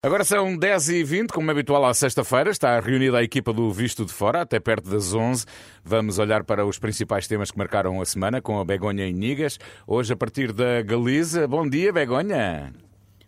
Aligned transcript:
Agora 0.00 0.22
são 0.22 0.56
10h20, 0.56 1.32
como 1.32 1.50
é 1.50 1.52
habitual 1.52 1.84
à 1.84 1.92
sexta-feira, 1.92 2.52
está 2.52 2.78
reunida 2.78 3.18
a 3.18 3.22
equipa 3.24 3.52
do 3.52 3.72
Visto 3.72 4.04
de 4.04 4.12
Fora, 4.12 4.42
até 4.42 4.60
perto 4.60 4.88
das 4.88 5.12
11 5.12 5.44
Vamos 5.84 6.20
olhar 6.20 6.44
para 6.44 6.64
os 6.64 6.78
principais 6.78 7.26
temas 7.26 7.50
que 7.50 7.58
marcaram 7.58 8.00
a 8.00 8.04
semana 8.04 8.40
com 8.40 8.60
a 8.60 8.64
Begonha 8.64 9.08
em 9.08 9.12
Nigas. 9.12 9.58
Hoje, 9.88 10.12
a 10.12 10.16
partir 10.16 10.52
da 10.52 10.82
Galiza. 10.82 11.48
Bom 11.48 11.68
dia, 11.68 11.92
Begonha. 11.92 12.72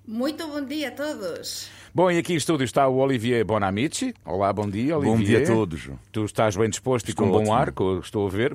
Muito 0.07 0.47
bom 0.47 0.65
dia 0.65 0.91
a 0.91 0.93
todos. 0.93 1.69
Bom, 1.93 2.09
e 2.09 2.19
aqui 2.19 2.35
em 2.35 2.37
estúdio 2.37 2.65
está 2.65 2.87
o 2.87 2.99
Olivier 2.99 3.45
Bonamici. 3.45 4.15
Olá, 4.25 4.53
bom 4.53 4.71
dia, 4.71 4.97
Olivier. 4.97 5.17
Bom 5.17 5.25
dia 5.25 5.43
a 5.43 5.47
todos. 5.47 5.91
Tu 6.13 6.25
estás 6.25 6.57
bem 6.57 6.71
disposto 6.71 7.09
estou 7.09 7.27
e 7.27 7.29
com 7.29 7.45
bom 7.45 7.53
ar, 7.53 7.73
estou 8.01 8.29
a 8.29 8.31
ver. 8.31 8.53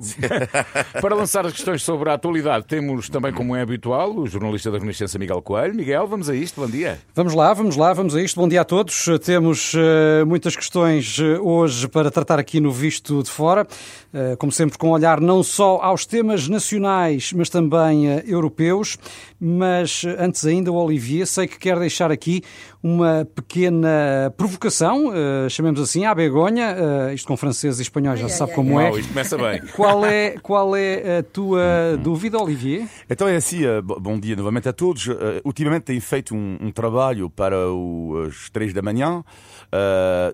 Para 1.02 1.14
lançar 1.14 1.44
as 1.44 1.52
questões 1.52 1.82
sobre 1.82 2.08
a 2.08 2.14
atualidade, 2.14 2.64
temos 2.64 3.10
também, 3.10 3.34
como 3.34 3.54
é 3.54 3.60
habitual, 3.60 4.16
o 4.16 4.26
jornalista 4.26 4.70
da 4.70 4.78
Renascença 4.78 5.18
Miguel 5.18 5.42
Coelho. 5.42 5.74
Miguel, 5.74 6.06
vamos 6.06 6.30
a 6.30 6.34
isto, 6.34 6.62
bom 6.62 6.66
dia. 6.66 6.98
Vamos 7.14 7.34
lá, 7.34 7.52
vamos 7.52 7.76
lá, 7.76 7.92
vamos 7.92 8.16
a 8.16 8.22
isto. 8.22 8.40
Bom 8.40 8.48
dia 8.48 8.62
a 8.62 8.64
todos. 8.64 9.04
Temos 9.22 9.74
uh, 9.74 10.24
muitas 10.26 10.56
questões 10.56 11.18
uh, 11.18 11.46
hoje 11.46 11.88
para 11.88 12.10
tratar 12.10 12.38
aqui 12.38 12.58
no 12.58 12.72
Visto 12.72 13.22
de 13.22 13.28
Fora. 13.28 13.66
Uh, 14.14 14.34
como 14.38 14.50
sempre, 14.50 14.78
com 14.78 14.88
olhar 14.88 15.20
não 15.20 15.42
só 15.42 15.78
aos 15.82 16.06
temas 16.06 16.48
nacionais, 16.48 17.34
mas 17.34 17.50
também 17.50 18.06
europeus. 18.26 18.96
Mas 19.38 20.04
antes 20.18 20.46
ainda, 20.46 20.72
o 20.72 20.76
Olivier, 20.76 21.26
sei 21.26 21.46
que 21.46 21.58
quer 21.58 21.78
deixar 21.78 22.10
aqui 22.10 22.42
uma 22.82 23.25
pequena 23.26 24.32
provocação, 24.36 25.08
uh, 25.08 25.50
chamemos 25.50 25.80
assim, 25.80 26.04
à 26.04 26.14
begonha. 26.14 26.74
Uh, 26.74 27.14
isto 27.14 27.26
com 27.26 27.36
francês 27.36 27.78
e 27.78 27.82
espanhol 27.82 28.16
já 28.16 28.24
ai, 28.24 28.30
sabe 28.30 28.50
ai, 28.52 28.56
como 28.56 28.78
ai. 28.78 28.86
é. 28.86 28.90
Não, 28.90 28.98
isto 28.98 29.08
começa 29.08 29.36
bem. 29.36 29.62
Qual 29.76 30.06
é, 30.06 30.30
qual 30.42 30.76
é 30.76 31.18
a 31.18 31.22
tua 31.22 31.60
uhum. 31.92 32.02
dúvida, 32.02 32.38
Olivier? 32.38 32.86
Então 33.10 33.28
é 33.28 33.36
assim, 33.36 33.64
uh, 33.66 33.82
bom 33.82 34.18
dia 34.18 34.34
novamente 34.36 34.68
a 34.68 34.72
todos. 34.72 35.08
ultimamente 35.44 35.84
tenho 35.84 36.00
feito 36.00 36.34
um, 36.34 36.56
um 36.60 36.70
trabalho 36.70 37.28
para 37.28 37.68
os 37.68 38.48
três 38.50 38.72
da 38.72 38.82
manhã 38.82 39.22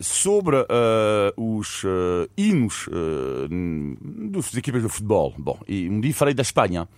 sobre 0.01 0.57
os 1.37 1.83
hinos 2.37 2.89
das 4.31 4.55
equipas 4.55 4.83
de 4.83 4.89
futebol. 4.89 5.35
Bom, 5.37 5.59
e 5.67 5.89
um 5.89 6.01
dia 6.01 6.15
falei 6.15 6.35
da 6.35 6.43
Espanha. 6.43 6.89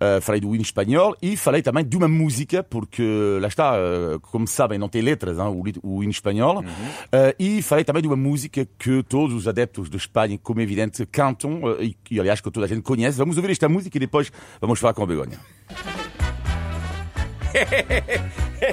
Uh, 0.00 0.18
falei 0.22 0.40
do 0.40 0.54
hino 0.54 0.62
espanhol 0.62 1.14
e 1.20 1.36
falei 1.36 1.60
também 1.60 1.84
de 1.84 1.94
uma 1.94 2.08
música, 2.08 2.62
porque 2.62 3.02
lá 3.38 3.48
está, 3.48 3.74
uh, 3.74 4.18
como 4.18 4.48
sabem, 4.48 4.78
não 4.78 4.88
tem 4.88 5.02
letras 5.30 5.38
hein, 5.38 5.80
o, 5.82 6.02
hino 6.02 6.10
espanhol. 6.10 6.56
Uhum. 6.56 6.62
Uh, 6.64 7.34
e 7.38 7.62
falei 7.62 7.84
também 7.84 8.02
de 8.02 8.08
uma 8.08 8.16
música 8.16 8.66
que 8.78 9.02
todos 9.02 9.34
os 9.34 9.46
adeptos 9.48 9.88
de 9.88 9.96
Espanha, 9.96 10.38
como 10.42 10.60
é 10.60 10.62
evidente, 10.62 11.06
cantam 11.06 11.60
e 11.80 11.94
que, 11.94 12.18
aliás, 12.18 12.40
que 12.40 12.50
toda 12.50 12.66
a 12.66 12.68
gente 12.68 12.82
conhece. 12.82 13.18
Vamos 13.18 13.36
ouvir 13.36 13.50
esta 13.50 13.68
música 13.68 13.96
e 13.96 14.00
depois 14.00 14.32
vamos 14.60 14.78
falar 14.78 14.94
com 14.94 15.02
a 15.02 15.06
Begonha. 15.06 15.38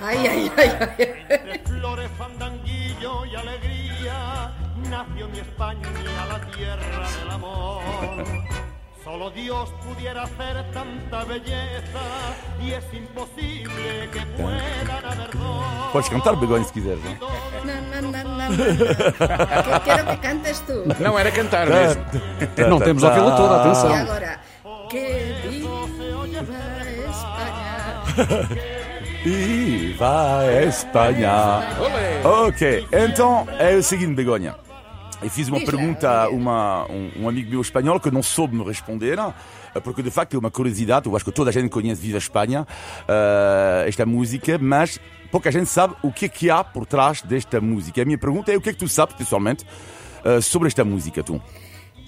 ai, 0.02 0.28
ai, 0.28 0.52
ai, 0.56 0.70
ai. 0.70 1.60
Flores, 1.66 2.10
fandanguillo 2.18 3.26
y 3.26 3.36
alegría, 3.36 4.54
nació 4.90 5.28
mi 5.30 5.40
España, 5.40 5.90
la 6.30 6.52
tierra 6.52 7.10
del 7.20 7.32
amor. 7.32 8.77
Solo 9.08 9.30
Dios 9.32 9.70
pudiera 9.86 10.24
hacer 10.24 10.66
tanta 10.74 11.24
belleza 11.24 12.04
y 12.62 12.74
es 12.74 12.84
imposible 12.94 14.10
que 14.12 14.20
puedan 14.36 15.06
haber 15.06 15.30
dos. 15.32 15.92
Podes 15.94 16.10
cantar, 16.10 16.36
Begonha, 16.36 16.66
se 16.66 16.74
quiseres, 16.74 17.00
não? 17.06 17.14
Não, 17.64 18.02
não, 18.02 18.12
não, 18.12 18.24
não. 18.38 18.48
Que, 18.58 19.80
quero 19.86 20.08
que 20.08 20.18
cantes 20.18 20.60
tu. 20.60 20.84
Não 21.00 21.18
era 21.18 21.32
cantar 21.32 21.70
mesmo. 21.70 22.04
Não 22.70 22.82
temos 22.82 23.02
a 23.06 23.08
ouvi-la 23.08 23.38
toda, 23.38 23.62
atenção. 23.62 23.92
E 23.92 23.94
agora, 23.96 24.40
que 24.90 25.36
viva 25.48 25.88
Espanha. 27.08 28.58
Viva 29.24 30.44
Espanha. 30.68 31.62
Ok, 32.26 32.86
então 32.92 33.48
é 33.58 33.74
o 33.74 33.82
seguinte, 33.84 34.16
Begonha. 34.16 34.67
E 35.24 35.30
fiz 35.30 35.48
uma 35.48 35.60
pergunta 35.60 36.10
a 36.10 36.30
uma, 36.30 36.86
um, 36.92 37.24
um, 37.24 37.30
amigo 37.30 37.50
meu 37.50 37.62
espanhol 37.62 38.00
que 38.00 38.12
não 38.12 38.22
soube 38.22 38.56
me 38.56 38.64
responder, 38.64 39.18
porque 39.84 40.04
de 40.04 40.12
facto 40.12 40.36
é 40.36 40.40
uma 40.40 40.52
curiosidade. 40.52 41.08
Eu 41.08 41.16
acho 41.16 41.26
que 41.26 41.32
toda 41.32 41.50
a 41.50 41.54
gente 41.54 41.70
conhece 41.70 42.00
Viva 42.00 42.20
Espanha, 42.20 42.62
uh, 42.62 43.88
esta 43.88 44.06
música, 44.06 44.60
mas 44.60 45.00
pouca 45.32 45.52
gente 45.52 45.70
sabe 45.70 45.96
o 46.04 46.12
que 46.12 46.26
é 46.26 46.30
que 46.30 46.50
há 46.52 46.64
por 46.64 46.86
trás 46.86 47.22
desta 47.24 47.60
música. 47.60 48.02
A 48.02 48.06
minha 48.06 48.18
pergunta 48.18 48.52
é 48.52 48.58
o 48.58 48.62
que 48.62 48.70
é 48.70 48.74
que 48.74 48.80
tu 48.80 48.88
sabes, 48.88 49.16
pessoalmente, 49.16 49.66
uh, 50.24 50.42
sobre 50.42 50.68
esta 50.68 50.86
música, 50.86 51.24
tu? 51.24 51.42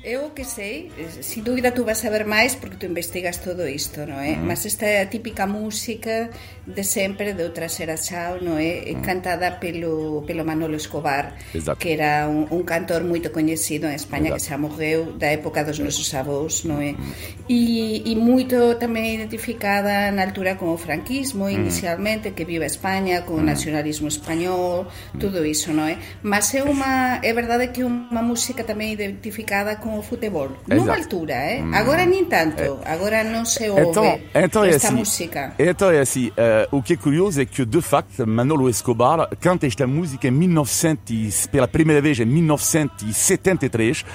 Eu 0.04 0.32
que 0.32 0.46
sei, 0.46 0.88
sin 1.20 1.44
dúbida 1.44 1.74
tú 1.74 1.84
vas 1.84 2.00
a 2.00 2.08
saber 2.08 2.24
máis 2.24 2.56
porque 2.56 2.80
tú 2.80 2.88
investigas 2.88 3.44
todo 3.44 3.68
isto, 3.68 4.08
non 4.08 4.24
é? 4.24 4.40
Mm. 4.40 4.48
Mas 4.48 4.64
esta 4.64 4.88
é 4.88 5.04
a 5.04 5.12
típica 5.12 5.44
música 5.44 6.32
de 6.64 6.84
sempre 6.88 7.36
de 7.36 7.44
outra 7.44 7.68
era 7.68 8.00
chao, 8.00 8.40
non 8.40 8.56
é? 8.56 8.96
Mm. 8.96 9.04
Cantada 9.04 9.60
pelo, 9.60 10.24
pelo 10.24 10.48
Manolo 10.48 10.80
Escobar, 10.80 11.36
Exacto. 11.52 11.84
que 11.84 12.00
era 12.00 12.32
un, 12.32 12.48
un 12.48 12.64
cantor 12.64 13.04
moito 13.04 13.36
coñecido 13.36 13.92
en 13.92 14.00
España 14.00 14.32
Exacto. 14.32 14.40
que 14.40 14.48
xa 14.48 14.56
morreu 14.56 15.20
da 15.20 15.36
época 15.36 15.68
dos 15.68 15.84
nosos 15.84 16.08
avós, 16.16 16.64
non 16.64 16.80
é? 16.80 16.96
Mm. 16.96 17.52
E, 17.52 18.08
e 18.08 18.14
moito 18.16 18.80
tamén 18.80 19.20
identificada 19.20 20.08
na 20.16 20.24
altura 20.24 20.56
con 20.56 20.72
o 20.72 20.80
franquismo 20.80 21.52
inicialmente, 21.52 22.32
que 22.32 22.48
vive 22.48 22.64
a 22.64 22.72
España, 22.72 23.28
con 23.28 23.36
o 23.36 23.44
nacionalismo 23.44 24.08
español, 24.08 24.88
todo 25.20 25.44
iso, 25.44 25.76
non 25.76 25.92
é? 25.92 26.00
Eh? 26.00 26.24
Mas 26.24 26.56
é 26.56 26.64
unha, 26.64 27.20
é 27.20 27.32
verdade 27.36 27.76
que 27.76 27.84
é 27.84 27.86
unha 27.86 28.24
música 28.24 28.64
tamén 28.64 28.96
identificada 28.96 29.76
con 29.84 29.89
com 29.90 30.00
o 30.00 30.04
futebol. 30.04 30.50
Exato. 30.68 30.76
Numa 30.76 30.96
altura, 30.96 31.34
eh? 31.34 31.62
Hum. 31.64 31.72
agora 31.74 32.06
nem 32.06 32.24
tanto, 32.26 32.62
é. 32.62 32.94
agora 32.94 33.24
não 33.24 33.44
se 33.44 33.68
ouve 33.70 33.82
então, 33.82 34.20
então 34.36 34.64
é 34.64 34.70
esta 34.70 34.88
assim, 34.88 34.98
música. 34.98 35.54
Então 35.58 35.90
é 35.90 36.00
assim, 36.00 36.28
uh, 36.28 36.78
o 36.78 36.84
que 36.84 36.94
é 36.94 36.96
curioso 36.96 37.42
é 37.42 37.46
que 37.46 37.66
de 37.66 37.82
facto 37.82 38.28
Manolo 38.28 38.70
Escobar 38.70 39.28
canta 39.40 39.66
esta 39.66 39.88
música 39.88 40.28
em 40.28 40.32
1900, 40.32 41.48
pela 41.48 41.68
primeira 41.68 42.02
vez 42.02 42.20
em 42.20 42.26
1973 42.26 44.06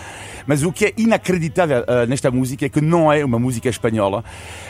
mas 0.47 0.63
o 0.63 0.73
que 0.73 0.87
é 0.87 0.93
inacreditável 0.97 1.81
uh, 1.83 2.07
nesta 2.07 2.31
música 2.31 2.67
é 2.67 2.69
que 2.69 2.81
não 2.81 3.13
é 3.13 3.25
uma 3.25 3.39
música 3.39 3.69
espanhola, 3.69 4.25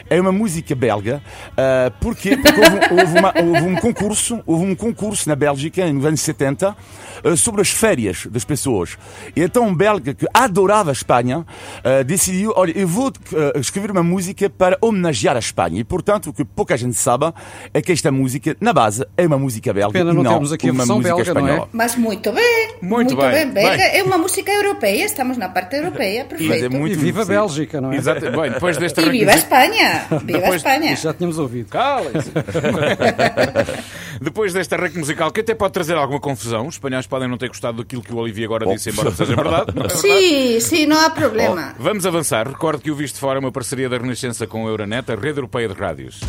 é 0.09 0.21
uma 0.21 0.33
música 0.33 0.75
belga. 0.75 1.23
Uh, 1.51 1.91
porquê? 2.01 2.37
Porque 2.37 2.61
houve, 2.61 2.79
houve, 3.01 3.19
uma, 3.19 3.35
houve, 3.37 3.67
um 3.67 3.77
concurso, 3.77 4.41
houve 4.47 4.65
um 4.65 4.75
concurso 4.75 5.29
na 5.29 5.35
Bélgica, 5.35 5.91
nos 5.93 6.05
anos 6.05 6.21
70, 6.21 6.77
uh, 7.25 7.37
sobre 7.37 7.61
as 7.61 7.71
férias 7.71 8.27
das 8.27 8.45
pessoas. 8.45 8.97
E 9.35 9.43
então 9.43 9.67
um 9.67 9.75
belga 9.75 10.15
que 10.15 10.27
adorava 10.33 10.94
Espanha 10.95 11.41
uh, 11.41 12.05
decidiu, 12.05 12.53
olha, 12.57 12.73
eu 12.77 12.89
vou 12.89 13.13
escrever 13.57 13.91
uma 13.91 14.03
música 14.03 14.49
para 14.49 14.79
homenagear 14.81 15.37
a 15.37 15.39
Espanha. 15.39 15.81
E 15.81 15.85
portanto, 15.85 16.31
o 16.31 16.33
que 16.33 16.45
pouca 16.45 16.77
gente 16.77 16.97
sabe 16.97 17.33
é 17.73 17.83
que 17.83 17.93
esta 17.93 18.11
música, 18.11 18.57
na 18.61 18.73
base, 18.73 19.07
é 19.17 19.27
uma 19.27 19.39
música 19.39 19.73
belga 19.73 19.93
Pena, 19.93 20.13
não, 20.13 20.23
não 20.23 20.33
temos 20.35 20.53
aqui 20.53 20.71
uma 20.71 20.87
música 20.87 21.15
belga, 21.15 21.23
espanhola. 21.23 21.57
Não 21.57 21.65
é? 21.65 21.69
Mas 21.73 21.97
muito 21.97 22.33
bem, 22.33 22.69
muito, 22.81 23.15
muito 23.15 23.17
bem. 23.17 23.51
bem. 23.51 23.65
Belga 23.65 23.83
é 23.83 24.03
uma 24.03 24.19
música 24.19 24.53
europeia, 24.53 25.05
estamos 25.05 25.37
na 25.37 25.49
parte 25.49 25.77
europeia, 25.77 26.25
perfeito. 26.25 26.51
Mas 26.51 26.63
é 26.63 26.69
muito, 26.69 26.93
e 26.93 26.97
viva 26.97 27.23
a 27.23 27.25
Bélgica, 27.25 27.81
não 27.81 27.93
é? 27.93 27.97
Exato. 27.97 28.31
Bem, 28.31 28.51
depois 28.53 28.77
desta 28.77 29.03
e 29.03 29.11
viva 29.11 29.33
a 29.33 29.37
Espanha! 29.37 30.07
Viva 30.11 30.39
depois... 30.39 30.53
a 30.53 30.57
Espanha! 30.57 30.97
Já 30.97 31.13
tínhamos 31.13 31.39
ouvido. 31.39 31.69
Calem-se! 31.69 32.31
depois 34.25 34.55
desta 34.55 34.77
rec 34.77 34.97
musical, 34.97 35.31
que 35.31 35.41
até 35.41 35.55
pode 35.55 35.75
trazer 35.75 35.95
alguma 35.97 36.19
confusão, 36.19 36.67
os 36.67 36.77
espanhóis 36.77 37.07
podem 37.07 37.29
não 37.29 37.37
ter 37.37 37.49
gostado 37.49 37.79
daquilo 37.79 38.03
que 38.03 38.13
o 38.13 38.17
Olivier 38.17 38.47
agora 38.47 38.67
disse, 38.67 38.89
embora 38.91 39.11
seja 39.11 39.37
verdade. 39.37 39.73
Não 39.75 39.85
é 39.85 39.89
verdade? 39.93 40.01
Sim, 40.01 40.61
sim, 40.61 40.87
não 40.87 40.99
há 40.99 41.11
problema. 41.11 41.75
Oh, 41.79 41.83
vamos 41.83 42.07
avançar. 42.07 42.49
Recordo 42.49 42.81
que 42.83 42.91
o 42.91 42.97
Visto 42.97 43.19
Fora 43.19 43.39
é 43.39 43.41
uma 43.41 43.53
parceria 43.53 43.89
da 43.89 43.99
Renascença 43.99 44.47
com 44.47 44.67
a 44.67 44.71
Euronet, 44.71 45.13
a 45.13 45.15
rede 45.15 45.39
europeia 45.39 45.69
de 45.69 45.75
rádios. 45.75 46.21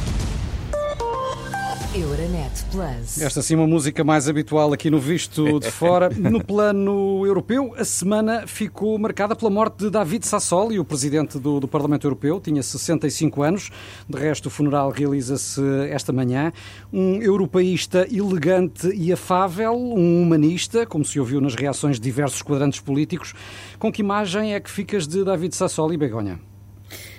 Euronet 1.95 2.51
Plus. 2.71 3.21
Esta 3.21 3.41
sim 3.41 3.55
uma 3.55 3.65
música 3.65 4.03
mais 4.03 4.27
habitual 4.27 4.73
aqui 4.73 4.89
no 4.89 4.99
Visto 4.99 5.61
de 5.61 5.71
Fora. 5.71 6.09
No 6.35 6.43
plano 6.43 7.25
europeu, 7.25 7.73
a 7.77 7.85
semana 7.85 8.45
ficou 8.45 8.97
marcada 8.97 9.33
pela 9.35 9.49
morte 9.49 9.77
de 9.77 9.89
David 9.89 10.27
Sassoli, 10.27 10.77
o 10.77 10.83
presidente 10.83 11.39
do, 11.39 11.59
do 11.59 11.67
Parlamento 11.67 12.05
Europeu, 12.05 12.41
tinha 12.41 12.61
65 12.61 13.41
anos. 13.43 13.71
De 14.09 14.19
resto, 14.19 14.47
o 14.47 14.49
funeral 14.49 14.89
realiza-se 14.89 15.61
esta 15.89 16.11
manhã. 16.11 16.51
Um 16.91 17.21
europeísta 17.21 18.05
elegante 18.11 18.89
e 18.93 19.13
afável, 19.13 19.73
um 19.73 20.21
humanista, 20.21 20.85
como 20.85 21.05
se 21.05 21.17
ouviu 21.17 21.39
nas 21.39 21.55
reações 21.55 21.95
de 21.95 22.01
diversos 22.01 22.41
quadrantes 22.41 22.81
políticos. 22.81 23.33
Com 23.79 23.89
que 23.91 24.01
imagem 24.01 24.53
é 24.53 24.59
que 24.59 24.69
ficas 24.69 25.07
de 25.07 25.23
David 25.23 25.55
Sassoli, 25.55 25.95
Begonha? 25.95 26.39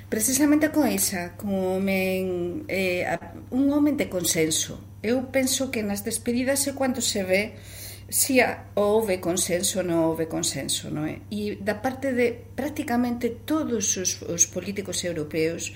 Precisamente 0.08 0.70
con 0.70 0.86
esa, 0.86 1.36
con 1.36 1.50
un 1.50 1.64
homem, 1.76 2.64
eh, 2.68 3.06
un 3.50 3.96
de 3.96 4.08
consenso. 4.08 4.78
Eu 5.02 5.30
penso 5.30 5.70
que 5.70 5.82
nas 5.82 6.02
despedidas 6.02 6.66
é 6.66 6.72
cando 6.72 7.00
se 7.02 7.22
ve 7.22 7.42
si 8.08 8.38
houve 8.74 9.18
consenso 9.18 9.82
ou 9.82 9.86
non 9.86 10.06
houve 10.06 10.30
consenso, 10.30 10.94
non 10.94 11.10
é? 11.10 11.26
E 11.26 11.58
da 11.58 11.82
parte 11.82 12.14
de 12.14 12.54
prácticamente 12.54 13.42
todos 13.42 13.98
os, 13.98 14.22
os 14.22 14.46
políticos 14.46 15.02
europeos 15.02 15.74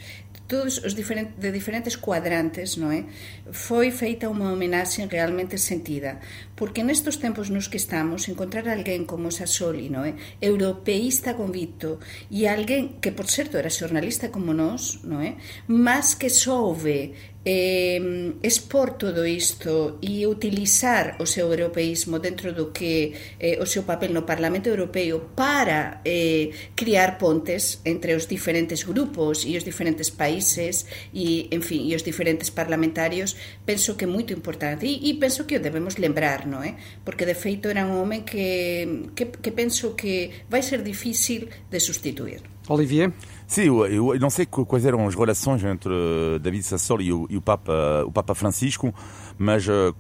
todos 0.51 0.83
os 0.83 0.99
diferentes, 0.99 1.39
de 1.39 1.55
diferentes 1.55 1.95
cuadrantes, 1.95 2.75
non 2.75 2.91
é? 2.91 3.07
Foi 3.55 3.95
feita 3.95 4.27
unha 4.27 4.51
homenaxe 4.51 5.07
realmente 5.07 5.55
sentida, 5.63 6.19
porque 6.59 6.83
nestos 6.83 7.23
tempos 7.23 7.55
nos 7.55 7.71
que 7.71 7.79
estamos, 7.79 8.27
encontrar 8.27 8.67
alguén 8.67 9.07
como 9.07 9.31
Sassoli, 9.31 9.87
non 9.87 10.03
é? 10.03 10.19
Europeísta 10.43 11.39
convicto, 11.39 12.03
e 12.27 12.51
alguén 12.51 12.99
que, 12.99 13.15
por 13.15 13.31
certo, 13.31 13.55
era 13.55 13.71
xornalista 13.71 14.35
como 14.35 14.51
nós, 14.51 14.99
non 15.07 15.23
é? 15.23 15.39
Mas 15.71 16.19
que 16.19 16.27
soube 16.27 17.15
eh, 17.45 18.35
expor 18.43 19.01
todo 19.01 19.25
isto 19.25 19.99
e 20.03 20.27
utilizar 20.27 21.17
o 21.21 21.27
seu 21.27 21.49
europeísmo 21.49 22.19
dentro 22.19 22.53
do 22.53 22.73
que 22.73 23.15
eh, 23.41 23.57
o 23.61 23.67
seu 23.67 23.85
papel 23.85 24.13
no 24.13 24.29
Parlamento 24.29 24.69
Europeo 24.69 25.33
para 25.35 26.01
eh, 26.05 26.51
criar 26.77 27.17
pontes 27.17 27.81
entre 27.85 28.13
os 28.15 28.29
diferentes 28.29 28.85
grupos 28.85 29.45
e 29.49 29.57
os 29.57 29.65
diferentes 29.65 30.11
países 30.11 30.85
e, 31.15 31.49
en 31.51 31.63
fin, 31.63 31.89
e 31.89 31.97
os 31.97 32.05
diferentes 32.05 32.53
parlamentarios 32.53 33.37
penso 33.65 33.97
que 33.97 34.05
é 34.05 34.11
moito 34.11 34.37
importante 34.37 34.85
e, 34.85 35.09
e 35.09 35.17
penso 35.17 35.49
que 35.49 35.57
o 35.57 35.65
debemos 35.65 35.97
lembrar, 35.97 36.45
non 36.45 36.61
é? 36.61 36.73
Eh? 36.73 36.75
Porque 37.05 37.25
de 37.25 37.35
feito 37.35 37.73
era 37.73 37.89
un 37.89 37.97
home 37.97 38.21
que, 38.21 39.09
que, 39.17 39.33
que 39.33 39.53
penso 39.53 39.97
que 39.97 40.45
vai 40.53 40.61
ser 40.61 40.85
difícil 40.85 41.49
de 41.73 41.81
sustituir. 41.81 42.60
Olivier? 42.69 43.13
Sim, 43.47 43.63
eu, 43.63 43.87
eu, 43.87 44.21
não 44.21 44.31
sei 44.31 44.47
quais 44.47 44.85
eram 44.85 45.07
as 45.07 45.15
relações 45.15 45.65
entre 45.65 45.93
David 46.41 46.63
Sassoli 46.63 47.07
e 47.07 47.13
o, 47.13 47.27
e 47.29 47.37
o 47.37 47.43
Papa, 47.43 48.05
o 48.07 48.13
Papa 48.13 48.35
Francisco, 48.35 48.95
mas 49.37 49.67
uh, 49.67 49.95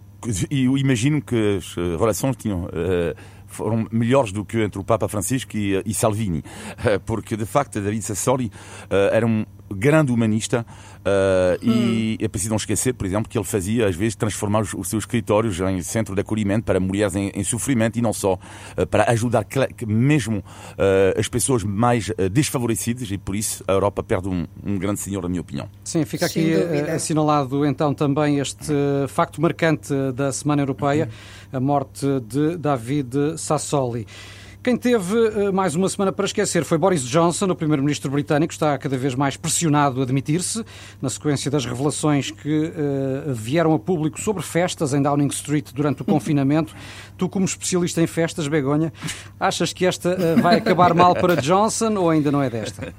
eu 0.50 0.78
imagino 0.78 1.20
que 1.20 1.56
as 1.56 1.74
relações 1.98 2.36
tinham. 2.36 2.64
Uh, 2.64 3.40
foram 3.50 3.88
melhores 3.90 4.30
do 4.30 4.44
que 4.44 4.62
entre 4.62 4.78
o 4.80 4.84
Papa 4.84 5.08
Francisco 5.08 5.56
e, 5.56 5.82
e 5.84 5.92
Salvini, 5.92 6.44
porque 7.04 7.36
de 7.36 7.44
facto 7.44 7.80
David 7.80 8.02
Sassoli 8.02 8.46
uh, 8.46 9.12
era 9.12 9.26
um 9.26 9.44
grande 9.68 10.12
humanista 10.12 10.64
uh, 11.00 11.64
hum. 11.64 11.70
e 11.70 12.18
é 12.20 12.28
preciso 12.28 12.50
não 12.50 12.56
esquecer, 12.56 12.94
por 12.94 13.06
exemplo, 13.06 13.28
que 13.28 13.36
ele 13.36 13.44
fazia 13.44 13.86
às 13.86 13.94
vezes 13.94 14.14
transformar 14.14 14.60
os, 14.60 14.74
os 14.74 14.88
seus 14.88 15.02
escritórios 15.02 15.58
em 15.60 15.82
centro 15.82 16.14
de 16.14 16.20
acolhimento 16.20 16.64
para 16.64 16.80
mulheres 16.80 17.14
em, 17.14 17.30
em 17.34 17.44
sofrimento 17.44 17.98
e 17.98 18.02
não 18.02 18.12
só, 18.12 18.34
uh, 18.34 18.86
para 18.86 19.10
ajudar 19.10 19.46
mesmo 19.86 20.38
uh, 20.38 21.18
as 21.18 21.28
pessoas 21.28 21.64
mais 21.64 22.10
desfavorecidas 22.30 23.10
e 23.10 23.18
por 23.18 23.34
isso 23.34 23.64
a 23.66 23.72
Europa 23.72 24.02
perde 24.02 24.28
um, 24.28 24.46
um 24.64 24.78
grande 24.78 25.00
senhor, 25.00 25.22
na 25.22 25.28
minha 25.28 25.40
opinião. 25.40 25.68
Sim, 25.84 26.04
fica 26.04 26.26
aqui 26.26 26.54
assinalado 26.94 27.64
então 27.64 27.94
também 27.94 28.38
este 28.38 28.72
facto 29.08 29.40
marcante 29.40 29.92
da 30.14 30.32
Semana 30.32 30.62
Europeia, 30.62 31.08
a 31.52 31.60
morte 31.60 32.06
de 32.20 32.56
David 32.56 33.38
Sassoli. 33.38 34.06
Quem 34.62 34.76
teve 34.76 35.16
eh, 35.16 35.50
mais 35.50 35.74
uma 35.74 35.88
semana 35.88 36.12
para 36.12 36.26
esquecer 36.26 36.64
foi 36.64 36.76
Boris 36.76 37.02
Johnson, 37.02 37.46
o 37.46 37.56
primeiro-ministro 37.56 38.10
britânico, 38.10 38.52
está 38.52 38.76
cada 38.76 38.98
vez 38.98 39.14
mais 39.14 39.34
pressionado 39.34 40.00
a 40.00 40.02
admitir-se, 40.02 40.62
na 41.00 41.08
sequência 41.08 41.50
das 41.50 41.64
revelações 41.64 42.30
que 42.30 42.66
uh, 42.66 43.32
vieram 43.32 43.72
a 43.72 43.78
público 43.78 44.20
sobre 44.20 44.42
festas 44.42 44.92
em 44.92 45.00
Downing 45.00 45.28
Street 45.28 45.70
durante 45.72 46.02
o 46.02 46.04
confinamento. 46.04 46.74
Tu, 47.16 47.28
como 47.28 47.44
especialista 47.44 48.00
em 48.00 48.06
festas, 48.06 48.48
Begonha, 48.48 48.92
achas 49.38 49.72
que 49.74 49.84
esta 49.84 50.10
uh, 50.10 50.40
vai 50.40 50.56
acabar 50.56 50.94
mal 50.94 51.14
para 51.14 51.36
Johnson 51.36 51.94
ou 51.96 52.08
ainda 52.08 52.30
não 52.30 52.42
é 52.42 52.48
desta? 52.48 52.94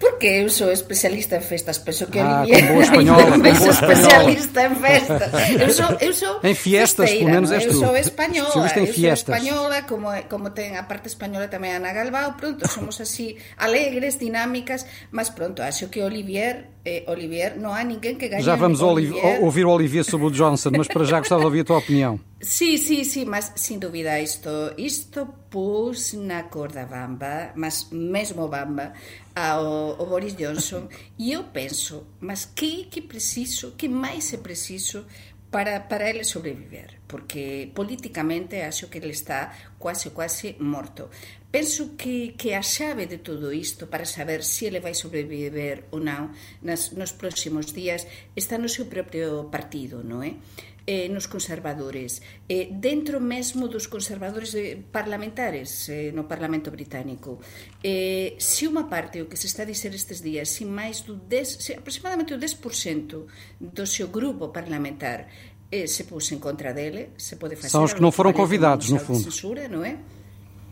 Porque 0.20 0.44
eu 0.44 0.50
sou 0.50 0.70
especialista 0.70 1.36
em 1.36 1.40
festas, 1.40 1.78
penso 1.78 2.06
que 2.08 2.18
ah, 2.18 2.44
Olivia 2.44 2.60
boa 2.68 2.82
espanhola, 2.82 3.24
também 3.24 3.54
sou 3.54 3.70
especialista 3.70 4.66
em 4.66 4.74
festas. 4.74 5.32
Eu 5.58 5.72
sou, 5.72 5.96
eu 5.98 6.12
sou 6.12 6.40
em 6.44 6.54
fiestas, 6.54 7.10
pelo 7.10 7.30
menos 7.30 7.50
és 7.50 7.64
tu. 7.64 7.72
Eu 7.72 7.78
sou 7.80 7.96
espanhola, 7.96 8.52
em 8.76 8.84
eu 8.84 8.92
fiestas. 8.92 9.24
sou 9.24 9.48
espanhola, 9.48 9.80
como, 9.88 10.08
como 10.28 10.50
ten 10.52 10.76
a 10.76 10.84
parte 10.84 11.08
española 11.08 11.48
tamén 11.48 11.80
Ana 11.80 11.96
Galbao, 11.96 12.36
pronto, 12.36 12.68
somos 12.68 13.00
así 13.00 13.40
alegres, 13.56 14.20
dinámicas, 14.20 14.84
mas 15.08 15.32
pronto, 15.32 15.64
acho 15.64 15.88
que 15.88 16.04
Olivier, 16.04 16.68
eh, 16.84 17.04
Olivier, 17.08 17.56
non 17.60 17.76
há 17.76 17.84
ninguén 17.84 18.16
que 18.16 18.28
gañe 18.32 18.44
Já 18.44 18.56
vamos 18.56 18.80
Olivier. 18.80 19.40
ouvir 19.44 19.64
o 19.66 19.72
Olivier 19.72 20.04
sobre 20.04 20.28
o 20.28 20.32
Johnson, 20.32 20.72
mas 20.72 20.88
para 20.88 21.04
já 21.04 21.20
gostava 21.20 21.40
de 21.42 21.46
ouvir 21.46 21.60
a 21.60 21.64
tua 21.64 21.78
opinião. 21.78 22.18
Sí, 22.40 22.78
sí, 22.80 23.04
sí, 23.04 23.24
mas 23.28 23.52
sin 23.56 23.76
dúbida 23.80 24.16
isto, 24.16 24.72
isto 24.80 25.28
pus 25.52 26.14
na 26.16 26.48
corda 26.48 26.86
bamba, 26.88 27.52
mas 27.54 27.88
mesmo 27.92 28.48
bamba, 28.48 28.92
ao, 29.34 30.00
ao 30.00 30.06
Boris 30.06 30.34
Johnson 30.36 30.88
e 31.18 31.32
eu 31.32 31.44
penso, 31.52 32.06
mas 32.20 32.44
que 32.44 32.88
que 32.88 33.02
preciso, 33.02 33.72
que 33.76 33.88
máis 33.88 34.32
é 34.32 34.38
preciso 34.38 35.04
para, 35.50 35.80
para 35.80 36.08
ele 36.08 36.22
sobreviver, 36.24 37.00
porque 37.08 37.70
políticamente 37.74 38.56
acho 38.62 38.88
que 38.88 38.98
ele 38.98 39.10
está 39.10 39.52
quase, 39.78 40.10
quase 40.10 40.54
morto. 40.60 41.10
Penso 41.50 41.98
que, 41.98 42.38
que 42.38 42.54
a 42.54 42.62
xave 42.62 43.10
de 43.10 43.18
todo 43.18 43.50
isto 43.50 43.90
para 43.90 44.06
saber 44.06 44.46
se 44.46 44.70
ele 44.70 44.78
vai 44.78 44.94
sobreviver 44.94 45.90
ou 45.90 45.98
non 45.98 46.30
nas, 46.62 46.94
nos 46.94 47.10
próximos 47.10 47.74
días 47.74 48.06
está 48.38 48.54
no 48.54 48.70
seu 48.70 48.86
propio 48.86 49.50
partido, 49.50 50.06
non 50.06 50.22
é? 50.22 50.38
Eh, 50.86 51.10
nos 51.10 51.26
conservadores, 51.26 52.22
eh, 52.46 52.70
dentro 52.70 53.18
mesmo 53.18 53.66
dos 53.66 53.90
conservadores 53.90 54.54
eh, 54.54 54.78
parlamentares 54.78 55.90
eh, 55.90 56.14
no 56.14 56.30
Parlamento 56.30 56.70
Británico. 56.70 57.42
Eh, 57.82 58.38
se 58.38 58.70
unha 58.70 58.86
parte 58.86 59.18
o 59.18 59.26
que 59.26 59.34
se 59.34 59.50
está 59.50 59.66
a 59.66 59.70
dizer 59.70 59.90
estes 59.90 60.22
días, 60.22 60.54
se 60.54 60.62
máis 60.62 61.02
do 61.02 61.18
10, 61.18 61.66
se 61.66 61.74
aproximadamente 61.74 62.30
o 62.30 62.38
10% 62.38 63.26
do 63.58 63.84
seu 63.90 64.06
grupo 64.06 64.54
parlamentar 64.54 65.26
eh, 65.66 65.90
se 65.90 66.06
pôs 66.06 66.30
en 66.30 66.38
contra 66.38 66.70
dele, 66.70 67.10
se 67.18 67.34
pode 67.34 67.58
facer... 67.58 67.74
São 67.74 67.82
os 67.82 67.90
que 67.90 68.02
non 68.02 68.14
foron 68.14 68.30
convidados, 68.30 68.86
no 68.90 69.02
fundo. 69.02 69.26
Censura, 69.26 69.66
non 69.66 69.82
é? 69.82 69.98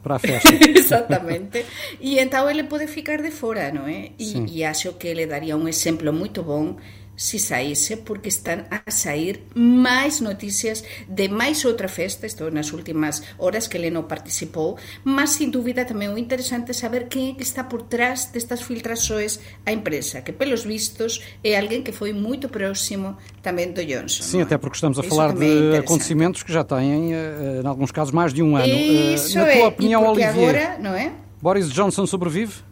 Para 0.08 0.16
a 0.16 0.25
festa. 0.25 0.49
Exactamente. 0.50 1.64
E 2.00 2.19
então 2.19 2.49
ele 2.49 2.64
pode 2.64 2.88
ficar 2.88 3.20
de 3.20 3.31
fora, 3.31 3.69
non 3.69 3.84
é? 3.84 4.16
E, 4.16 4.58
e 4.58 4.64
acho 4.64 4.96
que 4.96 5.12
ele 5.12 5.28
daría 5.28 5.55
un 5.55 5.69
exemplo 5.69 6.08
moito 6.10 6.43
bon 6.43 6.81
se 7.19 7.43
saíse, 7.43 7.99
porque 7.99 8.31
están 8.31 8.70
a 8.70 8.87
sair 8.94 9.43
máis 9.59 10.23
noticias 10.23 10.87
de 11.11 11.26
máis 11.26 11.67
outra 11.67 11.91
festa, 11.91 12.31
isto 12.31 12.47
nas 12.55 12.70
últimas 12.70 13.26
horas 13.43 13.67
que 13.67 13.75
ele 13.75 13.91
non 13.91 14.06
participou, 14.06 14.79
mas 15.03 15.35
sin 15.35 15.50
dúbida 15.50 15.82
tamén 15.82 16.15
o 16.15 16.17
interesante 16.17 16.70
saber 16.70 17.11
quen 17.11 17.35
é 17.35 17.37
que 17.37 17.43
está 17.43 17.67
por 17.67 17.91
trás 17.91 18.31
destas 18.31 18.62
filtrações 18.62 19.43
a 19.67 19.75
empresa, 19.75 20.23
que 20.23 20.31
pelos 20.31 20.62
vistos 20.62 21.19
é 21.43 21.59
alguén 21.59 21.82
que 21.82 21.91
foi 21.91 22.15
moito 22.15 22.47
próximo 22.47 23.19
tamén 23.43 23.75
do 23.75 23.82
Johnson. 23.82 24.23
Sim, 24.23 24.47
até 24.47 24.55
porque 24.55 24.79
estamos 24.79 24.97
a 24.97 25.03
Isso 25.03 25.11
falar 25.11 25.35
de 25.35 25.75
é 25.75 25.82
acontecimentos 25.82 26.47
que 26.47 26.55
já 26.55 26.62
têm, 26.62 27.19
eh, 27.19 27.61
em 27.61 27.67
alguns 27.67 27.91
casos, 27.91 28.15
mais 28.15 28.31
de 28.31 28.47
um 28.47 28.55
ano. 28.55 28.70
Isso 28.70 29.35
Na 29.35 29.50
tua 29.50 29.53
é, 29.53 29.67
opinião, 29.67 30.06
Olivier, 30.06 30.31
agora, 30.31 30.79
não 30.79 30.94
é? 30.94 31.11
Boris 31.43 31.67
Johnson 31.70 32.06
sobrevive? 32.06 32.68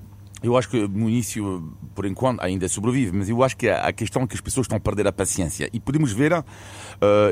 Eu 0.46 0.56
acho 0.56 0.68
que 0.68 0.86
no 0.86 1.08
início, 1.08 1.72
por 1.92 2.06
enquanto, 2.06 2.40
ainda 2.40 2.68
sobrevive, 2.68 3.16
mas 3.16 3.28
eu 3.28 3.42
acho 3.42 3.56
que 3.56 3.68
a 3.68 3.92
questão 3.92 4.22
é 4.22 4.26
que 4.28 4.34
as 4.34 4.40
pessoas 4.40 4.66
estão 4.66 4.76
a 4.76 4.80
perder 4.80 5.06
a 5.08 5.12
paciência. 5.12 5.68
E 5.72 5.80
podemos 5.80 6.12
ver, 6.12 6.32
uh, 6.32 6.44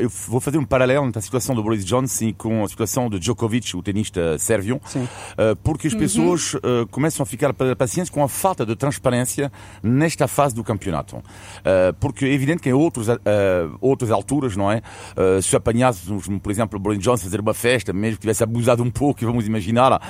eu 0.01 0.09
vou 0.27 0.41
fazer 0.41 0.59
um 0.59 0.65
paralelo 0.65 1.07
entre 1.07 1.21
a 1.21 1.23
situação 1.23 1.55
do 1.55 1.63
Boris 1.63 1.85
Johnson 1.85 2.33
com 2.37 2.65
a 2.65 2.69
situação 2.69 3.09
de 3.09 3.21
Djokovic, 3.21 3.77
o 3.77 3.83
tenista 3.83 4.37
sérvio, 4.39 4.77
uh, 4.77 5.55
porque 5.63 5.87
as 5.87 5.93
uhum. 5.93 6.01
pessoas 6.01 6.55
uh, 6.55 6.87
começam 6.91 7.23
a 7.23 7.27
ficar 7.27 7.51
a 7.51 7.55
perder 7.55 7.75
a 7.75 7.77
paciência 7.77 8.13
com 8.13 8.25
a 8.25 8.29
falta 8.29 8.67
de 8.67 8.75
transparência 8.75 9.53
nesta 9.81 10.27
fase 10.27 10.55
do 10.55 10.65
campeonato. 10.65 11.23
porque 12.01 12.25
é 12.25 12.33
evidente 12.33 12.63
que 12.63 12.69
em 12.69 12.73
outros, 12.73 13.07
outras 13.81 14.11
alturas, 14.11 14.57
não 14.57 14.71
é? 14.71 14.83
se 15.43 15.55
apanhássemos, 15.55 16.27
por 16.43 16.51
exemplo, 16.51 16.79
o 16.79 16.83
Boris 16.83 16.99
Johnson 16.99 17.25
fazer 17.25 17.41
uma 17.41 17.55
festa, 17.55 17.93
mesmo 17.93 18.17
que 18.17 18.23
tivesse 18.23 18.43
abusado 18.43 18.83
um 18.83 18.91
pouco, 18.91 19.21
vamos 19.25 19.47
imaginar, 19.47 20.01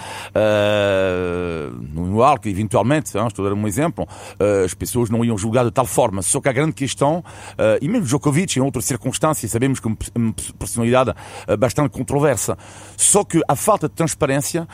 no 1.92 2.22
alto, 2.22 2.48
eventualmente 2.48 2.93
Naturalmente, 2.94 3.06
estou 3.06 3.46
a 3.46 3.48
dar 3.48 3.54
um 3.54 3.66
exemplo, 3.66 4.04
uh, 4.04 4.64
as 4.64 4.74
pessoas 4.74 5.10
não 5.10 5.24
iam 5.24 5.36
julgar 5.36 5.64
de 5.64 5.70
tal 5.70 5.86
forma. 5.86 6.22
Só 6.22 6.40
que 6.40 6.48
a 6.48 6.52
grande 6.52 6.72
questão, 6.72 7.18
uh, 7.18 7.78
e 7.80 7.88
mesmo 7.88 8.06
Djokovic, 8.06 8.58
em 8.58 8.62
outras 8.62 8.84
circunstâncias, 8.84 9.50
sabemos 9.50 9.80
que 9.80 9.88
é 9.88 9.92
uma 10.14 10.34
personalidade 10.58 11.10
uh, 11.10 11.56
bastante 11.56 11.90
controversa. 11.90 12.56
Só 12.96 13.24
que 13.24 13.40
a 13.48 13.56
falta 13.56 13.88
de 13.88 13.94
transparência 13.94 14.68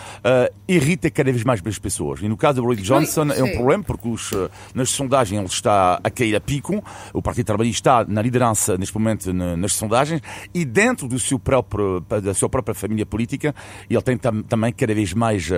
irrita 0.68 1.10
cada 1.10 1.30
vez 1.30 1.44
mais 1.44 1.60
as 1.64 1.78
pessoas. 1.78 2.20
E 2.20 2.28
no 2.28 2.36
caso 2.36 2.56
do 2.56 2.62
Boris 2.62 2.82
Johnson 2.82 3.30
é 3.32 3.42
um 3.42 3.52
problema, 3.52 3.84
porque 3.84 4.08
os, 4.08 4.30
nas 4.74 4.90
sondagens 4.90 5.38
ele 5.38 5.48
está 5.48 6.00
a 6.02 6.10
cair 6.10 6.34
a 6.34 6.40
pico, 6.40 6.82
o 7.12 7.22
Partido 7.22 7.46
Trabalhista 7.46 7.80
está 7.80 8.04
na 8.12 8.20
liderança 8.22 8.76
neste 8.76 8.94
momento 8.96 9.32
nas 9.32 9.72
sondagens, 9.74 10.20
e 10.52 10.64
dentro 10.64 11.06
do 11.06 11.18
seu 11.18 11.38
próprio, 11.38 12.00
da 12.00 12.34
sua 12.34 12.48
própria 12.48 12.74
família 12.74 13.06
política, 13.06 13.54
ele 13.88 14.02
tem 14.02 14.16
tam, 14.16 14.42
também 14.42 14.72
cada 14.72 14.94
vez 14.94 15.12
mais 15.12 15.48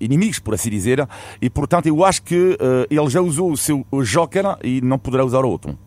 inimigos, 0.00 0.38
por 0.38 0.54
assim 0.54 0.70
dizer, 0.70 0.87
e 1.40 1.50
portanto 1.50 1.86
eu 1.86 2.04
acho 2.04 2.22
que 2.22 2.34
uh, 2.34 2.86
ele 2.90 3.10
já 3.10 3.20
usou 3.20 3.52
o 3.52 3.56
seu 3.56 3.84
joker 4.04 4.56
e 4.62 4.80
não 4.80 4.98
poderá 4.98 5.24
usar 5.24 5.44
outro. 5.44 5.78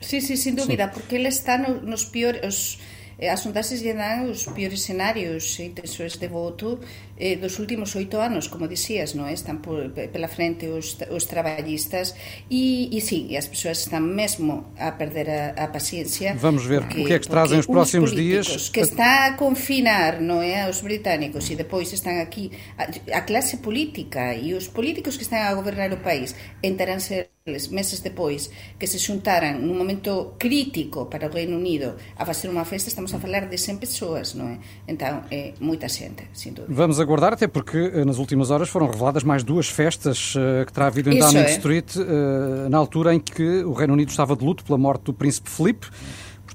Sim, 0.00 0.20
sim, 0.20 0.36
sem 0.36 0.54
dúvida, 0.54 0.88
porque 0.88 1.14
ele 1.14 1.28
está 1.28 1.58
no, 1.58 1.80
nos 1.80 2.04
piores 2.04 2.78
Eh, 3.18 3.30
as 3.30 3.40
sondaxes 3.40 3.80
lle 3.80 3.94
dan 3.96 4.28
os 4.28 4.44
piores 4.52 4.80
escenarios 4.84 5.58
e 5.58 5.64
intenções 5.64 6.20
de 6.20 6.28
voto 6.28 6.78
eh, 7.16 7.36
dos 7.36 7.58
últimos 7.58 7.96
oito 7.96 8.20
anos, 8.20 8.48
como 8.48 8.68
dicías, 8.68 9.16
non? 9.16 9.26
están 9.32 9.64
por, 9.64 9.92
pela 9.92 10.28
frente 10.28 10.68
os, 10.68 11.00
os 11.08 11.24
traballistas 11.26 12.14
e, 12.48 12.92
e 12.92 13.00
e 13.06 13.36
as 13.36 13.46
persoas 13.48 13.80
están 13.80 14.04
mesmo 14.04 14.72
a 14.76 14.92
perder 15.00 15.30
a, 15.30 15.64
a 15.64 15.66
paciencia. 15.72 16.36
Vamos 16.36 16.66
ver 16.66 16.82
porque, 16.84 17.00
o 17.00 17.06
que 17.06 17.14
é 17.14 17.18
que 17.18 17.28
trazem 17.28 17.58
os 17.58 17.66
próximos 17.66 18.12
dias. 18.12 18.68
que 18.68 18.80
está 18.80 19.26
a 19.26 19.36
confinar 19.36 20.20
non 20.20 20.44
é, 20.44 20.68
aos 20.68 20.84
británicos 20.84 21.48
e 21.48 21.54
depois 21.56 21.92
están 21.92 22.20
aquí 22.20 22.52
a, 22.76 22.88
a 23.16 23.20
clase 23.24 23.58
política 23.64 24.36
e 24.36 24.52
os 24.52 24.68
políticos 24.68 25.16
que 25.16 25.24
están 25.24 25.48
a 25.48 25.54
gobernar 25.54 25.88
o 25.92 26.00
país 26.02 26.36
enteránse 26.60 27.32
meses 27.46 28.02
depois 28.02 28.50
que 28.78 28.90
se 28.90 28.98
xuntaran 28.98 29.62
num 29.62 29.78
momento 29.78 30.34
crítico 30.34 31.06
para 31.06 31.30
o 31.30 31.30
Reino 31.30 31.56
Unido 31.56 31.94
a 32.18 32.26
facer 32.26 32.50
unha 32.50 32.66
festa, 32.66 32.90
estamos 32.90 33.14
a 33.14 33.22
falar 33.22 33.46
de 33.46 33.54
100 33.54 33.78
persoas, 33.78 34.34
non 34.34 34.50
é? 34.50 34.56
Então, 34.90 35.22
é 35.30 35.54
moita 35.62 35.86
xente, 35.86 36.26
sin 36.34 36.58
dúvida. 36.58 36.74
Vamos 36.74 36.98
aguardar, 37.06 37.32
até 37.32 37.46
porque 37.46 37.78
eh, 37.78 38.04
nas 38.04 38.18
últimas 38.18 38.50
horas 38.50 38.68
foram 38.68 38.88
reveladas 38.88 39.22
mais 39.22 39.44
duas 39.44 39.68
festas 39.68 40.34
uh, 40.34 40.66
que 40.66 40.72
terá 40.72 40.88
havido 40.88 41.10
em 41.10 41.18
Downing 41.18 41.38
é. 41.38 41.50
Street, 41.52 41.96
uh, 41.96 42.68
na 42.68 42.76
altura 42.76 43.14
em 43.14 43.20
que 43.20 43.64
o 43.64 43.72
Reino 43.72 43.94
Unido 43.94 44.10
estava 44.10 44.36
de 44.36 44.44
luto 44.44 44.64
pela 44.64 44.76
morte 44.76 45.04
do 45.04 45.12
Príncipe 45.12 45.48
Filipe. 45.48 45.86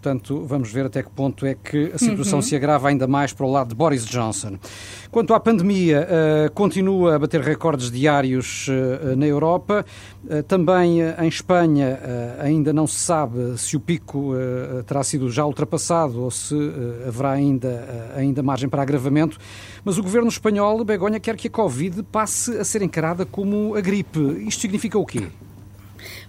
Portanto, 0.01 0.43
vamos 0.47 0.71
ver 0.71 0.87
até 0.87 1.03
que 1.03 1.11
ponto 1.11 1.45
é 1.45 1.53
que 1.53 1.91
a 1.93 1.97
situação 1.99 2.39
uhum. 2.39 2.41
se 2.41 2.55
agrava 2.55 2.89
ainda 2.89 3.05
mais 3.05 3.33
para 3.33 3.45
o 3.45 3.51
lado 3.51 3.69
de 3.69 3.75
Boris 3.75 4.03
Johnson. 4.03 4.57
Quanto 5.11 5.31
à 5.31 5.39
pandemia, 5.39 6.07
uh, 6.07 6.51
continua 6.53 7.13
a 7.13 7.19
bater 7.19 7.39
recordes 7.39 7.91
diários 7.91 8.67
uh, 8.67 9.15
na 9.15 9.27
Europa. 9.27 9.85
Uh, 10.25 10.41
também 10.41 11.01
em 11.01 11.27
Espanha 11.27 11.99
ainda 12.39 12.73
não 12.73 12.87
se 12.87 12.95
sabe 12.95 13.59
se 13.59 13.77
o 13.77 13.79
pico 13.79 14.33
terá 14.87 15.03
sido 15.03 15.29
já 15.29 15.45
ultrapassado 15.45 16.23
ou 16.23 16.31
se 16.31 16.55
haverá 17.07 17.31
ainda, 17.31 18.11
ainda 18.15 18.41
margem 18.41 18.67
para 18.67 18.81
agravamento. 18.81 19.37
Mas 19.85 19.99
o 19.99 20.03
governo 20.03 20.29
espanhol, 20.29 20.83
Begonha, 20.83 21.19
quer 21.19 21.35
que 21.35 21.47
a 21.47 21.51
Covid 21.51 22.01
passe 22.03 22.57
a 22.57 22.63
ser 22.63 22.81
encarada 22.81 23.23
como 23.23 23.75
a 23.75 23.81
gripe. 23.81 24.19
Isto 24.47 24.61
significa 24.61 24.97
o 24.97 25.05
quê? 25.05 25.27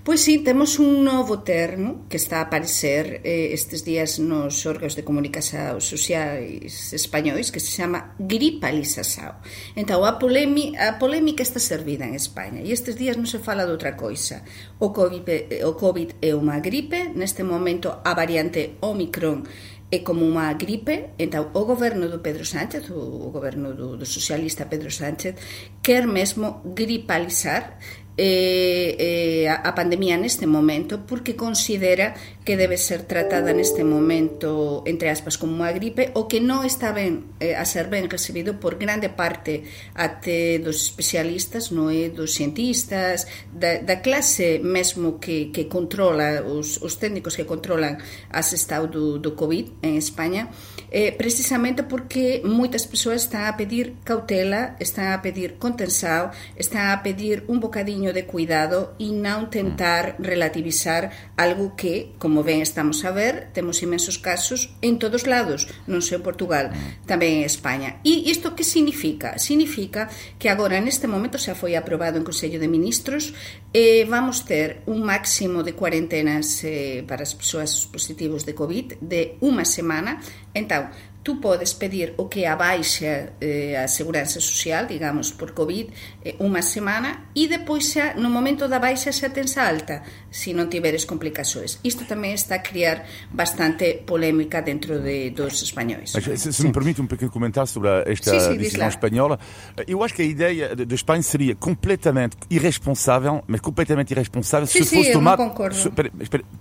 Pois 0.05 0.21
sí, 0.21 0.39
temos 0.39 0.79
un 0.79 1.05
novo 1.05 1.41
termo 1.41 2.07
que 2.09 2.17
está 2.17 2.39
a 2.39 2.51
aparecer 2.51 3.21
eh, 3.25 3.53
estes 3.53 3.85
días 3.85 4.19
nos 4.19 4.67
órganos 4.67 4.97
de 4.97 5.05
comunicación 5.05 5.81
sociais 5.81 6.93
españois 6.93 7.53
que 7.53 7.61
se 7.61 7.71
chama 7.77 8.15
gripa 8.19 8.73
lisasao. 8.73 9.39
A, 9.43 10.19
polémi, 10.19 10.75
a 10.77 10.99
polémica 10.99 11.43
está 11.43 11.61
servida 11.61 12.05
en 12.05 12.15
España 12.15 12.61
e 12.61 12.73
estes 12.73 12.97
días 12.99 13.17
non 13.17 13.31
se 13.31 13.39
fala 13.39 13.65
de 13.65 13.73
outra 13.73 13.95
coisa. 13.95 14.43
O 14.83 14.91
COVID, 14.91 15.25
eh, 15.29 15.63
o 15.63 15.79
COVID 15.79 16.19
é 16.19 16.35
unha 16.35 16.59
gripe, 16.59 17.13
neste 17.15 17.47
momento 17.47 18.03
a 18.03 18.13
variante 18.17 18.77
Omicron 18.83 19.47
é 19.93 20.01
como 20.01 20.25
unha 20.25 20.57
gripe, 20.57 21.13
entón 21.21 21.53
o 21.53 21.69
goberno 21.69 22.09
do 22.09 22.25
Pedro 22.25 22.49
Sánchez, 22.49 22.89
o 22.89 23.29
goberno 23.29 23.77
do, 23.77 23.93
do 24.01 24.09
socialista 24.09 24.65
Pedro 24.65 24.89
Sánchez, 24.89 25.37
quer 25.85 26.09
mesmo 26.09 26.65
gripalizar 26.65 27.77
eh, 28.17 28.97
eh, 28.99 29.49
a 29.49 29.73
pandemia 29.73 30.21
neste 30.21 30.45
momento 30.45 31.09
porque 31.09 31.33
considera 31.35 32.13
que 32.45 32.61
debe 32.61 32.77
ser 32.77 33.09
tratada 33.09 33.57
neste 33.57 33.85
momento 33.85 34.85
entre 34.85 35.09
aspas 35.09 35.41
como 35.41 35.57
unha 35.57 35.73
gripe 35.73 36.13
o 36.13 36.29
que 36.29 36.43
non 36.43 36.69
está 36.69 36.93
ben 36.93 37.33
eh, 37.41 37.57
a 37.57 37.65
ser 37.65 37.89
ben 37.89 38.13
recibido 38.13 38.61
por 38.61 38.77
grande 38.77 39.09
parte 39.09 39.65
até 39.97 40.61
dos 40.61 40.93
especialistas 40.93 41.73
non 41.73 41.89
é 41.89 42.13
dos 42.13 42.37
cientistas 42.37 43.25
da, 43.49 43.81
da 43.81 44.05
clase 44.05 44.61
mesmo 44.61 45.17
que, 45.17 45.49
que 45.49 45.65
controla 45.65 46.45
os, 46.45 46.77
os 46.85 47.01
técnicos 47.01 47.33
que 47.33 47.49
controlan 47.49 47.97
as 48.29 48.53
estado 48.53 48.93
do, 48.93 49.19
do 49.19 49.33
COVID 49.33 49.81
en 49.83 49.97
España. 49.97 50.53
Eh, 50.93 51.17
precisamente 51.17 51.83
porque 51.83 52.45
moitas 52.45 52.85
persoas 52.85 53.25
están 53.25 53.49
a 53.49 53.57
pedir 53.57 53.97
cautela, 54.05 54.77
están 54.77 55.17
a 55.17 55.25
pedir 55.25 55.57
contensado, 55.57 56.37
están 56.61 56.93
a 56.93 57.01
pedir 57.01 57.49
un 57.49 57.65
bocadiño 57.65 58.13
de 58.13 58.29
cuidado 58.29 58.93
e 59.01 59.09
non 59.09 59.49
tentar 59.49 60.21
relativizar 60.21 61.33
algo 61.41 61.73
que, 61.81 62.13
como 62.21 62.45
ben 62.45 62.61
estamos 62.61 63.09
a 63.09 63.11
ver, 63.11 63.49
temos 63.57 63.81
imensos 63.81 64.21
casos 64.21 64.77
en 64.85 65.01
todos 65.01 65.25
lados, 65.25 65.65
non 65.89 66.05
só 66.05 66.21
en 66.21 66.23
Portugal, 66.23 66.77
tamén 67.09 67.41
en 67.41 67.49
España. 67.49 68.05
E 68.05 68.29
isto 68.29 68.53
que 68.53 68.63
significa? 68.63 69.41
Significa 69.41 70.13
que 70.37 70.53
agora 70.53 70.77
neste 70.77 71.09
momento 71.09 71.41
xa 71.41 71.57
foi 71.57 71.73
aprobado 71.73 72.21
en 72.21 72.29
Consello 72.29 72.61
de 72.61 72.69
Ministros 72.69 73.33
e 73.73 74.05
vamos 74.05 74.45
ter 74.45 74.85
un 74.85 75.01
máximo 75.01 75.65
de 75.65 75.73
cuarentenas 75.73 76.61
eh, 76.69 77.01
para 77.09 77.25
as 77.25 77.33
persoas 77.33 77.89
positivos 77.89 78.45
de 78.45 78.53
COVID 78.53 79.01
de 79.01 79.41
unha 79.41 79.65
semana. 79.65 80.21
Entón, 80.53 80.82
yeah 80.83 81.12
tú 81.23 81.41
podes 81.41 81.73
pedir 81.73 82.15
o 82.19 82.27
que 82.29 82.45
a 82.47 82.57
baixa 82.59 83.39
eh, 83.41 83.79
a 83.79 83.87
seguranza 83.87 84.43
social, 84.43 84.87
digamos, 84.87 85.31
por 85.31 85.55
COVID, 85.55 85.87
eh, 86.27 86.35
unha 86.43 86.63
semana, 86.67 87.31
e 87.31 87.47
depois 87.47 87.95
xa, 87.95 88.19
no 88.19 88.27
momento 88.27 88.67
da 88.67 88.83
baixa, 88.83 89.15
xa 89.15 89.31
tens 89.31 89.55
alta, 89.55 90.03
se 90.31 90.51
non 90.51 90.67
tiveres 90.67 91.07
complicações. 91.07 91.79
Isto 91.87 92.03
tamén 92.11 92.35
está 92.35 92.59
a 92.59 92.63
criar 92.67 93.07
bastante 93.31 94.03
polémica 94.03 94.67
dentro 94.67 94.99
de, 94.99 95.31
dos 95.31 95.63
espanhóis. 95.63 96.11
se, 96.11 96.51
se 96.51 96.63
me 96.67 96.75
permite 96.75 96.99
um 96.99 97.07
pequeno 97.07 97.31
comentário 97.31 97.71
sobre 97.71 98.03
esta 98.11 98.35
sim, 98.35 98.41
sim, 98.41 98.57
decisão 98.59 98.91
espanhola, 98.91 99.39
eu 99.87 100.03
acho 100.03 100.15
que 100.15 100.23
a 100.23 100.27
ideia 100.27 100.75
de, 100.75 100.83
de 100.83 100.95
Espanha 100.95 101.23
seria 101.23 101.55
completamente 101.55 102.37
irresponsável, 102.51 103.47
mas 103.47 103.61
completamente 103.61 104.11
irresponsável 104.11 104.67
sim, 104.67 104.83
se 104.83 104.91
fosse 104.91 105.13
tomada... 105.13 105.39
Se, 105.71 105.91
peraí, 105.91 106.11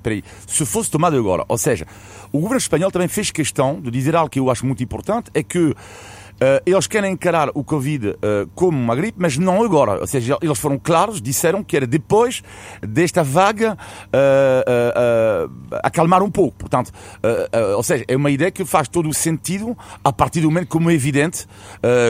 peraí, 0.03 0.23
se 0.45 0.65
fosse 0.65 0.91
tomada 0.91 1.17
agora. 1.17 1.45
Ou 1.47 1.57
seja, 1.57 1.87
o 2.31 2.37
governo 2.39 2.57
espanhol 2.57 2.91
também 2.91 3.07
fez 3.07 3.31
questão 3.31 3.81
de 3.81 3.89
dizer 3.89 4.15
algo 4.15 4.29
que 4.29 4.39
eu 4.39 4.50
acho 4.51 4.65
muito 4.65 4.83
importante, 4.83 5.31
é 5.33 5.41
que 5.41 5.75
Uh, 6.41 6.57
eles 6.65 6.87
querem 6.87 7.13
encarar 7.13 7.49
o 7.53 7.63
Covid 7.63 8.07
uh, 8.07 8.15
como 8.55 8.75
uma 8.75 8.95
gripe, 8.95 9.15
mas 9.21 9.37
não 9.37 9.61
agora. 9.61 10.01
Ou 10.01 10.07
seja, 10.07 10.39
eles 10.41 10.57
foram 10.57 10.79
claros, 10.79 11.21
disseram 11.21 11.63
que 11.63 11.77
era 11.77 11.85
depois 11.85 12.41
desta 12.81 13.23
vaga 13.23 13.77
uh, 14.07 15.77
acalmar 15.83 16.23
um 16.23 16.31
pouco. 16.31 16.57
Portanto, 16.57 16.91
ou 17.75 17.83
seja, 17.83 18.05
é 18.07 18.15
uma 18.15 18.31
ideia 18.31 18.49
que 18.49 18.65
faz 18.65 18.87
todo 18.87 19.07
o 19.07 19.13
sentido 19.13 19.77
a 20.03 20.11
partir 20.11 20.41
do 20.41 20.49
momento 20.49 20.67
como 20.67 20.89
é 20.89 20.95
evidente 20.95 21.45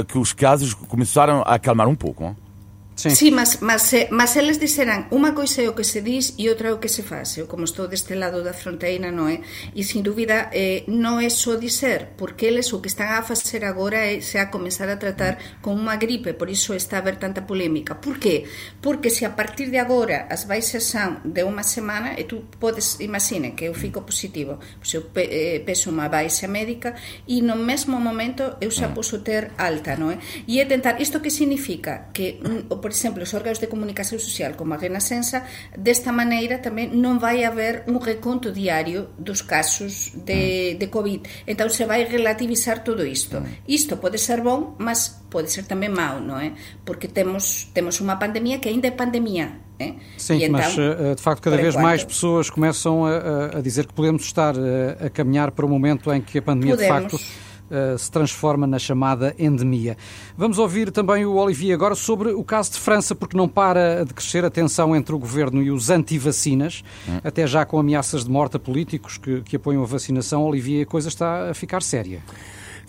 que 0.08 0.18
os 0.18 0.32
casos 0.32 0.74
começaram 0.74 1.42
a 1.42 1.56
acalmar 1.56 1.90
um 1.90 1.96
pouco. 1.96 2.24
Não? 2.24 2.51
Sí, 2.96 3.10
sí 3.16 3.32
mas, 3.32 3.62
mas, 3.62 3.96
mas 4.12 4.36
eles 4.36 4.60
dixeran 4.60 5.08
unha 5.16 5.32
coisa 5.32 5.64
é 5.64 5.68
o 5.72 5.74
que 5.74 5.88
se 5.88 6.04
dis 6.04 6.36
e 6.36 6.52
outra 6.52 6.70
é 6.70 6.74
o 6.76 6.84
que 6.84 6.92
se 6.92 7.02
faz 7.02 7.40
eu 7.40 7.48
como 7.48 7.64
estou 7.64 7.88
deste 7.88 8.14
lado 8.20 8.44
da 8.44 8.52
fronteira 8.52 9.16
non 9.16 9.32
é 9.32 9.40
e 9.72 9.82
sin 9.88 10.04
dúbida 10.04 10.52
eh, 10.52 10.84
non 10.92 11.24
é 11.24 11.32
só 11.32 11.56
dizer 11.56 12.14
porque 12.20 12.52
eles 12.52 12.68
o 12.76 12.84
que 12.84 12.92
están 12.92 13.16
a 13.16 13.24
facer 13.24 13.64
agora 13.64 14.06
é 14.06 14.20
se 14.20 14.38
a 14.38 14.52
comenzar 14.52 14.92
a 14.92 15.00
tratar 15.00 15.40
con 15.64 15.80
unha 15.80 15.96
gripe 15.96 16.36
por 16.36 16.52
iso 16.52 16.76
está 16.76 17.00
a 17.00 17.02
haber 17.02 17.16
tanta 17.16 17.48
polémica 17.48 17.96
por 17.96 18.20
que? 18.20 18.44
porque 18.84 19.08
se 19.08 19.24
a 19.24 19.40
partir 19.40 19.72
de 19.72 19.80
agora 19.80 20.28
as 20.28 20.44
baixas 20.44 20.84
son 20.84 21.24
de 21.24 21.48
unha 21.48 21.64
semana 21.64 22.20
e 22.20 22.28
tú 22.28 22.44
podes, 22.60 23.00
imagine 23.00 23.56
que 23.56 23.72
eu 23.72 23.74
fico 23.74 24.04
positivo 24.04 24.60
pois 24.78 24.92
eu 24.94 25.08
pe, 25.10 25.26
eh, 25.32 25.64
peso 25.64 25.90
unha 25.90 26.12
baixa 26.12 26.46
médica 26.46 26.94
e 27.24 27.40
no 27.40 27.56
mesmo 27.56 27.98
momento 27.98 28.60
eu 28.60 28.70
xa 28.70 28.92
poso 28.92 29.24
ter 29.24 29.56
alta 29.56 29.96
non 29.96 30.12
é? 30.12 30.20
e 30.44 30.60
é 30.60 30.68
tentar, 30.68 31.00
isto 31.00 31.24
que 31.24 31.32
significa? 31.32 32.12
que, 32.12 32.38
mm, 32.44 32.81
por 32.82 32.92
exemplo, 32.92 33.24
os 33.24 33.32
órganos 33.32 33.62
de 33.62 33.70
comunicación 33.70 34.20
social 34.20 34.58
como 34.58 34.74
a 34.74 34.82
Renascença, 34.82 35.46
desta 35.78 36.12
maneira 36.12 36.60
tamén 36.60 36.98
non 36.98 37.22
vai 37.22 37.46
haber 37.46 37.86
un 37.88 38.02
reconto 38.02 38.50
diario 38.52 39.14
dos 39.22 39.46
casos 39.46 40.18
de, 40.18 40.76
de 40.76 40.88
COVID. 40.90 41.46
Entón 41.46 41.70
se 41.70 41.86
vai 41.86 42.10
relativizar 42.10 42.84
todo 42.84 43.06
isto. 43.06 43.40
Isto 43.70 44.02
pode 44.02 44.18
ser 44.18 44.42
bon, 44.42 44.76
mas 44.82 45.22
pode 45.30 45.48
ser 45.54 45.70
tamén 45.70 45.94
mau, 45.94 46.20
non 46.20 46.42
é? 46.42 46.58
Porque 46.84 47.08
temos, 47.08 47.70
temos 47.72 48.02
unha 48.02 48.18
pandemia 48.18 48.60
que 48.60 48.68
ainda 48.68 48.90
é 48.90 48.94
pandemia. 48.94 49.72
É? 49.82 49.98
Sim, 50.18 50.38
então, 50.44 50.62
mas 50.62 50.78
eh, 50.78 51.16
de 51.16 51.22
facto 51.22 51.42
cada 51.42 51.58
vez 51.58 51.74
enquanto... 51.74 51.86
mais 51.86 52.04
pessoas 52.04 52.50
começam 52.50 53.06
a, 53.06 53.58
a 53.58 53.62
dizer 53.62 53.88
que 53.88 53.94
podemos 53.94 54.22
estar 54.22 54.54
a, 54.54 55.08
a 55.08 55.10
caminhar 55.10 55.52
para 55.54 55.66
o 55.66 55.70
momento 55.70 56.14
em 56.14 56.22
que 56.22 56.38
a 56.38 56.42
pandemia 56.42 56.76
podemos. 56.76 57.12
de 57.12 57.18
facto 57.18 57.51
uh, 57.72 57.98
se 57.98 58.12
transforma 58.12 58.68
na 58.68 58.78
chamada 58.78 59.34
endemia. 59.40 59.98
Vamos 60.38 60.60
ouvir 60.60 60.92
também 60.92 61.26
o 61.26 61.36
Olivier 61.36 61.74
agora 61.74 61.96
sobre 61.96 62.30
o 62.32 62.44
caso 62.44 62.74
de 62.74 62.80
França, 62.80 63.16
porque 63.16 63.38
não 63.38 63.48
para 63.48 64.06
de 64.06 64.14
crescer 64.14 64.46
a 64.46 64.50
tensão 64.50 64.96
entre 64.96 65.16
o 65.16 65.20
governo 65.20 65.62
e 65.62 65.72
os 65.72 65.90
anti-vacinas, 65.90 66.84
hum. 67.08 67.20
até 67.24 67.48
já 67.48 67.66
com 67.66 67.80
ameaças 67.80 68.26
de 68.26 68.30
morte 68.30 68.58
a 68.58 68.60
políticos 68.60 69.18
que, 69.18 69.42
que 69.42 69.56
apoiam 69.56 69.82
a 69.82 69.86
vacinação. 69.86 70.44
Olivier, 70.44 70.84
a 70.84 70.86
coisa 70.86 71.08
está 71.08 71.50
a 71.50 71.54
ficar 71.54 71.82
séria. 71.82 72.22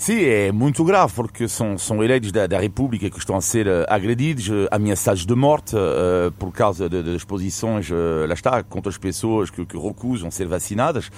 Sim, 0.03 0.21
é 0.25 0.51
muito 0.51 0.83
grave 0.83 1.13
porque 1.15 1.47
são, 1.47 1.79
são 1.79 2.03
eleitos 2.03 2.33
da, 2.33 2.49
da 2.49 2.59
República 2.59 3.09
que 3.09 3.19
estão 3.21 3.37
a 3.37 3.41
ser 3.41 3.69
uh, 3.69 3.87
agredidos, 3.89 4.49
uh, 4.49 4.67
ameaçados 4.69 5.25
de 5.25 5.33
morte 5.33 5.77
uh, 5.77 6.33
por 6.41 6.51
causa 6.51 6.89
das 6.89 7.23
posições, 7.23 7.89
lá 7.89 8.35
está, 8.35 8.65
contra 8.65 8.91
as 8.91 8.99
pessoas 8.99 9.49
que, 9.49 9.65
que 9.65 9.79
recusam 9.79 10.29
ser 10.29 10.49
vacinadas. 10.49 11.09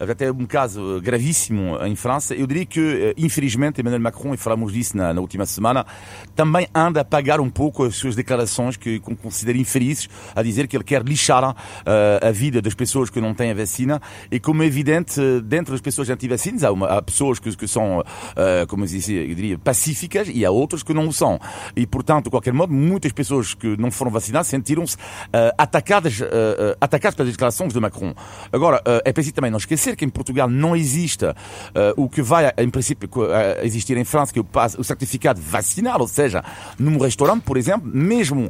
Até 0.00 0.32
um 0.32 0.44
caso 0.44 1.00
gravíssimo 1.00 1.78
em 1.84 1.94
França. 1.94 2.34
Eu 2.34 2.48
diria 2.48 2.66
que, 2.66 3.14
infelizmente, 3.16 3.80
Emmanuel 3.80 4.02
Macron, 4.02 4.34
e 4.34 4.36
falamos 4.36 4.72
disso 4.72 4.96
na, 4.96 5.14
na, 5.14 5.20
última 5.20 5.46
semana, 5.46 5.86
também 6.34 6.66
anda 6.74 7.02
a 7.02 7.04
pagar 7.04 7.40
um 7.40 7.48
pouco 7.48 7.84
as 7.84 7.94
suas 7.94 8.16
declarações 8.16 8.76
que, 8.76 8.98
considera 9.22 9.56
infelizes, 9.56 10.08
a 10.34 10.42
dizer 10.42 10.66
que 10.66 10.76
ele 10.76 10.82
quer 10.82 11.04
lixar 11.04 11.44
a 11.44 12.30
vida 12.32 12.60
das 12.60 12.74
pessoas 12.74 13.08
que 13.08 13.20
não 13.20 13.34
têm 13.34 13.52
a 13.52 13.54
vacina. 13.54 14.02
E 14.32 14.40
como 14.40 14.64
é 14.64 14.66
evidente, 14.66 15.20
dentro 15.44 15.72
das 15.72 15.80
pessoas 15.80 16.10
anti-vacinas, 16.10 16.64
há, 16.64 16.70
há 16.70 17.02
pessoas 17.02 17.38
que, 17.38 17.56
que 17.56 17.68
são 17.68 18.02
uh, 18.32 18.66
como 18.66 18.84
eu, 18.84 18.88
dizia, 18.88 19.22
eu 19.22 19.34
diria, 19.34 19.58
pacíficas 19.58 20.28
e 20.32 20.44
há 20.44 20.50
outras 20.50 20.82
que 20.82 20.92
não 20.92 21.08
o 21.08 21.12
são. 21.12 21.38
E, 21.76 21.86
portanto, 21.86 22.24
de 22.24 22.30
qualquer 22.30 22.52
modo, 22.52 22.72
muitas 22.72 23.12
pessoas 23.12 23.54
que 23.54 23.76
não 23.76 23.90
foram 23.90 24.10
vacinadas 24.10 24.46
sentiram-se 24.46 24.96
uh, 24.96 25.54
atacadas, 25.56 26.20
uh, 26.20 26.26
atacadas 26.80 27.14
pelas 27.14 27.32
declarações 27.32 27.72
de 27.72 27.80
Macron. 27.80 28.14
Agora, 28.52 28.82
é 29.04 29.12
preciso 29.12 29.34
também 29.34 29.50
não 29.50 29.58
esquecer 29.58 29.96
que 29.96 30.04
em 30.04 30.08
Portugal 30.08 30.48
não 30.48 30.76
existe 30.76 31.24
o 31.96 32.08
que 32.08 32.22
vai, 32.22 32.52
em 32.58 32.70
princípio, 32.70 33.08
existir 33.62 33.96
em 33.96 34.04
França, 34.04 34.32
que 34.32 34.38
é 34.38 34.42
o, 34.42 34.46
o 34.78 34.84
certificado 34.84 35.40
vacinal, 35.40 36.00
ou 36.00 36.08
seja, 36.08 36.44
num 36.78 36.98
restaurante, 36.98 37.42
por 37.42 37.56
exemplo, 37.56 37.90
mesmo 37.92 38.48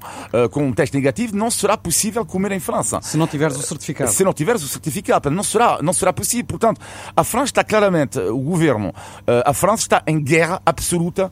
com 0.51 0.67
um 0.67 0.73
teste 0.73 0.97
negativo, 0.97 1.37
não 1.37 1.51
será 1.51 1.77
possível 1.77 2.25
comer 2.25 2.53
em 2.53 2.61
França. 2.61 3.01
Se 3.03 3.17
não 3.17 3.27
tiveres 3.27 3.57
o 3.57 3.63
certificado. 3.63 4.11
Se 4.11 4.25
não 4.25 4.33
tiveres 4.33 4.63
o 4.63 4.69
certificado, 4.69 5.31
não 5.31 5.43
será, 5.43 5.79
não 5.83 5.93
será 5.93 6.13
possível. 6.13 6.47
Portanto, 6.47 6.81
a 7.15 7.25
França 7.25 7.47
está 7.47 7.65
claramente, 7.65 8.19
o 8.19 8.39
governo, 8.39 8.93
a 9.45 9.53
França 9.53 9.72
está 9.81 10.03
em 10.07 10.23
guerra 10.23 10.61
absoluta 10.65 11.31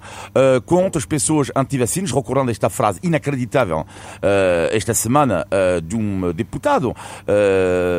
contra 0.67 0.99
as 0.99 1.05
pessoas 1.05 1.51
anti-vacinas, 1.55 2.11
recordando 2.11 2.51
esta 2.51 2.71
frase 2.71 2.99
inacreditável 3.03 3.87
esta 4.71 4.95
semana 4.95 5.47
de 5.85 5.97
um 5.97 6.33
deputado 6.33 6.95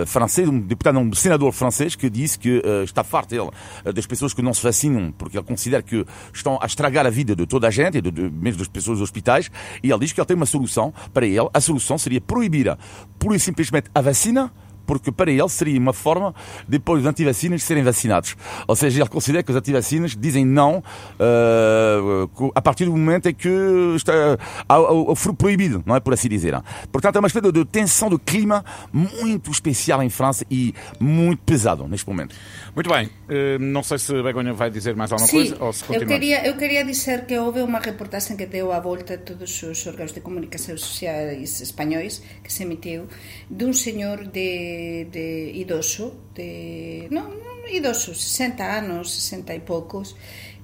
francês, 0.07 0.47
um 0.49 0.59
deputado, 0.59 0.99
um 0.99 1.13
senador 1.13 1.51
francês 1.51 1.95
que 1.95 2.09
disse 2.09 2.39
que 2.39 2.61
está 2.83 3.03
farto 3.03 3.33
ele, 3.33 3.49
das 3.93 4.05
pessoas 4.05 4.33
que 4.33 4.41
não 4.41 4.53
se 4.53 4.63
vacinam, 4.63 5.13
porque 5.17 5.37
ele 5.37 5.45
considera 5.45 5.81
que 5.81 6.05
estão 6.33 6.57
a 6.61 6.65
estragar 6.65 7.05
a 7.05 7.09
vida 7.09 7.35
de 7.35 7.45
toda 7.45 7.67
a 7.67 7.71
gente, 7.71 8.01
de, 8.01 8.11
de, 8.11 8.29
mesmo 8.29 8.59
das 8.59 8.67
pessoas 8.67 8.99
dos 8.99 9.09
hospitais, 9.09 9.49
e 9.83 9.91
ele 9.91 9.99
diz 9.99 10.11
que 10.11 10.19
ele 10.19 10.25
tem 10.25 10.35
uma 10.35 10.45
solução 10.45 10.93
para 11.13 11.25
ele. 11.25 11.49
A 11.53 11.61
solução 11.61 11.97
seria 11.97 12.21
proibir, 12.21 12.77
pura 13.19 13.35
e 13.35 13.39
simplesmente, 13.39 13.89
a 13.93 14.01
vacina 14.01 14.51
porque 14.91 15.09
para 15.09 15.31
ele 15.31 15.47
seria 15.47 15.79
uma 15.79 15.93
forma 15.93 16.35
depois 16.67 17.01
os 17.01 17.07
antivacinas 17.07 17.63
serem 17.63 17.81
vacinados. 17.81 18.35
Ou 18.67 18.75
seja, 18.75 19.01
ele 19.01 19.09
considera 19.09 19.41
que 19.41 19.49
os 19.49 19.55
antivacinas 19.55 20.17
dizem 20.19 20.45
não 20.45 20.83
uh, 21.17 22.51
a 22.53 22.61
partir 22.61 22.83
do 22.83 22.91
momento 22.91 23.29
em 23.29 23.33
que 23.33 23.47
está 23.95 24.37
o 24.67 25.15
furo 25.15 25.33
proibido, 25.33 25.81
não 25.85 25.95
é 25.95 26.01
por 26.01 26.13
assim 26.13 26.27
dizer. 26.27 26.61
Portanto, 26.91 27.15
é 27.15 27.19
uma 27.19 27.27
espécie 27.27 27.53
de 27.53 27.63
tensão 27.63 28.09
de 28.09 28.19
clima 28.19 28.65
muito 28.91 29.49
especial 29.49 30.03
em 30.03 30.09
França 30.09 30.45
e 30.51 30.75
muito 30.99 31.41
pesado 31.43 31.87
neste 31.87 32.09
momento. 32.09 32.35
Muito 32.75 32.89
bem. 32.89 33.05
Uh, 33.05 33.57
não 33.61 33.83
sei 33.83 33.97
se 33.97 34.11
Begonha 34.21 34.51
vai 34.51 34.69
dizer 34.69 34.93
mais 34.93 35.09
alguma 35.13 35.29
sí, 35.29 35.37
coisa 35.37 35.55
ou 35.63 35.71
se 35.71 35.85
eu 35.89 36.05
queria, 36.05 36.45
eu 36.45 36.57
queria 36.57 36.83
dizer 36.83 37.25
que 37.25 37.37
houve 37.37 37.61
uma 37.61 37.79
reportagem 37.79 38.35
que 38.35 38.45
deu 38.45 38.73
a 38.73 38.79
volta 38.81 39.13
a 39.13 39.17
todos 39.17 39.63
os 39.63 39.87
órgãos 39.87 40.11
de 40.11 40.19
comunicação 40.19 40.77
sociais 40.77 41.61
espanhóis 41.61 42.21
que 42.43 42.51
se 42.51 42.63
emitiu 42.63 43.07
de 43.49 43.63
um 43.63 43.71
senhor 43.71 44.27
de 44.27 44.80
de, 45.09 45.51
idoso, 45.55 46.31
de, 46.33 47.07
non, 47.11 47.27
non 47.41 47.57
idoso, 47.71 48.13
60 48.13 48.63
anos, 48.63 49.11
60 49.13 49.53
e 49.53 49.61
poucos, 49.61 50.15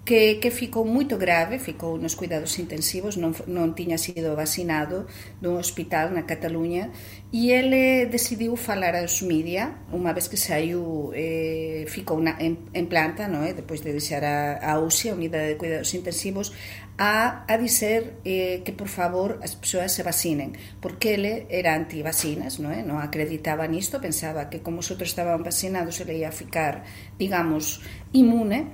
que, 0.08 0.40
que 0.40 0.52
ficou 0.52 0.88
moito 0.88 1.20
grave, 1.20 1.60
ficou 1.60 2.00
nos 2.00 2.16
cuidados 2.16 2.56
intensivos, 2.64 3.20
non, 3.20 3.36
non 3.52 3.76
tiña 3.76 4.00
sido 4.00 4.40
vacinado 4.40 5.04
dun 5.44 5.60
hospital 5.60 6.16
na 6.16 6.24
Cataluña 6.24 6.96
e 7.28 7.52
ele 7.52 8.08
decidiu 8.08 8.56
falar 8.56 8.96
aos 8.96 9.20
media 9.20 9.84
unha 9.92 10.16
vez 10.16 10.32
que 10.32 10.40
saiu 10.40 11.12
eh, 11.12 11.84
ficou 11.92 12.24
na, 12.24 12.40
en, 12.40 12.72
en 12.72 12.88
planta 12.88 13.28
é? 13.28 13.52
depois 13.52 13.84
de 13.84 13.92
deixar 13.92 14.24
a, 14.24 14.64
a 14.64 14.80
UCI, 14.80 15.12
a 15.12 15.20
Unidade 15.20 15.52
de 15.52 15.60
Cuidados 15.60 15.92
Intensivos 15.92 16.56
a, 16.96 17.44
a 17.44 17.60
dizer 17.60 18.24
eh, 18.24 18.64
que 18.64 18.72
por 18.72 18.88
favor 18.88 19.44
as 19.44 19.60
persoas 19.60 19.92
se 19.92 20.08
vacinen 20.08 20.56
porque 20.80 21.20
ele 21.20 21.52
era 21.52 21.76
anti-vacinas 21.76 22.64
non, 22.64 22.72
é? 22.72 22.80
non 22.80 23.04
acreditaba 23.04 23.68
nisto, 23.68 24.00
pensaba 24.00 24.48
que 24.48 24.64
como 24.64 24.80
os 24.80 24.88
outros 24.88 25.12
estaban 25.12 25.44
vacinados 25.44 26.00
ele 26.00 26.24
ia 26.24 26.32
ficar 26.32 26.88
digamos 27.20 27.84
imune 28.16 28.72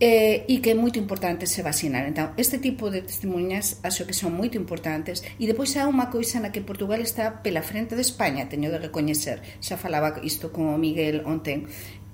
eh, 0.00 0.44
e 0.48 0.60
que 0.60 0.72
é 0.72 0.76
moito 0.76 1.00
importante 1.00 1.48
se 1.48 1.64
vacinar. 1.64 2.04
Entón, 2.04 2.36
este 2.36 2.60
tipo 2.60 2.92
de 2.92 3.00
testemunhas 3.00 3.80
acho 3.80 4.04
que 4.04 4.12
son 4.12 4.36
moito 4.36 4.60
importantes 4.60 5.24
e 5.40 5.48
depois 5.48 5.72
há 5.76 5.88
unha 5.88 6.12
coisa 6.12 6.36
na 6.40 6.52
que 6.52 6.60
Portugal 6.60 7.00
está 7.00 7.40
pela 7.40 7.64
frente 7.64 7.96
de 7.96 8.04
España, 8.04 8.48
teño 8.52 8.68
de 8.68 8.82
recoñecer. 8.82 9.40
Xa 9.64 9.80
falaba 9.80 10.20
isto 10.20 10.52
con 10.52 10.68
o 10.68 10.76
Miguel 10.76 11.24
ontem, 11.24 11.64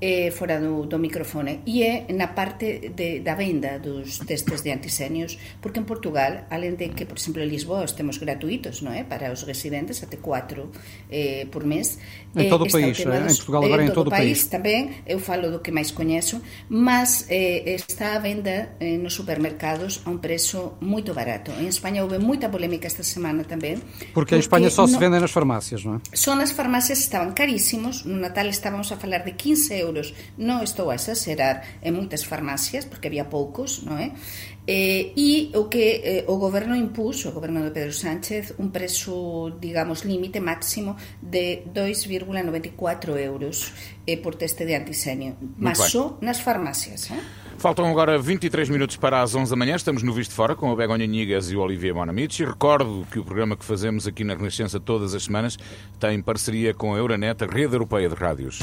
eh, 0.03 0.35
fora 0.35 0.59
do, 0.59 0.85
do 0.91 0.99
microfone. 0.99 1.63
E 1.65 1.87
é 1.87 2.11
na 2.11 2.35
parte 2.35 2.91
de, 2.91 3.23
da 3.23 3.39
venda 3.39 3.79
dos 3.79 4.19
testes 4.27 4.67
de 4.67 4.75
antisenios 4.75 5.39
porque 5.63 5.79
en 5.79 5.87
Portugal, 5.87 6.51
além 6.51 6.75
de 6.75 6.91
que 6.91 7.07
por 7.07 7.23
exemplo 7.23 7.39
en 7.39 7.47
Lisboa 7.47 7.87
os 7.87 7.95
temos 7.95 8.19
gratuitos 8.19 8.83
non 8.83 8.91
é? 8.91 9.07
para 9.07 9.31
os 9.31 9.47
residentes, 9.47 10.03
até 10.03 10.19
4 10.19 11.07
eh, 11.07 11.47
por 11.47 11.63
mes. 11.63 12.03
En 12.35 12.51
todo 12.51 12.67
o 12.67 12.69
país, 12.69 12.99
eh, 12.99 13.07
dos, 13.07 13.15
en 13.15 13.37
Portugal 13.39 13.63
agora 13.63 13.87
en, 13.87 13.95
todo 13.95 14.11
o 14.11 14.11
país, 14.11 14.43
país 14.43 14.51
tamén, 14.51 15.07
eu 15.07 15.23
falo 15.23 15.55
do 15.55 15.63
que 15.63 15.71
máis 15.71 15.95
coñezo 15.95 16.43
mas 16.67 17.31
eh, 17.31 17.79
está 17.79 18.19
a 18.19 18.21
venda 18.21 18.75
eh, 18.83 18.99
nos 18.99 19.15
supermercados 19.15 20.03
a 20.03 20.11
un 20.11 20.19
preço 20.19 20.83
moito 20.83 21.15
barato. 21.15 21.55
En 21.55 21.71
España 21.71 22.03
houve 22.03 22.19
moita 22.19 22.51
polémica 22.51 22.91
esta 22.91 23.07
semana 23.07 23.47
tamén 23.47 23.79
porque, 24.11 24.11
porque 24.19 24.35
en 24.35 24.43
España 24.43 24.67
só 24.67 24.83
no, 24.83 24.91
se 24.91 24.99
vende 24.99 25.23
nas 25.23 25.31
farmácias, 25.31 25.87
non 25.87 26.03
é? 26.03 26.19
Son 26.19 26.43
as 26.43 26.51
farmácias 26.51 26.99
estaban 26.99 27.31
carísimos. 27.39 28.03
No 28.03 28.19
Natal 28.19 28.51
estábamos 28.51 28.91
a 28.91 28.99
falar 28.99 29.23
de 29.23 29.39
15 29.39 29.79
euros 29.79 29.92
euros. 29.93 30.17
Non 30.41 30.65
estou 30.65 30.89
a 30.89 30.97
exagerar 30.97 31.61
en 31.85 31.93
moitas 31.93 32.25
farmacias, 32.25 32.89
porque 32.89 33.13
había 33.13 33.29
poucos, 33.29 33.85
non 33.85 34.01
é? 34.01 34.17
Eh, 34.65 35.13
e 35.19 35.51
o 35.59 35.67
que 35.67 36.01
eh, 36.01 36.25
o 36.31 36.39
goberno 36.39 36.79
impuso, 36.79 37.29
o 37.29 37.33
goberno 37.35 37.61
de 37.67 37.75
Pedro 37.75 37.93
Sánchez, 37.93 38.57
un 38.63 38.71
preço, 38.71 39.59
digamos, 39.59 40.07
límite 40.07 40.39
máximo 40.39 40.97
de 41.21 41.67
2,94 41.75 43.19
euros 43.19 43.75
eh, 44.07 44.17
por 44.17 44.39
teste 44.39 44.65
de 44.65 44.79
antisenio. 44.79 45.37
Mas 45.59 45.91
só 45.91 46.17
nas 46.23 46.41
farmácias, 46.41 47.11
eh? 47.11 47.43
Faltam 47.59 47.87
agora 47.87 48.19
23 48.19 48.69
minutos 48.71 48.97
para 48.97 49.23
as 49.23 49.35
11 49.35 49.51
da 49.51 49.57
manhã. 49.57 49.77
Estamos 49.77 50.03
no 50.03 50.13
Visto 50.13 50.35
Fora 50.35 50.57
com 50.57 50.71
a 50.73 50.77
Begonha 50.77 51.07
Nigas 51.07 51.51
e 51.51 51.57
o 51.57 51.61
Olivier 51.61 51.95
Bonamici. 51.95 52.45
Recordo 52.45 53.07
que 53.11 53.19
o 53.19 53.25
programa 53.25 53.57
que 53.57 53.65
fazemos 53.65 54.07
aqui 54.07 54.25
na 54.25 54.35
Renascença 54.35 54.81
todas 54.81 55.15
as 55.15 55.25
semanas 55.25 55.57
tem 55.99 56.21
parceria 56.23 56.75
com 56.75 56.95
a 56.95 56.99
Euronet, 56.99 57.45
a 57.45 57.47
rede 57.47 57.75
europeia 57.75 58.09
de 58.09 58.15
rádios. 58.15 58.59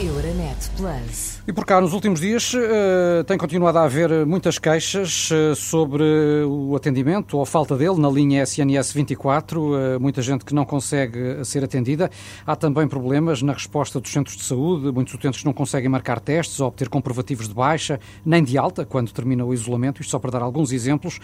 Euronet 0.00 0.70
Plus. 0.78 1.42
E 1.46 1.52
por 1.52 1.66
cá, 1.66 1.78
nos 1.78 1.92
últimos 1.92 2.20
dias, 2.20 2.54
uh, 2.54 3.22
tem 3.26 3.36
continuado 3.36 3.76
a 3.76 3.84
haver 3.84 4.24
muitas 4.24 4.58
queixas 4.58 5.30
uh, 5.30 5.54
sobre 5.54 6.02
o 6.46 6.74
atendimento 6.74 7.36
ou 7.36 7.42
a 7.42 7.46
falta 7.46 7.76
dele 7.76 8.00
na 8.00 8.08
linha 8.08 8.42
SNS 8.42 8.92
24. 8.94 9.60
Uh, 9.60 10.00
muita 10.00 10.22
gente 10.22 10.42
que 10.42 10.54
não 10.54 10.64
consegue 10.64 11.44
ser 11.44 11.62
atendida. 11.62 12.10
Há 12.46 12.56
também 12.56 12.88
problemas 12.88 13.42
na 13.42 13.52
resposta 13.52 14.00
dos 14.00 14.10
centros 14.10 14.38
de 14.38 14.44
saúde. 14.44 14.90
Muitos 14.90 15.12
utentes 15.12 15.44
não 15.44 15.52
conseguem 15.52 15.90
marcar 15.90 16.18
testes 16.18 16.58
ou 16.60 16.68
obter 16.68 16.88
comprovativos 16.88 17.46
de 17.46 17.54
baixa, 17.54 18.00
nem 18.24 18.42
de 18.42 18.56
alta, 18.56 18.86
quando 18.86 19.12
termina 19.12 19.44
o 19.44 19.52
isolamento. 19.52 20.00
Isto 20.00 20.12
só 20.12 20.18
para 20.18 20.30
dar 20.30 20.42
alguns 20.42 20.72
exemplos. 20.72 21.18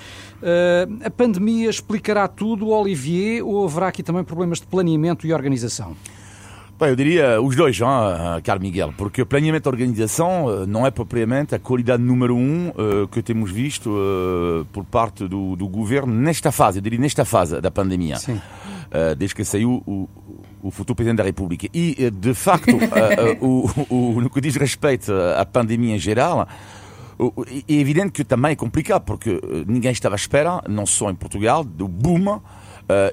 A 1.05 1.11
pandemia 1.11 1.71
explicará 1.71 2.29
tudo, 2.29 2.69
Olivier, 2.69 3.43
ou 3.43 3.65
haverá 3.65 3.89
aqui 3.89 4.03
também 4.03 4.23
problemas 4.23 4.61
de 4.61 4.67
planeamento 4.67 5.27
e 5.27 5.33
organização? 5.33 5.97
Bem, 6.79 6.91
eu 6.91 6.97
diria 6.97 7.41
os 7.41 7.57
dois, 7.57 7.81
hein, 7.81 7.87
Carlos 8.45 8.63
Miguel, 8.63 8.93
porque 8.99 9.23
o 9.23 9.27
planeamento 9.27 9.63
de 9.63 9.69
organização 9.71 10.67
não 10.67 10.87
é 10.87 10.91
propriamente 10.91 11.55
a 11.55 11.59
qualidade 11.59 12.03
número 12.03 12.37
um 12.37 12.69
uh, 12.69 13.09
que 13.09 13.23
temos 13.23 13.51
visto 13.51 13.89
uh, 13.89 14.67
por 14.75 14.85
parte 14.85 15.27
do, 15.27 15.57
do, 15.57 15.67
governo 15.69 16.13
nesta 16.13 16.53
fase, 16.53 16.77
eu 16.77 16.83
diria 16.83 16.99
nesta 16.99 17.25
fase 17.25 17.63
da 17.63 17.71
pandemia, 17.71 18.17
uh, 18.19 19.15
desde 19.17 19.35
que 19.35 19.43
saiu 19.43 19.83
o, 19.87 20.07
o 20.63 20.71
futuro 20.71 20.95
Presidente 20.97 21.17
da 21.17 21.25
República. 21.25 21.67
E, 21.73 22.11
de 22.11 22.35
facto, 22.35 22.77
o, 23.41 23.71
o, 23.89 24.21
no 24.21 24.29
que 24.29 24.43
diz 24.43 24.55
respeito 24.57 25.11
à 25.35 25.47
pandemia 25.47 25.97
em 25.97 25.99
geral, 25.99 26.47
é 27.67 27.73
evidente 27.73 28.13
que 28.13 28.23
também 28.23 28.53
é 28.53 28.55
complicado, 28.55 29.05
porque 29.05 29.41
ninguém 29.67 29.93
estava 29.93 30.15
à 30.15 30.17
espera, 30.17 30.63
não 30.69 30.85
só 30.85 31.09
em 31.09 31.15
Portugal, 31.15 31.65
do 31.65 31.89
boom 31.89 32.39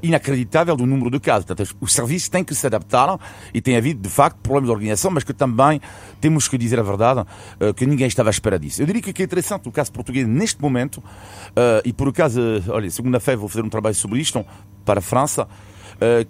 inacreditável 0.01 0.75
do 0.75 0.85
número 0.85 1.09
de 1.09 1.19
casos. 1.19 1.45
Portanto, 1.45 1.75
os 1.81 1.93
serviços 1.93 2.29
têm 2.29 2.43
que 2.43 2.53
se 2.53 2.67
adaptar 2.67 3.19
e 3.53 3.61
tem 3.61 3.75
havido, 3.75 4.01
de 4.01 4.09
facto, 4.09 4.37
problemas 4.37 4.67
de 4.67 4.71
organização, 4.71 5.11
mas 5.11 5.23
que 5.23 5.33
também 5.33 5.81
temos 6.21 6.47
que 6.47 6.57
dizer 6.57 6.79
a 6.79 6.83
verdade 6.83 7.21
uh, 7.21 7.73
que 7.73 7.85
ninguém 7.85 8.07
estava 8.07 8.29
à 8.29 8.31
espera 8.31 8.59
disso. 8.59 8.81
Eu 8.81 8.85
diria 8.85 9.01
que 9.01 9.21
é 9.21 9.25
interessante 9.25 9.67
o 9.67 9.71
caso 9.71 9.91
português 9.91 10.27
neste 10.27 10.61
momento, 10.61 10.97
uh, 10.97 11.81
e 11.83 11.91
por 11.91 12.07
acaso, 12.07 12.41
olha, 12.69 12.89
segunda-feira 12.89 13.39
vou 13.39 13.49
fazer 13.49 13.63
um 13.63 13.69
trabalho 13.69 13.95
sobre 13.95 14.19
isto 14.19 14.45
para 14.85 14.99
a 14.99 15.01
França, 15.01 15.43
eh, 15.43 15.47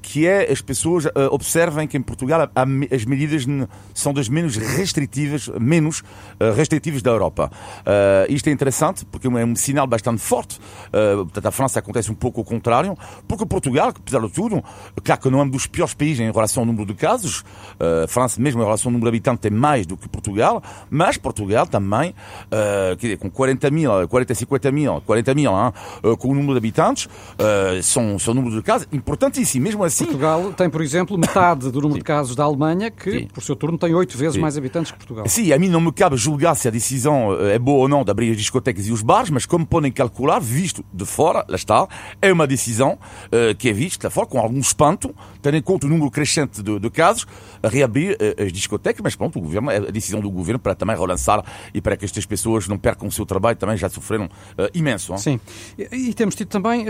que 0.02 0.28
é 0.28 0.52
as 0.52 0.62
pessoas 0.62 1.06
uh, 1.06 1.12
observem 1.32 1.88
que 1.88 1.98
em 1.98 2.02
Portugal 2.02 2.50
as 2.92 3.06
medidas 3.06 3.46
são 3.94 4.14
das 4.14 4.30
menos 4.30 4.56
restritivas, 4.56 5.48
menos 5.60 6.00
uh, 6.00 6.54
restritivas 6.56 7.02
da 7.02 7.12
Europa. 7.12 7.52
isto 8.30 8.48
é 8.48 8.52
interessante 8.52 9.06
porque 9.06 9.28
é 9.28 9.30
um 9.30 9.56
sinal 9.56 9.88
bastante 9.88 10.22
forte. 10.22 10.60
portanto, 10.92 11.46
a 11.46 11.52
França 11.52 11.80
acontece 11.80 12.12
um 12.12 12.16
pouco 12.16 12.42
o 12.42 12.44
contrário, 12.44 12.98
porque 13.28 13.46
Portugal, 13.46 13.90
apesar 13.90 14.20
de 14.20 14.30
tudo, 14.30 14.64
claro 15.04 15.22
que 15.22 15.30
não 15.30 15.40
é 15.40 15.44
um 15.44 15.50
dos 15.50 15.68
piores 15.68 15.94
países 15.94 16.20
em 16.20 16.32
relação 16.32 16.62
ao 16.62 16.68
número 16.68 16.86
de 16.86 16.94
casos. 16.94 17.44
França, 18.08 18.42
mesmo 18.42 18.62
em 18.62 18.66
relação 18.66 18.90
ao 18.90 18.94
número 18.94 19.12
de 19.12 19.18
habitantes, 19.18 19.42
tem 19.42 19.52
mais 19.52 19.86
do 19.86 19.98
que 19.98 20.08
Portugal, 20.08 20.62
mas 20.90 21.18
Portugal 21.18 21.68
também, 21.68 22.14
quer 22.50 22.96
dizer, 22.96 23.18
com 23.18 23.30
40 23.30 23.72
mil, 23.72 24.08
40, 24.08 24.36
50 24.36 24.72
mil, 24.72 25.02
40 25.02 25.34
mil, 25.34 25.52
hein, 25.52 25.74
com 26.18 26.30
o 26.30 26.36
número 26.36 26.54
de 26.54 26.58
habitantes, 26.58 27.08
são, 27.82 28.18
são 28.20 28.34
números 28.34 28.56
de 28.56 28.64
casos 28.64 28.88
importantíssimos 28.92 29.63
mesmo 29.64 29.84
assim. 29.84 30.06
Portugal 30.06 30.54
tem, 30.54 30.70
por 30.70 30.82
exemplo, 30.82 31.18
metade 31.18 31.72
do 31.72 31.82
número 31.82 32.00
de 32.00 32.06
casos 32.06 32.36
da 32.36 32.44
Alemanha, 32.44 32.92
que, 32.92 33.12
Sim. 33.12 33.28
por 33.34 33.44
seu 33.44 33.56
turno, 33.56 33.78
tem 33.78 33.94
oito 33.94 34.18
vezes 34.18 34.36
Sim. 34.36 34.42
mais 34.42 34.58
habitantes 34.58 34.92
que 34.92 34.98
Portugal. 34.98 35.28
Sim, 35.28 35.52
a 35.52 35.60
mim 35.60 35.70
não 35.70 35.82
me 35.82 35.92
cabe 35.92 36.16
julgar 36.18 36.56
se 36.56 36.68
a 36.68 36.72
decisão 36.72 37.34
é 37.48 37.58
boa 37.58 37.80
ou 37.80 37.88
não 37.88 38.04
de 38.04 38.12
abrir 38.12 38.32
as 38.32 38.38
discotecas 38.38 38.88
e 38.88 38.92
os 38.92 39.02
bares, 39.02 39.30
mas 39.30 39.46
como 39.46 39.66
podem 39.66 39.92
calcular, 39.92 40.40
visto 40.40 40.84
de 40.94 41.06
fora, 41.06 41.46
lá 41.48 41.56
está, 41.56 41.88
é 42.22 42.32
uma 42.32 42.46
decisão 42.46 42.98
uh, 43.28 43.56
que 43.58 43.70
é 43.70 43.74
vista 43.74 44.08
lá 44.08 44.10
fora 44.10 44.28
com 44.28 44.40
algum 44.40 44.60
espanto, 44.60 45.14
tendo 45.42 45.58
em 45.58 45.62
conta 45.62 45.88
o 45.88 45.90
número 45.90 46.10
crescente 46.12 46.62
de, 46.62 46.80
de 46.80 46.90
casos, 46.90 47.26
a 47.62 47.68
reabrir 47.68 48.14
uh, 48.14 48.44
as 48.44 48.52
discotecas, 48.52 49.02
mas 49.04 49.16
pronto, 49.16 49.40
o 49.40 49.42
governo, 49.42 49.72
é 49.72 49.78
a 49.78 49.92
decisão 49.92 50.20
do 50.20 50.30
governo 50.30 50.60
para 50.60 50.76
também 50.76 50.96
relançar 50.96 51.44
e 51.74 51.82
para 51.82 51.96
que 51.96 52.06
estas 52.06 52.26
pessoas 52.26 52.68
não 52.68 52.78
percam 52.78 53.08
o 53.08 53.12
seu 53.12 53.26
trabalho, 53.26 53.58
também 53.58 53.78
já 53.78 53.90
sofreram 53.90 54.26
uh, 54.26 54.70
imenso. 54.74 55.18
Sim, 55.18 55.40
e, 55.78 56.10
e, 56.10 56.14
temos 56.14 56.36
tido 56.36 56.48
também, 56.48 56.86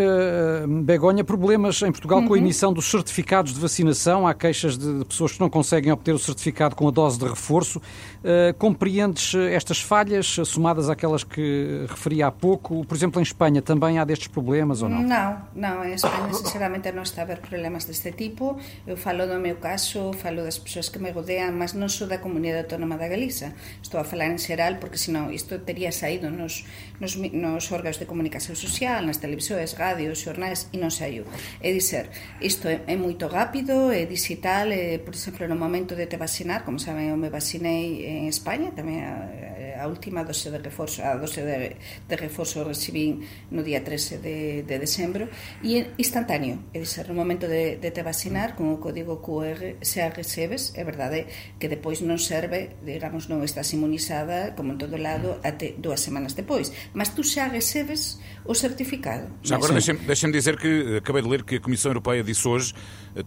Begonha, 0.83 1.23
problemas 1.23 1.81
em 1.81 1.91
Portugal 1.91 2.19
uhum. 2.19 2.27
com 2.27 2.33
a 2.33 2.38
uhum. 2.38 2.43
Emissão 2.53 2.71
dos 2.71 2.85
certificados 2.85 3.53
de 3.53 3.59
vacinação. 3.59 4.27
Há 4.27 4.33
queixas 4.33 4.77
de, 4.77 5.03
pessoas 5.05 5.33
que 5.33 5.39
não 5.39 5.49
conseguem 5.49 5.91
obter 5.91 6.13
o 6.13 6.19
certificado 6.19 6.75
com 6.75 6.87
a 6.87 6.91
dose 6.91 7.17
de 7.17 7.25
reforço. 7.25 7.79
Uh, 7.79 8.53
compreendes 8.57 9.33
estas 9.35 9.81
falhas, 9.81 10.27
somadas 10.45 10.87
àquelas 10.87 11.23
que 11.23 11.85
referi 11.89 12.21
há 12.21 12.31
pouco? 12.31 12.85
Por 12.85 12.95
exemplo, 12.95 13.19
em 13.19 13.23
Espanha 13.23 13.61
também 13.61 13.97
há 13.97 14.05
destes 14.05 14.27
problemas 14.27 14.83
ou 14.83 14.89
não? 14.89 15.01
Não, 15.01 15.41
não. 15.55 15.83
Em 15.83 15.95
Espanha, 15.95 16.31
sinceramente, 16.33 16.91
não 16.91 17.01
está 17.01 17.21
a 17.21 17.25
haver 17.25 17.39
problemas 17.39 17.85
deste 17.85 18.11
tipo. 18.11 18.57
Eu 18.85 18.95
falo 18.95 19.25
do 19.25 19.39
meu 19.39 19.55
caso, 19.55 20.13
falo 20.13 20.43
das 20.43 20.59
pessoas 20.59 20.89
que 20.89 20.99
me 20.99 21.09
rodeiam, 21.09 21.51
mas 21.51 21.73
não 21.73 21.89
sou 21.89 22.07
da 22.07 22.19
comunidade 22.19 22.63
autónoma 22.63 22.97
da 22.97 23.07
Galiza. 23.07 23.53
Estou 23.81 23.99
a 23.99 24.03
falar 24.03 24.27
em 24.27 24.37
geral, 24.37 24.75
porque 24.75 24.97
senão 24.97 25.31
isto 25.31 25.57
teria 25.59 25.91
saído 25.91 26.29
nos, 26.29 26.65
nos, 26.99 27.15
nos 27.15 27.71
órgãos 27.71 27.97
de 27.97 28.05
comunicação 28.05 28.55
social, 28.55 29.01
nas 29.01 29.17
televisões, 29.17 29.73
rádios, 29.73 30.19
jornais, 30.19 30.69
e 30.71 30.77
não 30.77 30.91
saiu. 30.91 31.25
É 31.61 31.73
dizer, 31.73 32.09
isto 32.43 32.67
é, 32.67 32.84
é 32.88 32.95
moito 32.99 33.25
rápido, 33.27 33.91
é 33.91 34.06
digital, 34.06 34.67
é, 34.69 34.95
eh, 34.95 34.99
por 34.99 35.15
exemplo, 35.15 35.47
no 35.47 35.56
momento 35.56 35.95
de 35.95 36.06
te 36.06 36.17
vacinar, 36.17 36.63
como 36.67 36.77
saben, 36.77 37.10
eu 37.10 37.17
me 37.17 37.32
vacinei 37.32 38.03
en 38.06 38.27
España, 38.27 38.75
tamén 38.75 38.99
eh, 38.99 39.62
a, 39.75 39.83
a 39.83 39.88
última 39.88 40.23
dose 40.23 40.51
de 40.51 40.59
reforzo, 40.59 41.01
a 41.01 41.15
dose 41.17 41.41
de, 41.41 41.75
de 42.07 42.15
reforzo 42.15 42.63
recibín 42.63 43.25
no 43.49 43.63
día 43.63 43.81
13 43.81 44.17
de, 44.19 44.63
de 44.63 44.75
decembro, 44.79 45.29
e 45.62 45.77
é 45.77 45.91
instantáneo, 45.97 46.69
é 46.73 46.79
dizer, 46.79 47.09
no 47.09 47.17
momento 47.17 47.47
de, 47.47 47.77
de 47.77 47.89
te 47.91 48.01
vacinar, 48.05 48.55
con 48.55 48.69
o 48.69 48.77
código 48.77 49.19
QR 49.21 49.81
xa 49.81 50.13
recebes, 50.13 50.73
é 50.77 50.83
verdade 50.86 51.25
que 51.57 51.67
depois 51.67 52.05
non 52.05 52.21
serve, 52.21 52.77
digamos, 52.86 53.27
non 53.27 53.41
estás 53.41 53.73
inmunizada, 53.73 54.53
como 54.53 54.75
en 54.75 54.77
todo 54.77 54.95
lado, 55.01 55.41
até 55.41 55.73
dúas 55.77 55.99
semanas 55.99 56.38
depois, 56.38 56.69
mas 56.93 57.12
tú 57.17 57.25
xa 57.25 57.49
recebes 57.49 58.21
o 58.45 58.53
certificado. 58.53 59.27
Já 59.41 59.55
agora 59.55 59.73
deixem-me 59.73 60.05
deixem 60.05 60.29
dizer 60.31 60.57
que 60.57 60.97
acabei 60.99 61.21
de 61.21 61.29
ler 61.29 61.43
que 61.43 61.57
a 61.57 61.62
Comissão 61.62 61.91
Europeia 61.91 62.23
disse 62.23 62.47
hoje 62.47 62.73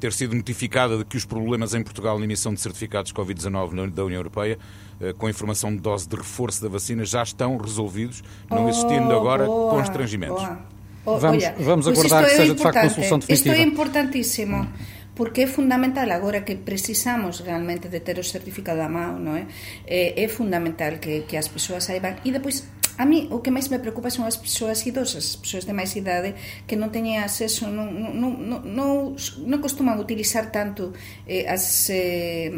ter 0.00 0.12
sido 0.12 0.35
notificada 0.35 0.98
de 0.98 1.04
que 1.04 1.16
os 1.16 1.24
problemas 1.24 1.74
em 1.74 1.82
Portugal 1.82 2.18
na 2.18 2.24
emissão 2.24 2.52
de 2.52 2.61
certificados 2.61 3.12
Covid-19 3.12 3.90
da 3.90 4.04
União 4.04 4.18
Europeia, 4.18 4.59
eh, 4.95 4.95
com 5.18 5.26
a 5.26 5.30
informação 5.30 5.74
de 5.74 5.80
dose 5.80 6.09
de 6.09 6.16
reforço 6.16 6.62
da 6.62 6.68
vacina, 6.68 7.04
já 7.04 7.22
estão 7.22 7.56
resolvidos, 7.56 8.22
não 8.50 8.68
existindo 8.68 9.09
oh, 9.09 9.20
agora 9.20 9.46
boa, 9.46 9.74
constrangimentos. 9.74 10.42
Boa. 10.42 11.18
vamos, 11.18 11.44
Olha, 11.44 11.54
vamos 11.59 11.88
aguardar 11.88 12.24
que 12.24 12.30
seja 12.30 12.54
de 12.54 12.62
facto 12.62 12.78
uma 12.82 12.90
solução 12.90 13.18
definitiva. 13.18 13.54
Isto 13.54 13.61
é 13.61 13.62
importantíssimo. 13.62 14.68
porque 15.16 15.42
é 15.42 15.46
fundamental 15.46 16.12
agora 16.12 16.42
que 16.42 16.54
precisamos 16.56 17.40
realmente 17.40 17.88
de 17.88 18.00
ter 18.00 18.18
o 18.18 18.22
certificado 18.22 18.82
a 18.85 18.88
mão, 18.88 19.16
non 19.18 19.35
é? 19.35 19.48
É, 19.88 20.22
é 20.22 20.28
fundamental 20.28 21.00
que, 21.00 21.24
que 21.24 21.40
as 21.40 21.48
persoas 21.48 21.88
saiban 21.88 22.20
e 22.22 22.30
depois 22.30 22.68
A 22.98 23.04
mí 23.04 23.28
o 23.30 23.44
que 23.44 23.52
máis 23.52 23.68
me 23.68 23.76
preocupa 23.78 24.09
son 24.09 24.24
as 24.24 24.40
persoas 24.40 24.80
idosas, 24.88 25.20
as 25.20 25.37
persoas 25.37 25.68
de 25.68 25.76
máis 25.76 25.92
idade 26.00 26.32
que 26.64 26.80
non 26.80 26.88
teñen 26.88 27.20
acceso, 27.20 27.68
non, 27.68 27.92
non, 27.92 28.40
non, 28.40 28.64
non, 28.64 29.12
non 29.20 29.59
costuman 29.61 30.00
utilizar 30.00 30.48
tanto 30.48 30.96
eh, 31.28 31.44
as 31.44 31.92
eh, 31.92 32.48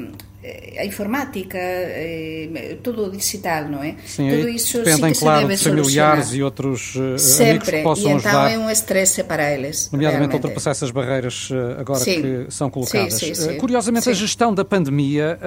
a 0.79 0.85
informática, 0.85 1.59
eh, 1.59 2.79
tudo 2.81 3.11
digital, 3.11 3.69
não 3.69 3.83
é? 3.83 3.97
Sim, 4.07 4.31
tudo 4.31 4.49
isso 4.49 4.79
dependem, 4.79 5.13
sí 5.13 5.21
claro, 5.21 5.49
de 5.49 5.57
familiares 5.57 6.33
e 6.33 6.43
outros 6.43 6.95
Sempre. 7.17 7.51
amigos 7.51 7.69
que 7.69 7.83
possam 7.83 8.13
e 8.13 8.15
então 8.15 8.31
ajudar. 8.31 8.53
é 8.53 8.59
um 8.59 8.71
estresse 8.71 9.25
para 9.25 9.53
eles. 9.53 9.91
Nomeadamente 9.91 10.35
ultrapassar 10.35 10.71
essas 10.71 10.93
barreiras 10.93 11.49
agora 11.77 11.99
sim. 11.99 12.23
que 12.23 12.47
são 12.51 12.71
colocadas. 12.71 13.15
Sim, 13.15 13.35
sim, 13.35 13.57
curiosamente, 13.57 14.09
a 14.09 14.13
gestão 14.13 14.55
da 14.55 14.65
pandemia 14.65 15.39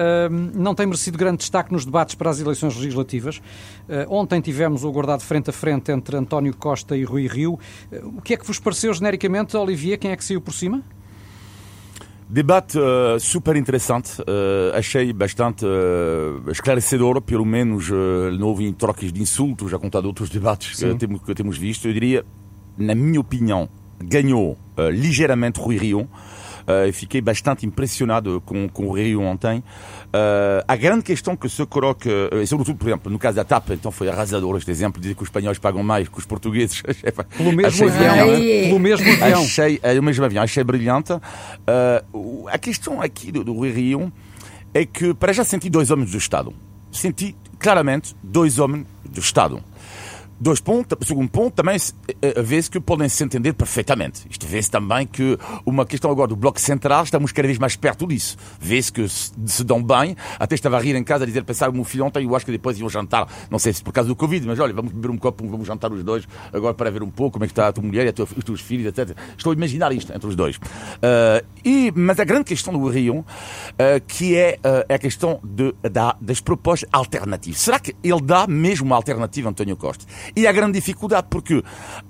não 0.54 0.74
tem 0.74 0.84
merecido 0.84 1.16
grande 1.16 1.38
destaque 1.38 1.72
nos 1.72 1.86
debates 1.86 2.14
para 2.14 2.28
as 2.28 2.38
eleições 2.38 2.76
legislativas. 2.76 3.40
ontem 4.08 4.42
tivemos 4.42 4.84
o 4.84 4.92
guardado 4.92 5.22
frente 5.22 5.48
a 5.48 5.52
frente 5.52 5.90
entre 5.90 6.16
António 6.18 6.54
Costa 6.54 6.94
e 6.96 7.04
Rui 7.04 7.26
Rio. 7.26 7.58
o 8.02 8.20
que 8.20 8.34
é 8.34 8.36
que 8.36 8.46
vos 8.46 8.58
pareceu 8.58 8.92
genericamente, 8.92 9.56
Olivier? 9.56 9.98
Quem 9.98 10.10
é 10.10 10.16
que 10.16 10.24
saiu 10.24 10.40
por 10.40 10.52
cima? 10.52 10.82
Debate 12.28 12.78
uh, 12.78 13.20
super 13.20 13.56
interessante, 13.56 14.22
uh, 14.22 14.74
achei 14.74 15.12
bastante 15.12 15.66
uh, 15.66 16.50
esclarecedor, 16.50 17.20
pelo 17.20 17.44
menos 17.44 17.90
não 18.38 18.48
houve 18.48 18.72
trocas 18.72 19.12
de 19.12 19.20
insultos, 19.20 19.70
já 19.70 19.78
contado 19.78 20.06
outros 20.06 20.30
debates 20.30 20.78
que 20.78 20.94
temos, 20.94 21.22
que 21.22 21.34
temos, 21.34 21.58
visto. 21.58 21.86
Eu 21.86 21.92
diria, 21.92 22.24
na 22.78 22.94
minha 22.94 23.20
opinião, 23.20 23.68
ganhou 24.02 24.56
ligeiramente 24.90 25.60
Rui 25.60 25.76
Rio. 25.76 26.08
Uh, 26.62 26.92
fiquei 26.92 27.20
bastante 27.20 27.66
impressionado 27.66 28.42
com, 28.44 28.68
com 28.68 28.86
o 28.86 28.92
Rio 28.92 29.20
ontem. 29.22 29.58
Uh, 29.58 30.64
a 30.66 30.76
grande 30.76 31.02
questão 31.02 31.36
que 31.36 31.48
se 31.48 31.64
coloca, 31.66 32.08
uh, 32.08 32.46
sobretudo, 32.46 32.76
por 32.76 32.88
exemplo, 32.88 33.12
no 33.12 33.18
caso 33.18 33.36
da 33.36 33.44
TAP, 33.44 33.70
então 33.70 33.90
foi 33.90 34.08
arrasador 34.08 34.56
este 34.56 34.70
exemplo, 34.70 35.00
dizer 35.00 35.14
que 35.14 35.22
os 35.22 35.28
espanhóis 35.28 35.58
pagam 35.58 35.82
mais 35.82 36.08
que 36.08 36.18
os 36.18 36.24
portugueses. 36.24 36.82
Pelo 37.36 37.52
mesmo 37.52 37.88
avião, 37.88 38.14
é? 38.14 38.62
Pelo 38.64 38.78
mesmo 38.78 39.10
avião. 39.10 39.42
Achei, 39.42 39.80
é, 39.82 39.98
o 39.98 40.02
mesmo 40.02 40.24
avião, 40.24 40.42
achei 40.42 40.64
brilhante. 40.64 41.12
Uh, 41.12 42.48
a 42.48 42.58
questão 42.58 43.00
aqui 43.00 43.32
do, 43.32 43.42
do 43.42 43.60
Rio 43.60 44.12
é 44.74 44.84
que, 44.84 45.12
para 45.14 45.32
já, 45.32 45.44
senti 45.44 45.68
dois 45.68 45.90
homens 45.90 46.10
do 46.10 46.18
Estado. 46.18 46.52
Senti 46.90 47.34
claramente 47.58 48.14
dois 48.22 48.58
homens 48.58 48.86
do 49.04 49.20
Estado. 49.20 49.62
Dois 50.42 50.58
pontos, 50.58 50.98
segundo 51.06 51.30
ponto, 51.30 51.54
também 51.54 51.76
eh, 51.76 52.14
eh, 52.20 52.42
vê-se 52.42 52.68
que 52.68 52.80
podem 52.80 53.08
se 53.08 53.22
entender 53.22 53.52
perfeitamente. 53.52 54.26
Isto 54.28 54.44
vê-se 54.44 54.68
também 54.68 55.06
que 55.06 55.38
uma 55.64 55.86
questão 55.86 56.10
agora 56.10 56.26
do 56.26 56.34
Bloco 56.34 56.60
Central, 56.60 57.04
estamos 57.04 57.30
cada 57.30 57.46
vez 57.46 57.60
mais 57.60 57.76
perto 57.76 58.08
disso. 58.08 58.36
Vê-se 58.58 58.92
que 58.92 59.08
se, 59.08 59.62
dão 59.62 59.80
bem. 59.80 60.16
Até 60.40 60.56
estava 60.56 60.78
a 60.78 60.80
rir 60.80 60.96
em 60.96 61.04
casa 61.04 61.22
a 61.22 61.26
dizer, 61.28 61.44
pensar 61.44 61.70
o 61.70 61.72
meu 61.72 61.84
filho 61.84 62.06
ontem, 62.06 62.24
eu 62.24 62.34
acho 62.34 62.44
que 62.44 62.50
depois 62.50 62.76
iam 62.76 62.88
jantar, 62.88 63.28
não 63.48 63.58
sei 63.60 63.72
se 63.72 63.84
por 63.84 63.92
causa 63.92 64.08
do 64.08 64.16
Covid, 64.16 64.44
mas 64.44 64.58
olha, 64.58 64.74
vamos 64.74 64.90
beber 64.90 65.12
um 65.12 65.16
copo, 65.16 65.46
vamos 65.46 65.64
jantar 65.64 65.92
os 65.92 66.02
dois, 66.02 66.26
agora 66.52 66.74
para 66.74 66.90
ver 66.90 67.04
um 67.04 67.10
pouco 67.10 67.34
como 67.34 67.44
é 67.44 67.46
que 67.46 67.52
está 67.52 67.68
a 67.68 67.72
tua 67.72 67.84
mulher 67.84 68.06
e 68.06 68.08
a 68.08 68.12
tua, 68.12 68.26
os 68.36 68.42
teus 68.42 68.60
filhos, 68.60 68.86
etc. 68.86 69.16
Estou 69.38 69.52
a 69.52 69.54
imaginar 69.54 69.92
isto 69.92 70.12
entre 70.12 70.26
os 70.26 70.34
dois. 70.34 70.56
Uh, 70.56 71.46
e, 71.64 71.92
mas 71.94 72.18
a 72.18 72.24
grande 72.24 72.46
questão 72.46 72.72
do 72.72 72.84
Rio, 72.88 73.18
uh, 73.18 73.24
que 74.08 74.36
é, 74.36 74.58
uh, 74.58 74.84
é 74.88 74.96
a 74.96 74.98
questão 74.98 75.38
de, 75.44 75.72
da, 75.88 76.16
das 76.20 76.40
propostas 76.40 76.88
alternativas. 76.92 77.60
Será 77.60 77.78
que 77.78 77.94
ele 78.02 78.20
dá 78.20 78.48
mesmo 78.48 78.86
uma 78.86 78.96
alternativa 78.96 79.48
a 79.48 79.50
António 79.50 79.76
Costa? 79.76 80.04
E 80.34 80.46
a 80.46 80.52
grande 80.52 80.72
dificuldade, 80.72 81.26
porque 81.28 81.62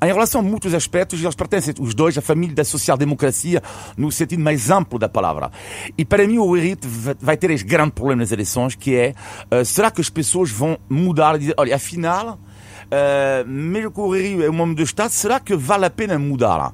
em 0.02 0.06
relação 0.06 0.40
a 0.40 0.44
muitos 0.44 0.72
aspectos, 0.74 1.20
eles 1.20 1.34
pertencem, 1.34 1.74
os 1.80 1.94
dois, 1.94 2.16
à 2.16 2.22
família 2.22 2.54
da 2.54 2.64
social-democracia, 2.64 3.62
no 3.96 4.12
sentido 4.12 4.42
mais 4.42 4.70
amplo 4.70 4.98
da 4.98 5.08
palavra. 5.08 5.50
E 5.96 6.04
para 6.04 6.26
mim 6.26 6.38
o 6.38 6.56
Henrique 6.56 6.86
vai 7.20 7.36
ter 7.36 7.50
este 7.50 7.66
grande 7.66 7.92
problema 7.92 8.20
nas 8.20 8.32
eleições, 8.32 8.74
que 8.74 8.94
é, 8.94 9.14
uh, 9.50 9.64
será 9.64 9.90
que 9.90 10.00
as 10.00 10.08
pessoas 10.08 10.50
vão 10.50 10.78
mudar 10.88 11.36
e 11.36 11.40
dizer, 11.40 11.54
olha, 11.56 11.74
afinal, 11.74 12.38
uh, 12.38 13.48
mesmo 13.48 13.90
que 13.90 14.00
o 14.00 14.14
Rio 14.14 14.44
é 14.44 14.50
um 14.50 14.60
homem 14.60 14.74
do 14.74 14.82
Estado, 14.82 15.10
será 15.10 15.40
que 15.40 15.56
vale 15.56 15.86
a 15.86 15.90
pena 15.90 16.18
mudar? 16.18 16.72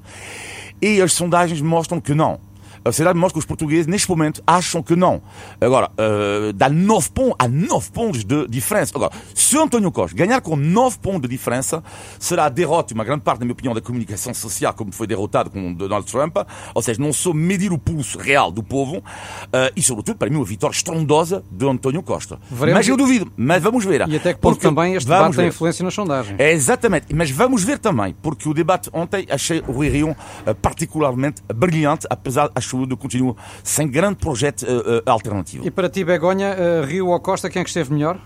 E 0.81 1.01
as 1.01 1.13
sondagens 1.13 1.61
mostram 1.61 2.01
que 2.01 2.15
não. 2.15 2.39
A 2.89 2.93
sociedade 2.93 3.19
mostra 3.19 3.35
que 3.35 3.39
os 3.41 3.45
portugueses, 3.45 3.87
neste 3.87 4.09
momento, 4.09 4.43
acham 4.47 4.83
que 4.83 4.97
não. 4.97 5.21
Agora, 5.61 5.91
uh, 5.91 6.53
dá 6.55 6.69
9 6.69 7.11
pontos, 7.11 7.37
há 7.39 7.47
9 7.47 7.91
pontos 7.91 8.25
de 8.25 8.47
diferença. 8.49 8.93
Agora, 8.95 9.13
se 9.35 9.59
António 9.59 9.93
Costa 9.93 10.17
ganhar 10.17 10.41
com 10.41 10.57
9 10.57 10.99
pontos 10.99 11.23
de 11.23 11.29
diferença, 11.29 11.83
será 12.19 12.47
a 12.47 12.49
derrota, 12.49 12.95
uma 12.95 13.05
grande 13.05 13.23
parte, 13.23 13.41
na 13.41 13.45
minha 13.45 13.53
opinião, 13.53 13.75
da 13.75 13.81
comunicação 13.81 14.33
social, 14.33 14.73
como 14.73 14.93
foi 14.93 15.07
derrotado 15.07 15.51
com 15.51 15.73
Donald 15.75 16.11
Trump. 16.11 16.37
Ou 16.75 16.83
seja, 16.83 17.01
não 17.01 17.13
sou 17.13 17.35
medir 17.35 17.73
o 17.73 17.79
pulso 17.79 18.19
real 18.19 18.51
do 18.51 18.63
povo. 18.63 18.99
Uh, 18.99 19.71
e, 19.77 19.83
sobretudo, 19.83 20.17
para 20.17 20.31
mim, 20.31 20.37
uma 20.37 20.45
vitória 20.45 20.75
estrondosa 20.75 21.45
de 21.51 21.69
António 21.69 22.03
Costa. 22.03 22.39
Veremos. 22.51 22.79
Mas 22.79 22.89
eu 22.89 22.97
duvido, 22.97 23.31
mas 23.37 23.63
vamos 23.63 23.85
ver. 23.85 24.09
E 24.09 24.17
até 24.17 24.33
que 24.33 24.41
ponto 24.41 24.59
também 24.59 24.95
este 24.95 25.09
debate 25.09 25.37
tem 25.37 25.49
influência 25.49 25.85
nas 25.85 25.93
sondagens. 25.93 26.39
É, 26.39 26.53
exatamente, 26.53 27.15
mas 27.15 27.31
vamos 27.31 27.63
ver 27.63 27.79
também, 27.79 28.15
porque 28.23 28.49
o 28.49 28.55
debate 28.55 28.89
ontem 28.93 29.27
achei 29.31 29.63
o 29.67 29.73
Rui 29.73 29.89
Rio 29.89 30.11
uh, 30.11 30.55
particularmente 30.55 31.43
brilhante, 31.55 32.07
apesar, 32.09 32.51
acho 32.55 32.78
saúde 32.79 32.97
continua 32.97 33.37
sem 33.63 33.89
grande 33.89 34.17
projeto 34.17 34.63
uh, 34.63 35.03
alternativo. 35.11 35.67
E 35.67 35.71
para 35.71 35.89
ti, 35.89 36.05
Begonha, 36.05 36.55
uh, 36.55 36.87
Rio 36.87 37.09
ou 37.09 37.21
Costa, 37.21 37.51
quem 37.51 37.61
é 37.61 37.65
que 37.65 37.71
esteve 37.71 37.93
melhor? 37.93 38.19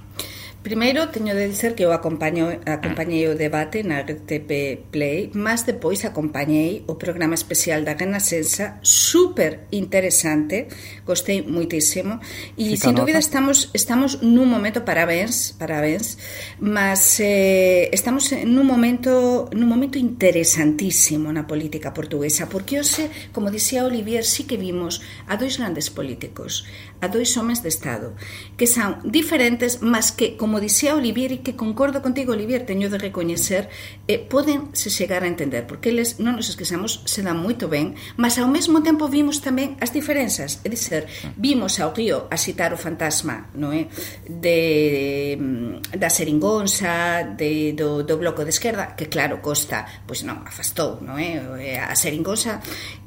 Primeiro, 0.63 1.11
teño 1.11 1.35
de 1.35 1.51
dizer 1.51 1.75
que 1.75 1.83
eu 1.83 1.91
acompaño, 1.91 2.47
acompañei 2.63 3.27
o 3.27 3.35
debate 3.35 3.83
na 3.83 4.07
RTP 4.07 4.87
Play, 4.95 5.35
mas 5.35 5.67
depois 5.67 6.07
acompañei 6.07 6.87
o 6.87 6.95
programa 6.95 7.35
especial 7.35 7.83
da 7.83 7.99
Renascença, 7.99 8.79
super 8.79 9.67
interesante, 9.75 10.71
gostei 11.03 11.43
moitísimo, 11.43 12.23
e 12.55 12.79
Fica 12.79 12.87
sin 12.87 12.95
dúbida 12.95 13.19
estamos, 13.19 13.75
estamos 13.75 14.23
nun 14.23 14.47
momento, 14.47 14.87
parabéns, 14.87 15.51
parabéns, 15.59 16.15
mas 16.63 17.19
eh, 17.19 17.91
estamos 17.91 18.31
nun 18.31 18.63
momento, 18.63 19.51
nun 19.51 19.67
momento 19.67 19.99
interesantísimo 19.99 21.35
na 21.35 21.43
política 21.43 21.91
portuguesa, 21.91 22.47
porque 22.47 22.79
hoxe, 22.79 23.11
como 23.35 23.51
dixía 23.51 23.83
Olivier, 23.83 24.23
sí 24.23 24.47
que 24.47 24.55
vimos 24.55 25.03
a 25.27 25.35
dois 25.35 25.59
grandes 25.59 25.91
políticos, 25.91 26.71
a 27.03 27.11
dois 27.11 27.35
homes 27.35 27.67
de 27.67 27.69
Estado, 27.69 28.15
que 28.55 28.71
son 28.71 29.03
diferentes, 29.03 29.83
mas 29.83 30.15
que, 30.15 30.39
como 30.39 30.63
dixía 30.63 30.95
Olivier, 30.95 31.35
e 31.35 31.43
que 31.43 31.59
concordo 31.59 31.99
contigo, 31.99 32.31
Olivier, 32.31 32.63
teño 32.63 32.87
de 32.87 33.03
recoñecer, 33.03 33.67
eh, 34.07 34.23
poden 34.23 34.71
se 34.71 34.87
chegar 34.87 35.27
a 35.27 35.29
entender, 35.29 35.67
porque 35.67 35.91
eles, 35.91 36.23
non 36.23 36.39
nos 36.39 36.47
esquezamos, 36.47 37.03
se 37.03 37.27
dan 37.27 37.43
moito 37.43 37.67
ben, 37.67 37.99
mas 38.15 38.39
ao 38.39 38.47
mesmo 38.47 38.87
tempo 38.87 39.11
vimos 39.11 39.43
tamén 39.43 39.75
as 39.83 39.91
diferenzas, 39.91 40.63
é 40.63 40.71
dizer, 40.71 41.11
vimos 41.35 41.83
ao 41.83 41.91
río 41.91 42.31
a 42.31 42.39
citar 42.39 42.71
o 42.71 42.79
fantasma, 42.79 43.51
non 43.59 43.75
é? 43.75 43.91
De, 44.31 45.35
mm, 45.35 45.99
da 45.99 46.07
seringonza, 46.07 47.35
de, 47.35 47.75
do, 47.75 48.07
do 48.07 48.15
bloco 48.15 48.47
de 48.47 48.55
esquerda, 48.55 48.95
que 48.95 49.11
claro, 49.11 49.43
Costa, 49.43 50.07
pois 50.07 50.23
non, 50.23 50.47
afastou, 50.47 51.03
non 51.03 51.19
é? 51.19 51.43
Eh, 51.59 51.83
a 51.83 51.99
seringonza, 51.99 52.63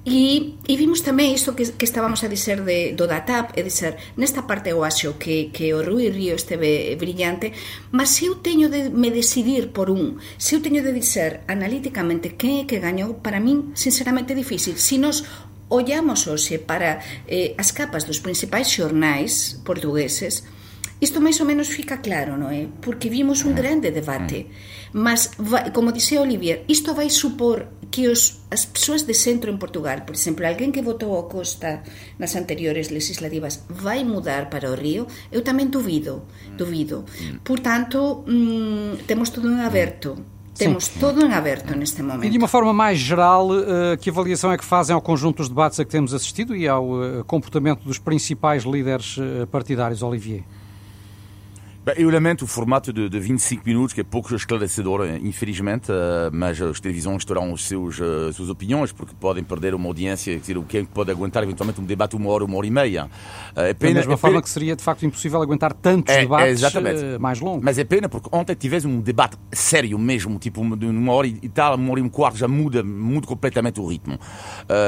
e, 0.06 0.60
e 0.68 0.74
vimos 0.78 1.02
tamén 1.02 1.34
isto 1.34 1.58
que, 1.58 1.66
que 1.74 1.88
estábamos 1.88 2.22
a 2.22 2.30
dizer 2.30 2.62
de, 2.62 2.94
do 2.94 3.10
DATAP, 3.10 3.58
é 3.58 3.62
dizer, 3.66 3.85
ser 3.86 3.94
nesta 4.18 4.50
parte 4.50 4.74
eu 4.74 4.82
acho 4.82 5.22
que, 5.22 5.54
que 5.54 5.70
o 5.78 5.86
Rui 5.86 6.10
Río 6.10 6.34
esteve 6.34 6.98
brillante 6.98 7.54
mas 7.94 8.10
se 8.18 8.26
eu 8.26 8.42
teño 8.42 8.74
de 8.74 8.90
me 8.90 9.14
decidir 9.14 9.70
por 9.70 9.94
un 9.94 10.18
se 10.42 10.58
eu 10.58 10.60
teño 10.66 10.82
de 10.82 10.90
dizer 10.90 11.46
analíticamente 11.46 12.34
quen 12.34 12.66
é 12.66 12.68
que 12.68 12.82
gañou 12.82 13.22
para 13.22 13.38
min 13.38 13.78
sinceramente 13.78 14.34
difícil. 14.34 14.76
Se 14.82 14.96
si 14.96 14.98
nos 14.98 15.24
ollamos 15.70 16.28
hoxe 16.28 16.58
para 16.58 17.02
eh, 17.28 17.54
as 17.58 17.72
capas 17.72 18.06
dos 18.06 18.22
principais 18.22 18.70
xornais 18.70 19.62
portugueses 19.66 20.46
isto 21.02 21.20
máis 21.20 21.40
ou 21.44 21.48
menos 21.48 21.68
fica 21.68 22.00
claro, 22.00 22.40
non 22.40 22.56
é? 22.56 22.72
Porque 22.80 23.12
vimos 23.12 23.44
un 23.44 23.52
grande 23.52 23.92
debate. 23.92 24.48
Mas, 24.96 25.36
vai, 25.36 25.76
como 25.76 25.92
dixía 25.92 26.24
Olivier, 26.24 26.64
isto 26.72 26.96
vai 26.96 27.12
supor 27.12 27.68
que 27.92 28.08
os, 28.08 28.48
as 28.48 28.64
persoas 28.64 29.04
de 29.04 29.12
centro 29.12 29.52
en 29.52 29.60
Portugal, 29.60 30.08
por 30.08 30.16
exemplo, 30.16 30.48
alguén 30.48 30.72
que 30.72 30.80
votou 30.80 31.20
a 31.20 31.28
Costa 31.28 31.84
nas 32.16 32.36
anteriores 32.40 32.96
legislativas 32.96 33.68
vai 33.68 34.08
mudar 34.08 34.48
para 34.48 34.72
o 34.72 34.76
Río, 34.76 35.04
eu 35.36 35.44
tamén 35.44 35.68
duvido, 35.68 36.24
duvido. 36.56 37.04
Por 37.44 37.60
tanto, 37.60 38.24
mm, 38.24 39.04
temos 39.04 39.36
todo 39.36 39.52
en 39.52 39.60
aberto. 39.60 40.16
Temos 40.56 40.88
Sim. 40.88 41.00
todo 41.04 41.20
em 41.20 41.36
aberto 41.36 41.76
neste 41.76 42.00
momento. 42.00 42.24
E 42.24 42.32
de 42.32 42.40
uma 42.40 42.48
forma 42.48 42.72
mais 42.72 42.96
geral, 42.96 43.52
uh, 43.52 44.00
que 44.00 44.10
avaliação 44.10 44.48
é 44.52 44.58
que 44.58 44.64
fazem 44.64 44.96
ao 44.96 45.04
conjunto 45.04 45.44
dos 45.44 45.50
debates 45.52 45.80
a 45.80 45.84
que 45.84 45.92
temos 45.92 46.14
assistido 46.14 46.56
e 46.56 46.68
ao 46.68 46.88
uh, 46.88 47.24
comportamento 47.28 47.84
dos 47.84 48.00
principais 48.00 48.64
líderes 48.64 49.18
uh, 49.18 49.46
partidários, 49.52 50.02
Olivier? 50.02 50.44
Eu 51.98 52.10
lamento 52.10 52.46
o 52.46 52.48
formato 52.48 52.92
de, 52.92 53.08
de 53.08 53.20
25 53.20 53.64
minutos, 53.64 53.94
que 53.94 54.02
é 54.02 54.04
pouco 54.04 54.34
esclarecedor, 54.36 55.06
infelizmente, 55.22 55.92
uh, 55.92 56.32
mas 56.32 56.60
as 56.60 56.80
televisões 56.80 57.24
terão 57.24 57.52
os 57.52 57.68
seus, 57.68 58.00
uh, 58.00 58.34
suas 58.34 58.50
opiniões, 58.50 58.92
porque 58.92 59.14
podem 59.20 59.44
perder 59.44 59.76
uma 59.76 59.88
audiência, 59.88 60.36
dizer, 60.40 60.58
quem 60.68 60.84
pode 60.84 61.12
aguentar 61.12 61.44
eventualmente 61.44 61.80
um 61.80 61.86
debate 61.86 62.16
uma 62.16 62.32
hora, 62.32 62.44
uma 62.44 62.58
hora 62.58 62.66
e 62.66 62.72
meia. 62.72 63.06
Uh, 63.56 63.60
é 63.60 63.74
pena, 63.76 63.94
da 63.94 64.00
mesma 64.00 64.14
é 64.14 64.18
forma 64.18 64.34
pena... 64.36 64.42
que 64.42 64.50
seria 64.50 64.76
de 64.76 64.84
facto 64.84 65.06
impossível 65.06 65.40
aguentar 65.42 65.74
tantos 65.74 66.14
é, 66.14 66.22
debates 66.22 66.64
é 66.64 67.20
mais 67.20 67.40
longos. 67.40 67.64
Mas 67.64 67.78
é 67.78 67.84
pena, 67.84 68.10
porque 68.10 68.30
ontem 68.32 68.56
tivesse 68.56 68.88
um 68.88 69.00
debate 69.00 69.38
sério 69.52 70.00
mesmo, 70.00 70.40
tipo 70.40 70.76
de 70.76 70.88
uma 70.88 71.14
hora 71.14 71.28
e 71.28 71.50
tal, 71.50 71.76
uma 71.76 71.92
hora 71.92 72.00
e 72.00 72.04
um 72.04 72.10
quarto, 72.10 72.38
já 72.38 72.48
muda, 72.48 72.84
muda 72.84 73.28
completamente 73.28 73.80
o 73.80 73.86
ritmo. 73.86 74.20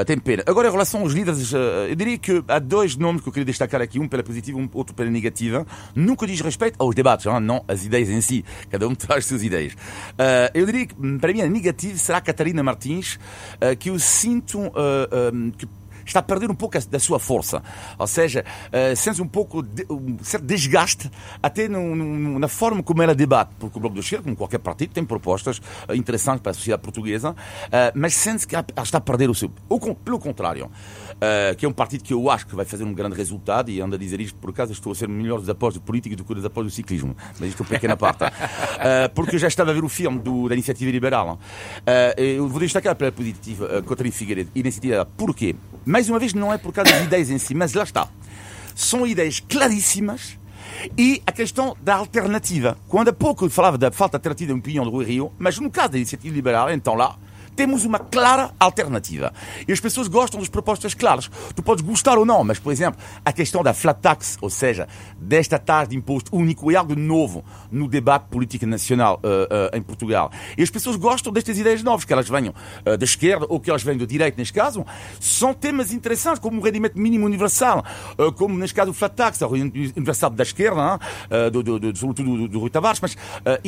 tem 0.06 0.18
pena. 0.18 0.44
Agora, 0.48 0.68
em 0.68 0.72
relação 0.72 1.02
aos 1.02 1.14
líderes, 1.14 1.54
eu 1.54 1.96
diria 1.96 2.18
que 2.18 2.44
há 2.48 2.58
dois 2.58 2.96
nomes 2.96 3.22
que 3.22 3.30
eu 3.30 3.34
queria 3.34 3.46
destacar 3.46 3.82
aqui, 3.82 4.00
um 4.00 4.08
pela 4.08 4.24
positiva, 4.24 4.58
um 4.58 4.68
outro 4.74 4.96
pela 4.96 5.12
negativa. 5.12 5.66
Nunca 5.96 6.26
diz 6.26 6.42
respeito 6.42 6.87
aos 6.88 6.96
debates, 6.96 7.26
não 7.42 7.64
as 7.68 7.86
ideias 7.86 8.10
em 8.10 8.22
si. 8.22 8.44
Cada 8.70 8.88
um 8.88 8.94
traz 8.96 9.26
suas 9.26 9.44
ideias. 9.44 9.74
Uh, 9.74 10.50
eu 10.54 10.66
diria 10.66 10.86
que, 10.86 10.96
para 11.20 11.34
mim, 11.34 11.42
a 11.42 11.48
negativa 11.48 11.98
será 11.98 12.18
a 12.18 12.22
Catarina 12.22 12.64
Martins, 12.64 13.16
uh, 13.56 13.76
que 13.78 13.90
eu 13.90 14.00
sinto 14.00 14.60
uh, 14.60 15.52
que 15.58 15.68
está 16.08 16.20
a 16.20 16.24
perder 16.24 16.50
um 16.50 16.56
pouco 16.56 16.78
da 16.88 17.00
sua 17.00 17.20
força. 17.20 17.62
Ou 17.98 18.08
seja, 18.08 18.44
uh, 18.68 18.96
sente 18.96 19.22
um 19.22 19.28
pouco 19.28 19.62
de, 19.62 19.86
um 19.90 20.18
certo 20.22 20.46
desgaste 20.46 21.12
até 21.42 21.68
no, 21.68 21.96
no, 21.96 22.40
na 22.40 22.48
forma 22.48 22.82
como 22.82 23.02
ela 23.02 23.14
debate, 23.14 23.52
porque 23.60 23.78
o 23.78 23.82
Bloco 23.82 23.96
de 23.96 24.02
Esquerda, 24.02 24.24
como 24.24 24.36
qualquer 24.36 24.60
partido, 24.60 24.94
tem 24.94 25.04
propostas 25.04 25.62
interessantes 25.94 26.42
para 26.42 26.52
a 26.52 26.56
sociedade 26.56 26.82
portuguesa, 26.82 27.32
uh, 27.32 27.36
mas 27.94 28.14
sente 28.14 28.48
que 28.48 28.56
ela 28.56 28.66
está 28.84 28.98
a 28.98 29.02
perder 29.02 29.30
o 29.30 29.36
seu. 29.36 29.52
Ou, 29.70 29.80
pelo 29.96 30.20
contrário, 30.20 30.72
que 31.58 31.66
é 31.66 31.70
um 31.70 31.74
partido 31.74 32.04
que 32.04 32.14
eu 32.14 32.30
acho 32.30 32.48
que 32.48 32.56
vai 32.56 32.66
fazer 32.66 32.84
um 32.84 32.94
grande 32.94 33.16
resultado, 33.16 33.70
e 33.70 33.82
ando 33.82 33.96
a 33.96 33.98
dizer 33.98 34.20
isto 34.22 34.38
por 34.38 34.52
acaso, 34.52 34.72
estou 34.72 34.92
a 34.92 34.96
ser 34.96 35.08
melhor 35.08 35.40
dos 35.40 35.50
apoios 35.50 35.74
de 35.76 35.80
política 35.80 36.16
do 36.16 36.24
que 36.24 36.34
dos 36.34 36.46
apoios 36.46 36.72
do 36.72 36.76
ciclismo, 36.76 37.16
mas 37.40 37.50
isto 37.50 37.62
é 37.62 37.64
uma 37.64 37.70
pequena 37.70 37.98
parte. 37.98 38.24
porque 39.16 39.36
eu 39.36 39.40
já 39.40 39.48
estava 39.48 39.72
a 39.72 39.74
ver 39.74 39.84
o 39.84 39.90
filme 39.90 40.20
do, 40.20 40.48
da 40.48 40.56
Iniciativa 40.56 40.92
Liberal. 40.92 41.40
eu 42.18 42.48
vou 42.48 42.60
destacar 42.60 42.96
pela 42.96 43.12
positiva 43.12 43.80
uh, 43.80 43.84
Cotarino 43.84 44.14
Figueiredo, 44.14 44.52
Iniciativa, 44.56 45.06
porquê? 45.06 45.56
Mais 45.86 46.10
uma 46.10 46.20
vez, 46.20 46.34
não 46.34 46.54
é 46.54 46.58
por 46.58 46.74
causa 46.74 46.92
das 46.92 47.04
ideias 47.04 47.30
em 47.30 47.38
si, 47.38 47.54
mas 47.54 47.74
lá 47.74 47.84
está. 47.84 48.08
São 48.76 49.06
ideias 49.08 49.40
claríssimas 49.40 50.38
e 50.98 51.22
a 51.26 51.32
questão 51.32 51.76
da 51.82 51.96
alternativa. 51.96 52.78
Quando 52.88 53.10
há 53.10 53.14
pouco 53.14 53.50
falava 53.50 53.78
da 53.78 53.92
falta 53.92 54.18
de 54.18 54.22
alternativa 54.22 54.54
de 54.54 54.60
opinião 54.60 54.84
do 54.84 54.92
Rui 54.92 55.06
Rio, 55.06 55.32
mas 55.38 55.58
no 55.60 55.72
caso 55.72 55.94
da 55.94 55.98
iniciativa 55.98 56.36
liberal, 56.36 56.72
então 56.72 56.94
lá, 56.94 57.18
temos 57.58 57.84
uma 57.84 57.98
clara 57.98 58.52
alternativa. 58.60 59.34
E 59.68 59.74
as 59.74 59.80
pessoas 59.80 60.08
gostam 60.08 60.40
das 60.40 60.48
propostas 60.48 60.94
claras. 60.94 61.30
Tu 61.56 61.64
podes 61.64 61.84
gostar 61.84 62.16
ou 62.20 62.26
não, 62.26 62.44
mas, 62.44 62.60
por 62.60 62.72
exemplo, 62.72 63.02
a 63.26 63.34
questão 63.34 63.64
da 63.64 63.74
flat 63.74 64.00
tax, 64.00 64.38
ou 64.40 64.50
seja, 64.50 64.88
desta 65.20 65.58
taxa 65.58 65.90
de 65.90 65.98
imposto 65.98 66.36
único, 66.36 66.72
é 66.72 66.76
algo 66.76 66.96
novo 66.96 67.44
no 67.72 67.88
debate 67.88 68.28
político 68.30 68.68
nacional 68.68 69.20
uh, 69.24 69.74
uh, 69.74 69.78
em 69.78 69.82
Portugal. 69.82 70.32
E 70.56 70.62
as 70.62 70.70
pessoas 70.70 70.96
gostam 70.96 71.34
destas 71.34 71.58
ideias 71.58 71.82
novas, 71.82 72.06
que 72.06 72.14
elas 72.14 72.30
venham 72.30 72.54
uh, 72.86 72.96
da 72.96 73.04
esquerda 73.04 73.48
ou 73.50 73.60
que 73.60 73.72
elas 73.72 73.82
venham 73.82 73.98
da 73.98 74.06
direita, 74.06 74.38
neste 74.38 74.54
caso. 74.54 74.86
São 75.20 75.52
temas 75.52 75.92
interessantes, 75.92 76.40
como 76.40 76.62
o 76.62 76.64
rendimento 76.64 77.00
mínimo 77.00 77.26
universal, 77.26 77.84
como, 78.36 78.56
neste 78.56 78.76
caso, 78.76 78.92
o 78.92 78.94
flat 78.94 79.16
tax, 79.16 79.42
o 79.42 79.48
rendimento 79.48 79.98
universal 79.98 80.30
da 80.30 80.44
esquerda, 80.44 81.00
do, 81.52 81.64
do, 81.64 81.80
do, 81.80 81.98
sobretudo 81.98 82.38
do, 82.38 82.48
do 82.48 82.60
Rui 82.60 82.70
Tavares, 82.70 83.00
mas 83.02 83.18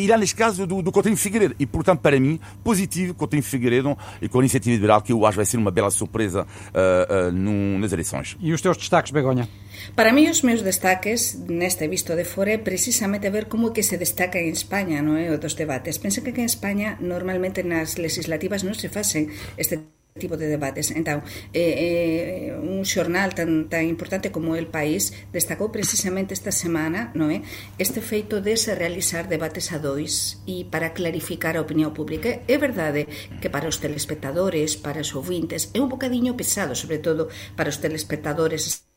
lá, 0.07 0.17
neste 0.17 0.35
caso, 0.35 0.67
do, 0.67 0.81
do 0.81 0.91
Coutinho 0.91 1.17
Figueiredo. 1.17 1.55
E, 1.57 1.65
portanto, 1.65 2.01
para 2.01 2.19
mim, 2.19 2.39
positivo, 2.63 3.13
Coutinho 3.13 3.41
Figueiredo 3.41 3.78
e 4.21 4.27
com 4.27 4.39
a 4.39 4.41
iniciativa 4.41 4.75
liberal, 4.75 5.01
que 5.01 5.11
eu 5.11 5.25
acho 5.25 5.37
vai 5.37 5.45
ser 5.45 5.57
uma 5.57 5.71
bela 5.71 5.91
surpresa 5.91 6.43
uh, 6.43 7.29
uh, 7.29 7.31
num, 7.31 7.79
nas 7.79 7.91
eleições. 7.91 8.37
E 8.39 8.53
os 8.53 8.61
teus 8.61 8.77
destaques, 8.77 9.11
Begonha? 9.11 9.47
Para 9.95 10.11
mí 10.11 10.29
os 10.29 10.41
meus 10.41 10.61
destaques 10.61 11.39
neste 11.47 11.87
visto 11.87 12.15
de 12.15 12.25
fora 12.25 12.51
é 12.51 12.57
precisamente 12.57 13.29
ver 13.29 13.45
como 13.45 13.69
é 13.69 13.71
que 13.71 13.83
se 13.83 13.97
destaca 13.97 14.39
en 14.39 14.51
España 14.51 15.01
no 15.01 15.15
é, 15.17 15.37
dos 15.37 15.55
debates. 15.55 15.97
Pensa 15.97 16.21
que 16.21 16.31
aquí 16.31 16.41
en 16.41 16.51
España 16.51 16.97
normalmente 16.99 17.63
nas 17.63 17.97
legislativas 17.97 18.63
non 18.63 18.75
se 18.75 18.89
facen 18.89 19.31
este 19.55 19.98
tipo 20.19 20.35
de 20.35 20.51
debates. 20.51 20.91
Entón, 20.91 21.23
eh, 21.55 22.51
eh, 22.51 22.59
un 22.59 22.83
xornal 22.83 23.33
tan, 23.33 23.71
tan 23.71 23.87
importante 23.87 24.29
como 24.29 24.59
El 24.59 24.67
País 24.67 25.15
destacou 25.31 25.71
precisamente 25.71 26.35
esta 26.35 26.51
semana 26.51 27.15
non 27.15 27.31
é? 27.31 27.41
este 27.79 28.03
feito 28.03 28.43
de 28.43 28.59
se 28.59 28.75
realizar 28.75 29.31
debates 29.31 29.71
a 29.71 29.79
dois 29.79 30.43
e 30.43 30.67
para 30.67 30.91
clarificar 30.91 31.55
a 31.55 31.63
opinión 31.63 31.95
pública. 31.95 32.43
É 32.45 32.59
verdade 32.59 33.07
que 33.39 33.47
para 33.47 33.71
os 33.71 33.79
telespectadores, 33.79 34.75
para 34.75 35.01
os 35.01 35.15
ouvintes, 35.15 35.71
é 35.71 35.79
un 35.79 35.87
bocadiño 35.87 36.35
pesado, 36.35 36.75
sobre 36.75 36.99
todo 36.99 37.31
para 37.55 37.71
os 37.71 37.79
telespectadores 37.79 38.88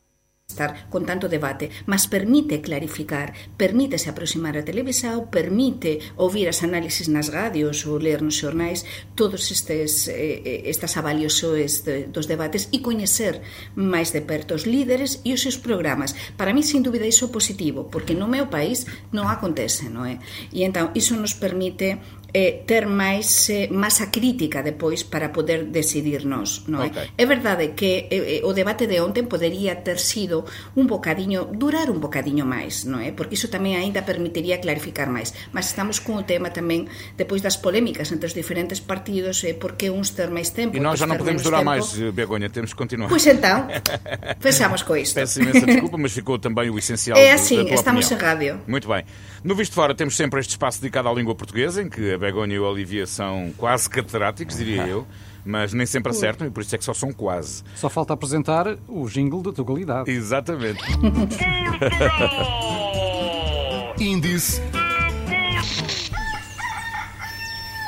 estar 0.52 0.92
con 0.92 1.08
tanto 1.08 1.32
debate, 1.32 1.72
mas 1.88 2.04
permite 2.04 2.60
clarificar, 2.60 3.32
permite 3.56 3.96
se 3.96 4.12
aproximar 4.12 4.60
a 4.60 4.66
televisao, 4.66 5.32
permite 5.32 5.98
ouvir 6.20 6.52
as 6.52 6.60
análises 6.60 7.08
nas 7.08 7.32
radios 7.32 7.88
ou 7.88 7.96
ler 7.96 8.20
nos 8.20 8.36
xornais 8.36 8.84
todos 9.16 9.48
estes 9.48 10.12
eh, 10.12 10.44
eh 10.44 10.60
estas 10.68 10.94
avaliosoes 11.00 11.82
de, 11.88 12.06
dos 12.12 12.28
debates 12.28 12.68
e 12.70 12.84
coñecer 12.84 13.40
máis 13.74 14.12
de 14.12 14.20
perto 14.20 14.54
os 14.54 14.68
líderes 14.68 15.24
e 15.24 15.32
os 15.32 15.40
seus 15.40 15.56
programas. 15.56 16.14
Para 16.36 16.52
mí, 16.52 16.62
sin 16.62 16.84
dúbida, 16.84 17.08
iso 17.08 17.26
é 17.26 17.34
positivo, 17.34 17.88
porque 17.88 18.14
no 18.14 18.28
meu 18.28 18.52
país 18.52 18.84
non 19.10 19.26
acontece, 19.32 19.88
non 19.88 20.04
é? 20.04 20.20
E 20.52 20.68
entón, 20.68 20.92
iso 20.92 21.16
nos 21.16 21.32
permite 21.32 21.98
eh, 22.32 22.64
ter 22.64 22.88
máis 22.88 23.28
eh, 23.52 23.68
masa 23.68 24.08
crítica 24.08 24.64
depois 24.64 25.04
para 25.04 25.28
poder 25.32 25.68
decidirnos, 25.68 26.64
non 26.66 26.80
é? 26.82 26.88
Ok. 26.88 26.98
É 27.20 27.24
verdade 27.28 27.76
que 27.76 28.08
eh, 28.08 28.40
eh, 28.40 28.48
o 28.48 28.56
debate 28.56 28.88
de 28.88 28.98
onten 29.04 29.28
podería 29.28 29.84
ter 29.84 30.00
sido 30.00 30.48
un 30.74 30.88
bocadiño, 30.88 31.52
durar 31.52 31.92
un 31.92 32.00
bocadiño 32.00 32.48
máis, 32.48 32.88
non 32.88 33.04
é? 33.04 33.12
Porque 33.12 33.36
iso 33.36 33.52
tamén 33.52 33.76
aínda 33.76 34.02
permitiría 34.08 34.58
clarificar 34.64 35.12
máis. 35.12 35.36
Mas 35.52 35.68
estamos 35.68 36.00
con 36.00 36.16
o 36.20 36.24
tema 36.24 36.48
tamén 36.50 36.88
depois 37.20 37.44
das 37.44 37.60
polémicas 37.60 38.08
entre 38.10 38.26
os 38.26 38.34
diferentes 38.34 38.80
partidos, 38.80 39.44
eh, 39.44 39.52
por 39.52 39.76
que 39.76 39.92
uns 39.92 40.16
ter 40.16 40.32
máis 40.32 40.50
tempo, 40.56 40.74
E 40.74 40.80
nós 40.80 40.96
já 40.98 41.04
não 41.04 41.20
ter 41.20 41.28
podemos 41.28 41.44
durar 41.44 41.60
tempo. 41.60 41.70
mais, 41.76 41.92
eh, 42.00 42.08
Begonha, 42.10 42.48
temos 42.48 42.72
que 42.72 42.78
continuar. 42.80 43.12
Pois 43.12 43.28
então, 43.28 43.68
pensamos 44.40 44.82
com 44.82 44.96
isto. 44.96 45.14
Peço 45.14 45.40
imensa 45.42 45.64
desculpa, 45.68 45.98
mas 45.98 46.12
ficou 46.12 46.38
também 46.38 46.70
o 46.70 46.78
essencial 46.78 47.16
É 47.18 47.32
assim, 47.32 47.68
estamos 47.68 48.06
opinião. 48.06 48.20
em 48.20 48.24
rádio. 48.24 48.52
Muito 48.66 48.88
bem. 48.88 49.04
No 49.44 49.54
Visto 49.54 49.74
Fora 49.74 49.94
temos 49.94 50.16
sempre 50.16 50.40
este 50.40 50.50
espaço 50.50 50.80
dedicado 50.80 51.08
à 51.08 51.12
língua 51.12 51.34
portuguesa, 51.34 51.82
em 51.82 51.88
que 51.88 52.14
Begonha 52.22 52.54
e 52.54 52.58
o 52.61 52.64
Olivia 52.64 53.04
são 53.04 53.52
quase 53.56 53.90
catedráticos, 53.90 54.56
diria 54.56 54.87
eu, 54.87 55.04
mas 55.44 55.72
nem 55.72 55.85
sempre 55.85 56.12
acertam, 56.12 56.46
e 56.46 56.50
por 56.52 56.61
isso 56.61 56.72
é 56.72 56.78
que 56.78 56.85
só 56.85 56.94
são 56.94 57.12
quase. 57.12 57.64
Só 57.74 57.90
falta 57.90 58.14
apresentar 58.14 58.78
o 58.87 59.08
jingle 59.08 59.42
da 59.42 59.52
tua 59.52 59.64
qualidade. 59.64 60.08
Exatamente. 60.08 60.80
Índice 63.98 64.62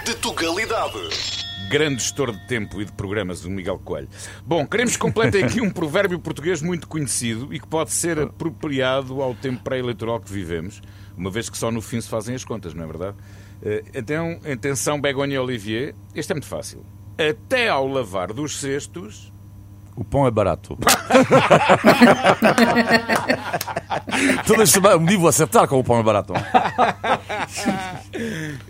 de 0.04 0.16
Tugalidade. 0.16 0.98
Grande 1.70 2.02
gestor 2.02 2.32
de 2.32 2.44
tempo 2.48 2.82
e 2.82 2.84
de 2.84 2.92
programas, 2.92 3.44
o 3.44 3.50
Miguel 3.50 3.78
Coelho. 3.78 4.08
Bom, 4.44 4.66
queremos 4.66 4.94
que 4.94 4.98
completem 4.98 5.44
aqui 5.44 5.60
um 5.60 5.70
provérbio 5.70 6.18
português 6.18 6.60
muito 6.60 6.88
conhecido 6.88 7.54
e 7.54 7.60
que 7.60 7.68
pode 7.68 7.92
ser 7.92 8.18
apropriado 8.18 9.22
ao 9.22 9.32
tempo 9.32 9.62
pré-eleitoral 9.62 10.18
que 10.18 10.32
vivemos, 10.32 10.82
uma 11.16 11.30
vez 11.30 11.48
que 11.48 11.56
só 11.56 11.70
no 11.70 11.80
fim 11.80 12.00
se 12.00 12.08
fazem 12.08 12.34
as 12.34 12.44
contas, 12.44 12.74
não 12.74 12.82
é 12.82 12.86
verdade? 12.88 13.16
Então, 13.94 14.38
atenção, 14.50 15.00
Begonha 15.00 15.40
Olivier, 15.42 15.94
este 16.14 16.32
é 16.32 16.34
muito 16.34 16.46
fácil. 16.48 16.84
Até 17.18 17.68
ao 17.68 17.86
lavar 17.86 18.32
dos 18.32 18.58
cestos, 18.60 19.32
O 19.96 20.02
pão 20.04 20.26
é 20.26 20.30
barato. 20.30 20.76
Todas 24.46 24.62
as 24.62 24.70
semanas 24.70 25.00
me 25.00 25.16
vou 25.16 25.28
acertar 25.28 25.66
com 25.68 25.78
o 25.78 25.84
pão 25.84 26.00
é 26.00 26.02
barato. 26.02 26.32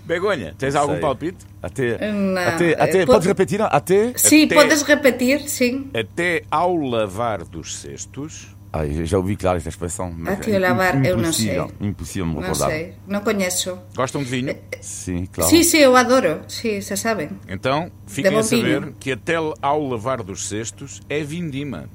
Begonha, 0.05 0.55
tens 0.59 0.75
algum 0.75 1.01
palpite? 1.01 1.39
Até, 1.63 2.13
Não, 2.13 2.43
até, 2.43 2.71
eh, 2.73 2.75
até 2.79 2.93
pode- 2.93 3.07
podes 3.07 3.27
repetir? 3.27 3.63
Até? 3.63 4.13
Sim, 4.17 4.45
Até- 4.45 4.55
podes 4.55 4.83
repetir, 4.83 5.49
sim. 5.49 5.91
Até 5.95 6.43
ao 6.51 6.77
lavar 6.77 7.43
dos 7.45 7.77
cestos, 7.79 8.54
Ai, 8.77 9.07
já 9.07 9.17
ouvi, 9.19 9.37
claro, 9.37 9.57
esta 9.59 9.69
expressão. 9.69 10.13
mas 10.17 10.35
Até 10.41 10.57
o 10.57 10.61
lavar, 10.61 11.05
eu 11.07 11.17
não 11.17 11.33
sei. 11.33 11.57
impossível, 11.81 12.27
me 12.27 12.35
Não 12.35 12.41
recordar. 12.41 12.71
sei, 12.71 12.95
não 13.07 13.21
conheço. 13.21 13.79
gostam 13.95 14.23
de 14.25 14.29
vinho? 14.31 14.57
Sim, 14.81 15.27
claro. 15.33 15.49
Sim, 15.49 15.63
sim, 15.63 15.79
eu 15.79 15.95
adoro. 15.97 16.41
Sim, 16.49 16.81
se 16.81 16.97
sabem. 16.97 17.31
Então, 17.49 17.91
fiquem 18.07 18.37
a 18.37 18.43
saber 18.43 18.81
vinho. 18.81 18.97
que 18.99 19.13
até 19.13 19.37
ao 19.37 19.87
lavar 19.87 20.23
dos 20.25 20.49
cestos 20.49 21.01
é 21.09 21.23
vindima. 21.23 21.89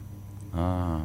Ah. 0.53 1.01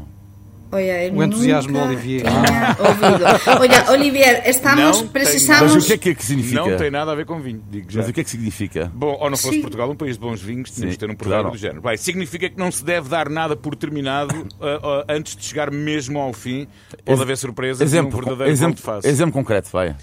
Olha, 0.75 1.13
O 1.13 1.23
entusiasmo 1.23 1.73
nunca 1.73 1.85
do 1.87 1.91
Olivier. 1.93 2.25
ouvido. 2.27 3.25
Olha, 3.61 3.91
Olivier, 3.93 4.43
estamos, 4.49 4.83
Não 4.83 4.93
tem- 4.93 5.07
precisamos... 5.09 5.75
Mas 5.75 5.85
o 5.85 5.87
que 5.87 5.93
é 5.93 5.99
que, 5.99 6.15
que 6.15 6.25
significa? 6.25 6.61
Não 6.69 6.77
tem 6.77 6.91
nada 6.91 7.13
a 7.13 7.15
ver 7.15 7.25
com 7.27 7.41
vinho, 7.41 7.63
digo 7.71 7.91
já. 7.91 8.01
Mas 8.01 8.09
o 8.09 8.13
que 8.13 8.21
é 8.21 8.25
que 8.25 8.31
significa? 8.31 8.91
Bom, 8.95 9.17
ou 9.21 9.31
não 9.31 9.37
fosse 9.37 9.55
Sim. 9.57 9.61
Portugal 9.61 9.91
um 9.91 9.97
país 9.97 10.15
de 10.17 10.21
bons 10.21 10.41
vinhos, 10.43 10.71
tínhamos 10.71 10.95
de 10.95 10.99
ter 10.99 11.11
um 11.11 11.15
provérbio 11.15 11.45
claro. 11.45 11.57
do 11.57 11.61
género. 11.61 11.81
Bem, 11.83 11.97
significa 11.97 12.49
que 12.51 12.59
não 12.59 12.71
se 12.73 12.85
deve 12.85 13.09
dar 13.09 13.29
nada 13.29 13.55
por 13.57 13.75
terminado 13.77 14.35
ah, 14.61 15.05
ah, 15.09 15.13
antes 15.15 15.37
de 15.37 15.45
chegar 15.45 15.71
mesmo 15.71 16.19
ao 16.19 16.33
fim. 16.33 16.67
Pode 17.05 17.23
haver 17.23 17.37
surpresas 17.37 17.81
Exemplo, 17.81 18.09
um 18.19 18.23
verdadeiro 18.23 18.53
exemplo, 18.53 18.83
exemplo 19.05 19.33
concreto, 19.33 19.69
vai. 19.73 19.95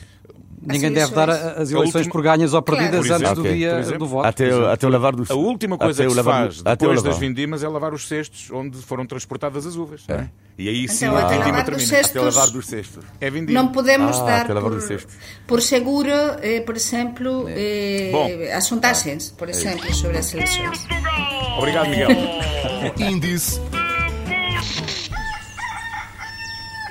Ninguém 0.64 0.90
As 0.90 0.94
deve 0.96 1.16
dar 1.16 1.28
as 1.32 1.72
eleições 1.72 2.06
última- 2.06 2.12
por 2.12 2.22
ganhas 2.22 2.54
ou 2.54 2.62
perdidas 2.62 3.08
Claro. 3.08 3.24
antes 3.24 3.34
Por 3.34 3.44
do 3.44 3.52
dia 3.52 3.82
do 3.98 4.06
voto. 4.06 4.28
Até, 4.28 4.72
até 4.72 4.86
o 4.86 4.90
lavar 4.92 5.16
dos 5.16 5.32
A 5.32 5.34
última 5.34 5.76
coisa 5.76 6.04
até 6.04 6.04
que 6.04 6.08
o 6.08 6.12
se 6.12 6.18
lavar 6.18 6.44
faz 6.44 6.62
do- 6.62 6.70
até 6.70 6.86
o 6.86 6.90
depois 6.90 7.02
das 7.02 7.18
vindimas 7.18 7.64
é 7.64 7.68
lavar 7.68 7.96
os 7.96 8.08
cestos 8.08 8.52
onde 8.52 8.78
foram 8.78 9.04
transportadas 9.08 9.66
as 9.66 9.76
uvas. 9.76 10.04
é? 10.08 10.28
E 10.62 10.70
aí 10.70 10.88
sim 10.88 11.06
Então, 11.06 11.18
até 11.18 11.38
lavar 11.38 11.64
dos 11.72 11.88
cestos- 11.88 12.10
Até 12.12 12.20
o 12.22 12.24
lavar 12.26 12.50
dos 12.52 12.66
cestos. 12.68 13.04
É. 13.20 13.32
Não 13.32 13.70
podemos 13.70 14.18
Ah, 14.20 14.24
dar 14.26 14.42
até 14.42 14.54
lavar 14.54 14.72
por, 14.72 15.08
por 15.48 15.62
seguro, 15.62 16.12
eh, 16.42 16.62
por 16.62 16.76
exemplo, 16.76 17.46
eh, 17.50 18.10
Bom. 18.12 18.30
as 18.56 18.66
sondagens, 18.66 19.32
por 19.32 19.50
exemplo, 19.50 19.92
sobre 19.94 20.18
as 20.20 20.32
eleições. 20.34 20.86
Obrigado, 21.58 21.90
Miguel. 21.90 22.10
Índice 23.00 23.60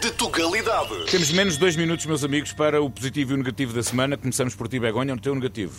de 0.03 0.11
Tugalidade. 0.13 0.89
Temos 1.11 1.31
menos 1.33 1.55
de 1.55 1.61
dois 1.61 1.77
minutos, 1.77 2.07
meus 2.07 2.25
amigos, 2.25 2.53
para 2.53 2.81
o 2.83 2.91
positivo 2.91 3.33
e 3.33 3.35
o 3.35 3.37
negativo 3.39 3.73
da 3.73 3.83
semana. 3.83 4.17
Começamos 4.17 4.55
por 4.55 4.67
ti, 4.67 4.81
Begonha, 4.81 5.15
o 5.15 5.21
teu 5.21 5.35
negativo. 5.35 5.75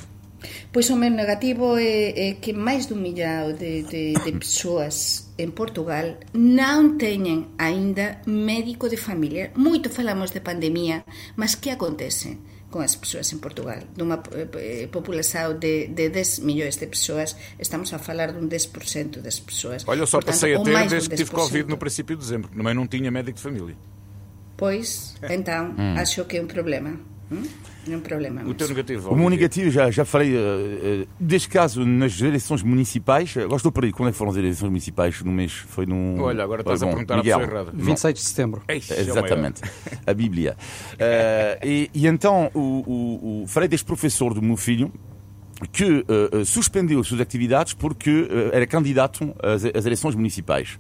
Pois 0.72 0.90
o 0.90 0.96
meu 0.96 1.12
negativo 1.12 1.78
é, 1.78 2.14
é 2.16 2.28
que 2.42 2.54
máis 2.54 2.90
dun 2.90 3.04
millao 3.04 3.54
de, 3.54 3.84
de, 3.86 4.14
de 4.18 4.32
persoas 4.34 5.30
en 5.38 5.54
Portugal 5.54 6.18
non 6.34 6.98
teñen 6.98 7.54
aínda 7.62 8.22
médico 8.26 8.90
de 8.90 8.98
familia. 8.98 9.54
Moito 9.54 9.94
falamos 9.94 10.34
de 10.34 10.42
pandemia, 10.42 11.06
mas 11.38 11.54
que 11.58 11.70
acontece 11.70 12.42
con 12.72 12.82
as 12.82 12.96
persoas 12.96 13.30
en 13.36 13.44
Portugal? 13.44 13.84
Dunha 13.94 14.24
eh, 14.32 14.88
população 14.88 15.60
de, 15.60 15.92
de 15.92 16.10
10 16.10 16.42
millóns 16.48 16.80
de 16.80 16.88
persoas, 16.88 17.36
estamos 17.60 17.94
a 17.94 18.00
falar 18.00 18.32
dun 18.34 18.48
10% 18.48 19.22
das 19.22 19.38
persoas. 19.44 19.86
Olha, 19.86 20.02
eu 20.02 20.10
só 20.10 20.24
Portanto, 20.24 20.40
passei 20.40 20.56
a 20.56 20.64
ter 20.64 20.90
desde 20.90 21.10
que 21.12 21.20
tive 21.20 21.30
10%. 21.30 21.36
Covid 21.36 21.66
no 21.70 21.78
princípio 21.78 22.16
de 22.16 22.24
dezembro. 22.24 22.50
Também 22.50 22.74
não 22.74 22.88
tinha 22.88 23.12
médico 23.12 23.38
de 23.38 23.44
família. 23.44 23.76
Pois, 24.56 25.18
então, 25.26 25.74
acho 25.98 26.24
que 26.26 26.38
é 26.38 26.42
um 26.42 26.48
problema. 26.48 26.98
Hum? 27.32 27.44
É 27.90 27.96
um 27.96 28.00
problema. 28.00 28.44
O 28.44 28.54
teu 28.54 28.68
negativo, 28.68 29.10
O 29.10 29.16
meu 29.16 29.30
negativo, 29.30 29.72
já, 29.72 29.90
já 29.90 30.06
falei, 30.06 30.36
eh, 30.36 30.40
eh, 31.04 31.08
deste 31.20 31.50
caso, 31.50 31.86
nas 31.86 32.22
eleições 32.22 32.62
municipais, 32.62 33.36
agora 33.38 33.56
estou 33.56 33.72
por 33.72 33.84
aí, 33.84 33.92
quando 33.92 34.10
é 34.10 34.12
que 34.12 34.18
foram 34.18 34.32
as 34.32 34.38
eleições 34.38 34.70
municipais? 34.70 35.22
No 35.24 35.32
mês? 35.32 35.52
Foi 35.52 35.86
num... 35.86 36.22
Olha, 36.22 36.44
agora 36.44 36.62
estás 36.62 36.82
Bom, 36.82 36.88
a 36.88 36.90
perguntar 36.92 37.18
Miguel. 37.18 37.38
à 37.38 37.40
pessoa 37.40 37.60
errada. 37.60 37.72
26 37.74 38.14
de 38.14 38.20
setembro. 38.22 38.64
Eixe, 38.68 38.94
é 38.94 39.00
Exatamente, 39.00 39.62
a 40.06 40.14
Bíblia. 40.14 40.56
Eh, 41.04 41.60
e, 41.64 41.90
e 41.94 42.08
então, 42.08 42.52
o, 42.54 42.60
o, 42.60 43.44
o, 43.44 43.48
falei 43.48 43.68
deste 43.68 43.86
professor 43.86 44.34
do 44.34 44.42
meu 44.42 44.56
filho 44.56 44.92
que 45.72 46.06
eh, 46.08 46.44
suspendeu 46.46 47.04
suas 47.04 47.22
atividades 47.22 47.74
porque 47.74 48.28
eh, 48.30 48.50
era 48.56 48.68
candidato 48.68 49.34
às, 49.42 49.64
às 49.66 49.86
eleições 49.86 50.16
municipais. 50.16 50.80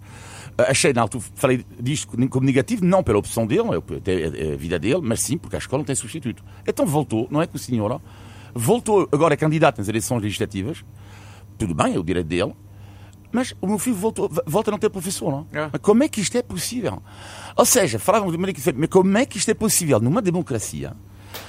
Eh, 0.61 0.71
achei, 0.71 0.93
na 0.93 1.01
altura, 1.01 1.23
falei 1.35 1.65
disto 1.79 2.17
como 2.29 2.45
negativo, 2.45 2.85
não 2.85 3.03
pela 3.03 3.19
opção 3.19 3.45
dele, 3.45 3.69
é 3.71 3.97
até 3.97 4.53
a 4.53 4.57
vida 4.57 4.79
dele, 4.79 5.01
mas 5.01 5.21
sim 5.21 5.37
porque 5.37 5.55
a 5.55 5.59
escola 5.59 5.79
não 5.79 5.85
tem 5.85 5.95
substituto. 5.95 6.43
Então 6.65 6.85
voltou, 6.85 7.27
não 7.31 7.41
é 7.41 7.47
que 7.47 7.55
o 7.55 7.59
senhor 7.59 8.01
voltou 8.53 9.07
agora 9.11 9.35
candidato 9.37 9.77
nas 9.77 9.87
eleições 9.87 10.21
legislativas, 10.21 10.83
tudo 11.57 11.73
bem, 11.73 11.95
é 11.95 11.99
o 11.99 12.03
direito 12.03 12.27
dele, 12.27 12.53
mas 13.31 13.53
o 13.61 13.67
meu 13.67 13.79
filho 13.79 13.95
voltou, 13.95 14.29
volta 14.45 14.69
a 14.69 14.73
não 14.73 14.79
ter 14.79 14.89
professor, 14.89 15.31
não? 15.31 15.47
É. 15.53 15.69
Mas 15.71 15.81
como 15.81 16.03
é 16.03 16.09
que 16.09 16.19
isto 16.19 16.37
é 16.37 16.41
possível? 16.41 17.01
Ou 17.55 17.65
seja, 17.65 17.97
falavam 17.97 18.29
de 18.29 18.37
maneira 18.37 18.53
diferente, 18.53 18.79
mas 18.79 18.89
como 18.89 19.17
é 19.17 19.25
que 19.25 19.37
isto 19.37 19.49
é 19.49 19.53
possível 19.53 19.99
numa 19.99 20.21
democracia? 20.21 20.93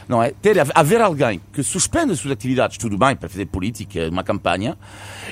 Não 0.09 0.23
é? 0.23 0.31
Ter, 0.31 0.57
haver 0.75 1.01
alguém 1.01 1.41
que 1.53 1.63
suspende 1.63 2.13
as 2.13 2.21
suas 2.21 2.33
atividades, 2.33 2.79
tudo 2.79 2.97
bem, 2.97 3.17
para 3.17 3.29
fazer 3.29 3.47
política, 3.47 4.09
uma 4.09 4.23
campanha, 4.23 4.79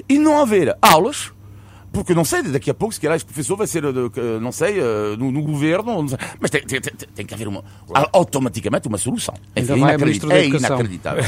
e 0.08 0.18
não 0.18 0.40
haver 0.40 0.76
aulas, 0.82 1.32
porque 1.92 2.14
não 2.14 2.24
sei, 2.24 2.42
daqui 2.44 2.70
a 2.70 2.74
pouco, 2.74 2.94
se 2.94 3.00
calhar, 3.00 3.16
este 3.16 3.26
professor 3.26 3.56
vai 3.56 3.66
ser, 3.66 3.82
eh, 3.84 4.38
não 4.40 4.52
sei, 4.52 4.78
eh, 4.78 5.16
no, 5.18 5.30
no 5.32 5.42
governo, 5.42 6.00
não 6.02 6.08
sei, 6.08 6.18
mas 6.38 6.50
tem, 6.50 6.62
tem, 6.62 6.80
tem, 6.80 6.92
tem 7.14 7.26
que 7.26 7.34
haver 7.34 7.48
uma, 7.48 7.64
automaticamente 8.12 8.86
uma 8.88 8.98
solução. 8.98 9.34
Enfim, 9.56 9.66
vai 9.66 9.74
a 9.74 9.94
inacredit- 9.94 10.04
Ministro 10.24 10.28
da 10.28 10.36
é 10.38 10.46
inacreditável. 10.46 11.24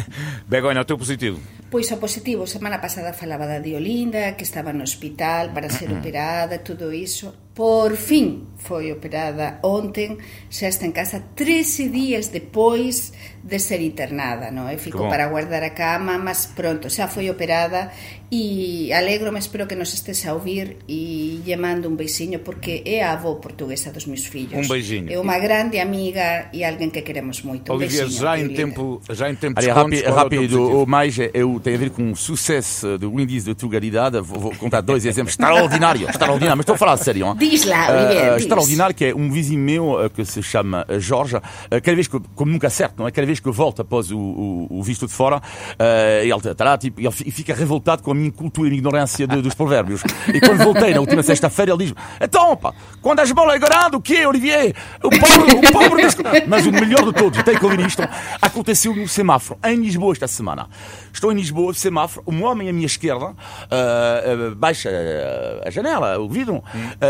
Begonha, 0.46 0.80
o 0.80 0.84
teu 0.84 0.98
positivo. 0.98 1.40
Pois 1.72 1.88
o 1.88 1.96
positivo, 1.96 2.44
semana 2.44 2.84
pasada 2.84 3.16
falaba 3.16 3.48
da 3.48 3.56
Diolinda, 3.56 4.36
que 4.36 4.44
estaba 4.44 4.76
no 4.76 4.84
hospital 4.84 5.56
para 5.56 5.72
ser 5.72 5.88
operada, 5.88 6.60
tudo 6.60 6.92
iso. 6.92 7.32
Por 7.56 7.96
fin 7.96 8.52
foi 8.56 8.92
operada 8.92 9.60
ontem, 9.60 10.16
xa 10.48 10.68
está 10.68 10.84
en 10.84 10.92
casa 10.92 11.32
13 11.36 11.88
días 11.88 12.28
depois 12.28 13.12
de 13.44 13.58
ser 13.60 13.80
internada, 13.80 14.52
non? 14.52 14.68
E 14.68 14.76
ficou 14.76 15.04
Que 15.04 15.08
bom. 15.08 15.12
para 15.12 15.28
guardar 15.28 15.64
a 15.64 15.72
cama, 15.72 16.16
mas 16.16 16.48
pronto, 16.48 16.88
xa 16.88 17.08
foi 17.08 17.28
operada 17.28 17.92
e 18.32 18.88
alegro-me, 18.96 19.36
espero 19.36 19.68
que 19.68 19.76
nos 19.76 19.92
estés 19.92 20.24
a 20.24 20.32
ouvir 20.32 20.80
e 20.88 21.44
lle 21.44 21.56
mando 21.60 21.92
un 21.92 22.00
beixiño 22.00 22.40
porque 22.40 22.80
é 22.88 23.04
a 23.04 23.12
avó 23.12 23.36
portuguesa 23.36 23.92
dos 23.92 24.08
meus 24.08 24.24
fillos. 24.24 24.56
Un 24.56 24.64
beixiño. 24.64 25.12
É 25.12 25.20
unha 25.20 25.36
grande 25.36 25.76
amiga 25.76 26.48
e 26.56 26.64
alguén 26.64 26.88
que 26.88 27.04
queremos 27.04 27.44
moito. 27.44 27.68
Un 27.68 27.84
Olivier, 27.84 28.08
beixiño, 28.08 28.24
já 28.24 28.32
em 28.40 28.48
tempo, 28.56 29.04
já 29.12 29.28
em 29.28 29.36
tempo 29.36 29.60
Olha, 29.60 29.76
descontos, 29.76 30.00
rápido, 30.08 30.56
é 30.56 30.72
o 30.72 30.82
o 30.82 30.88
mais 30.88 31.20
é 31.20 31.44
o 31.44 31.60
tem 31.62 31.74
a 31.74 31.78
ver 31.78 31.90
com 31.90 32.12
o 32.12 32.16
sucesso 32.16 32.98
do 32.98 33.18
índice 33.20 33.46
de 33.46 33.54
tugalidade. 33.54 34.20
Vou, 34.20 34.38
vou 34.40 34.54
contar 34.56 34.80
dois 34.80 35.04
exemplos 35.06 35.32
extraordinários, 35.32 36.08
extraordinário, 36.10 36.56
mas 36.58 36.62
estou 36.64 36.74
a 36.74 36.78
falar 36.78 36.96
sério. 36.96 37.26
Hein? 37.26 37.36
Diz 37.38 37.64
lá, 37.64 37.88
Uh, 37.90 37.96
Olivier, 38.06 38.32
diz. 38.34 38.42
extraordinário 38.42 38.94
que 38.94 39.04
é 39.06 39.14
um 39.14 39.30
vizinho 39.30 39.60
meu 39.60 39.92
uh, 40.04 40.10
que 40.10 40.24
se 40.24 40.42
chama 40.42 40.84
uh, 40.88 40.98
Jorge. 41.00 41.36
Uh, 41.36 41.40
cada 41.70 41.94
vez 41.94 42.06
que, 42.08 42.18
como 42.34 42.50
nunca 42.52 42.66
acerto, 42.66 42.94
não 42.98 43.06
é? 43.06 43.10
Cada 43.10 43.26
vez 43.26 43.38
que 43.40 43.48
eu 43.48 43.52
volto 43.52 43.82
após 43.82 44.10
o, 44.10 44.18
o, 44.18 44.66
o 44.78 44.82
visto 44.82 45.06
de 45.06 45.12
fora, 45.12 45.36
uh, 45.38 45.42
ele 46.22 46.32
está 46.50 46.64
lá, 46.64 46.78
tipo, 46.78 47.00
ele 47.00 47.10
fi- 47.10 47.30
fica 47.30 47.54
revoltado 47.54 48.02
com 48.02 48.10
a 48.10 48.14
minha 48.14 48.32
cultura 48.32 48.66
e 48.66 48.68
a 48.68 48.70
minha 48.70 48.78
ignorância 48.80 49.26
de- 49.26 49.40
dos 49.42 49.54
provérbios. 49.54 50.02
E 50.32 50.40
quando 50.40 50.62
voltei 50.64 50.92
na 50.94 51.00
última 51.00 51.22
sexta-feira, 51.22 51.72
ele 51.72 51.84
diz: 51.86 51.94
Então, 52.20 52.56
pá, 52.56 52.72
quando 53.00 53.20
as 53.20 53.30
bolas 53.32 53.54
agorado, 53.54 53.96
o 53.98 54.00
quê, 54.00 54.26
Olivier? 54.26 54.74
O 55.02 55.10
pobre, 55.10 55.68
o 55.68 55.72
pobre. 55.72 56.02
Mas 56.46 56.66
o 56.66 56.72
melhor 56.72 57.04
de 57.04 57.12
todos, 57.12 57.42
tem 57.42 57.56
que 57.58 57.64
ouvir 57.64 57.80
isto, 57.86 58.02
aconteceu 58.40 58.94
no 58.94 59.06
semáforo, 59.08 59.58
em 59.64 59.76
Lisboa 59.76 60.12
esta 60.12 60.26
semana. 60.26 60.68
Estou 61.12 61.30
em 61.30 61.34
Lisboa, 61.36 61.51
semáforo, 61.74 62.24
um 62.26 62.42
homem 62.44 62.68
à 62.68 62.72
minha 62.72 62.86
esquerda 62.86 63.26
uh, 63.26 63.34
uh, 64.50 64.54
baixa 64.56 64.88
uh, 64.90 65.66
a 65.66 65.70
janela, 65.70 66.18
o 66.18 66.28
vidro, 66.28 66.56
uh, 66.56 66.64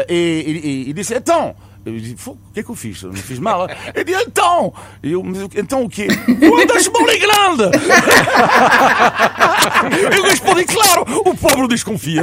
e, 0.08 0.84
e- 0.86 0.90
e 0.90 0.92
disse: 0.92 1.14
Então. 1.14 1.54
Eu 1.84 1.98
disse, 1.98 2.14
"Fogo, 2.16 2.38
o 2.48 2.52
que 2.54 2.60
é 2.60 2.62
que 2.62 2.70
eu 2.70 2.76
fiz? 2.76 3.02
Eu 3.02 3.08
não 3.08 3.16
fiz 3.16 3.40
mal. 3.40 3.66
Ele 3.92 4.04
disse, 4.04 4.22
então! 4.24 4.72
Eu, 5.02 5.20
"Mas 5.20 5.42
o- 5.42 5.50
então 5.56 5.82
o 5.82 5.88
quê? 5.90 6.06
Quando 6.38 6.72
as 6.74 6.86
bolas 6.86 7.12
é 7.12 7.18
grande! 7.18 7.64
Eu 10.16 10.22
respondi, 10.22 10.64
claro, 10.64 11.02
o 11.28 11.36
pobre 11.36 11.66
desconfia. 11.66 12.22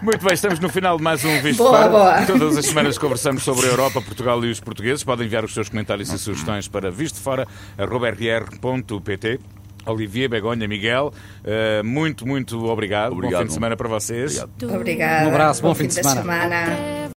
Muito 0.00 0.24
bem, 0.24 0.34
estamos 0.34 0.60
no 0.60 0.68
final 0.68 0.98
de 0.98 1.02
mais 1.02 1.24
um 1.24 1.42
Visto 1.42 1.64
Boa, 1.64 1.78
Fora. 1.78 1.88
boa. 1.90 2.22
Todas 2.26 2.56
as 2.58 2.66
semanas 2.66 2.96
conversamos 2.96 3.42
sobre 3.42 3.66
a 3.66 3.70
Europa, 3.70 4.00
Portugal 4.00 4.44
e 4.44 4.52
os 4.52 4.60
portugueses. 4.60 5.02
Podem 5.02 5.26
enviar 5.26 5.44
os 5.44 5.52
seus 5.52 5.68
comentários 5.68 6.12
e 6.12 6.16
sugestões 6.18 6.68
para 6.68 6.92
vistofora.rr.pt. 6.92 9.40
Olivier, 9.86 10.28
Begonha, 10.28 10.68
Miguel, 10.68 11.12
eh, 11.44 11.82
muito, 11.82 12.26
muito 12.26 12.66
obrigado. 12.66 13.10
Bom 13.10 13.16
Obrigado. 13.18 13.40
fim 13.42 13.46
de 13.48 13.54
semana 13.54 13.76
para 13.76 13.88
vocês. 13.88 14.42
Obrigado. 14.42 14.76
Obrigada. 14.76 15.24
Um 15.26 15.30
abraço, 15.30 15.62
bom 15.62 15.74
fim 15.74 15.86
de 15.86 15.96
da 15.96 16.02
semana. 16.02 16.20
semana. 16.20 17.00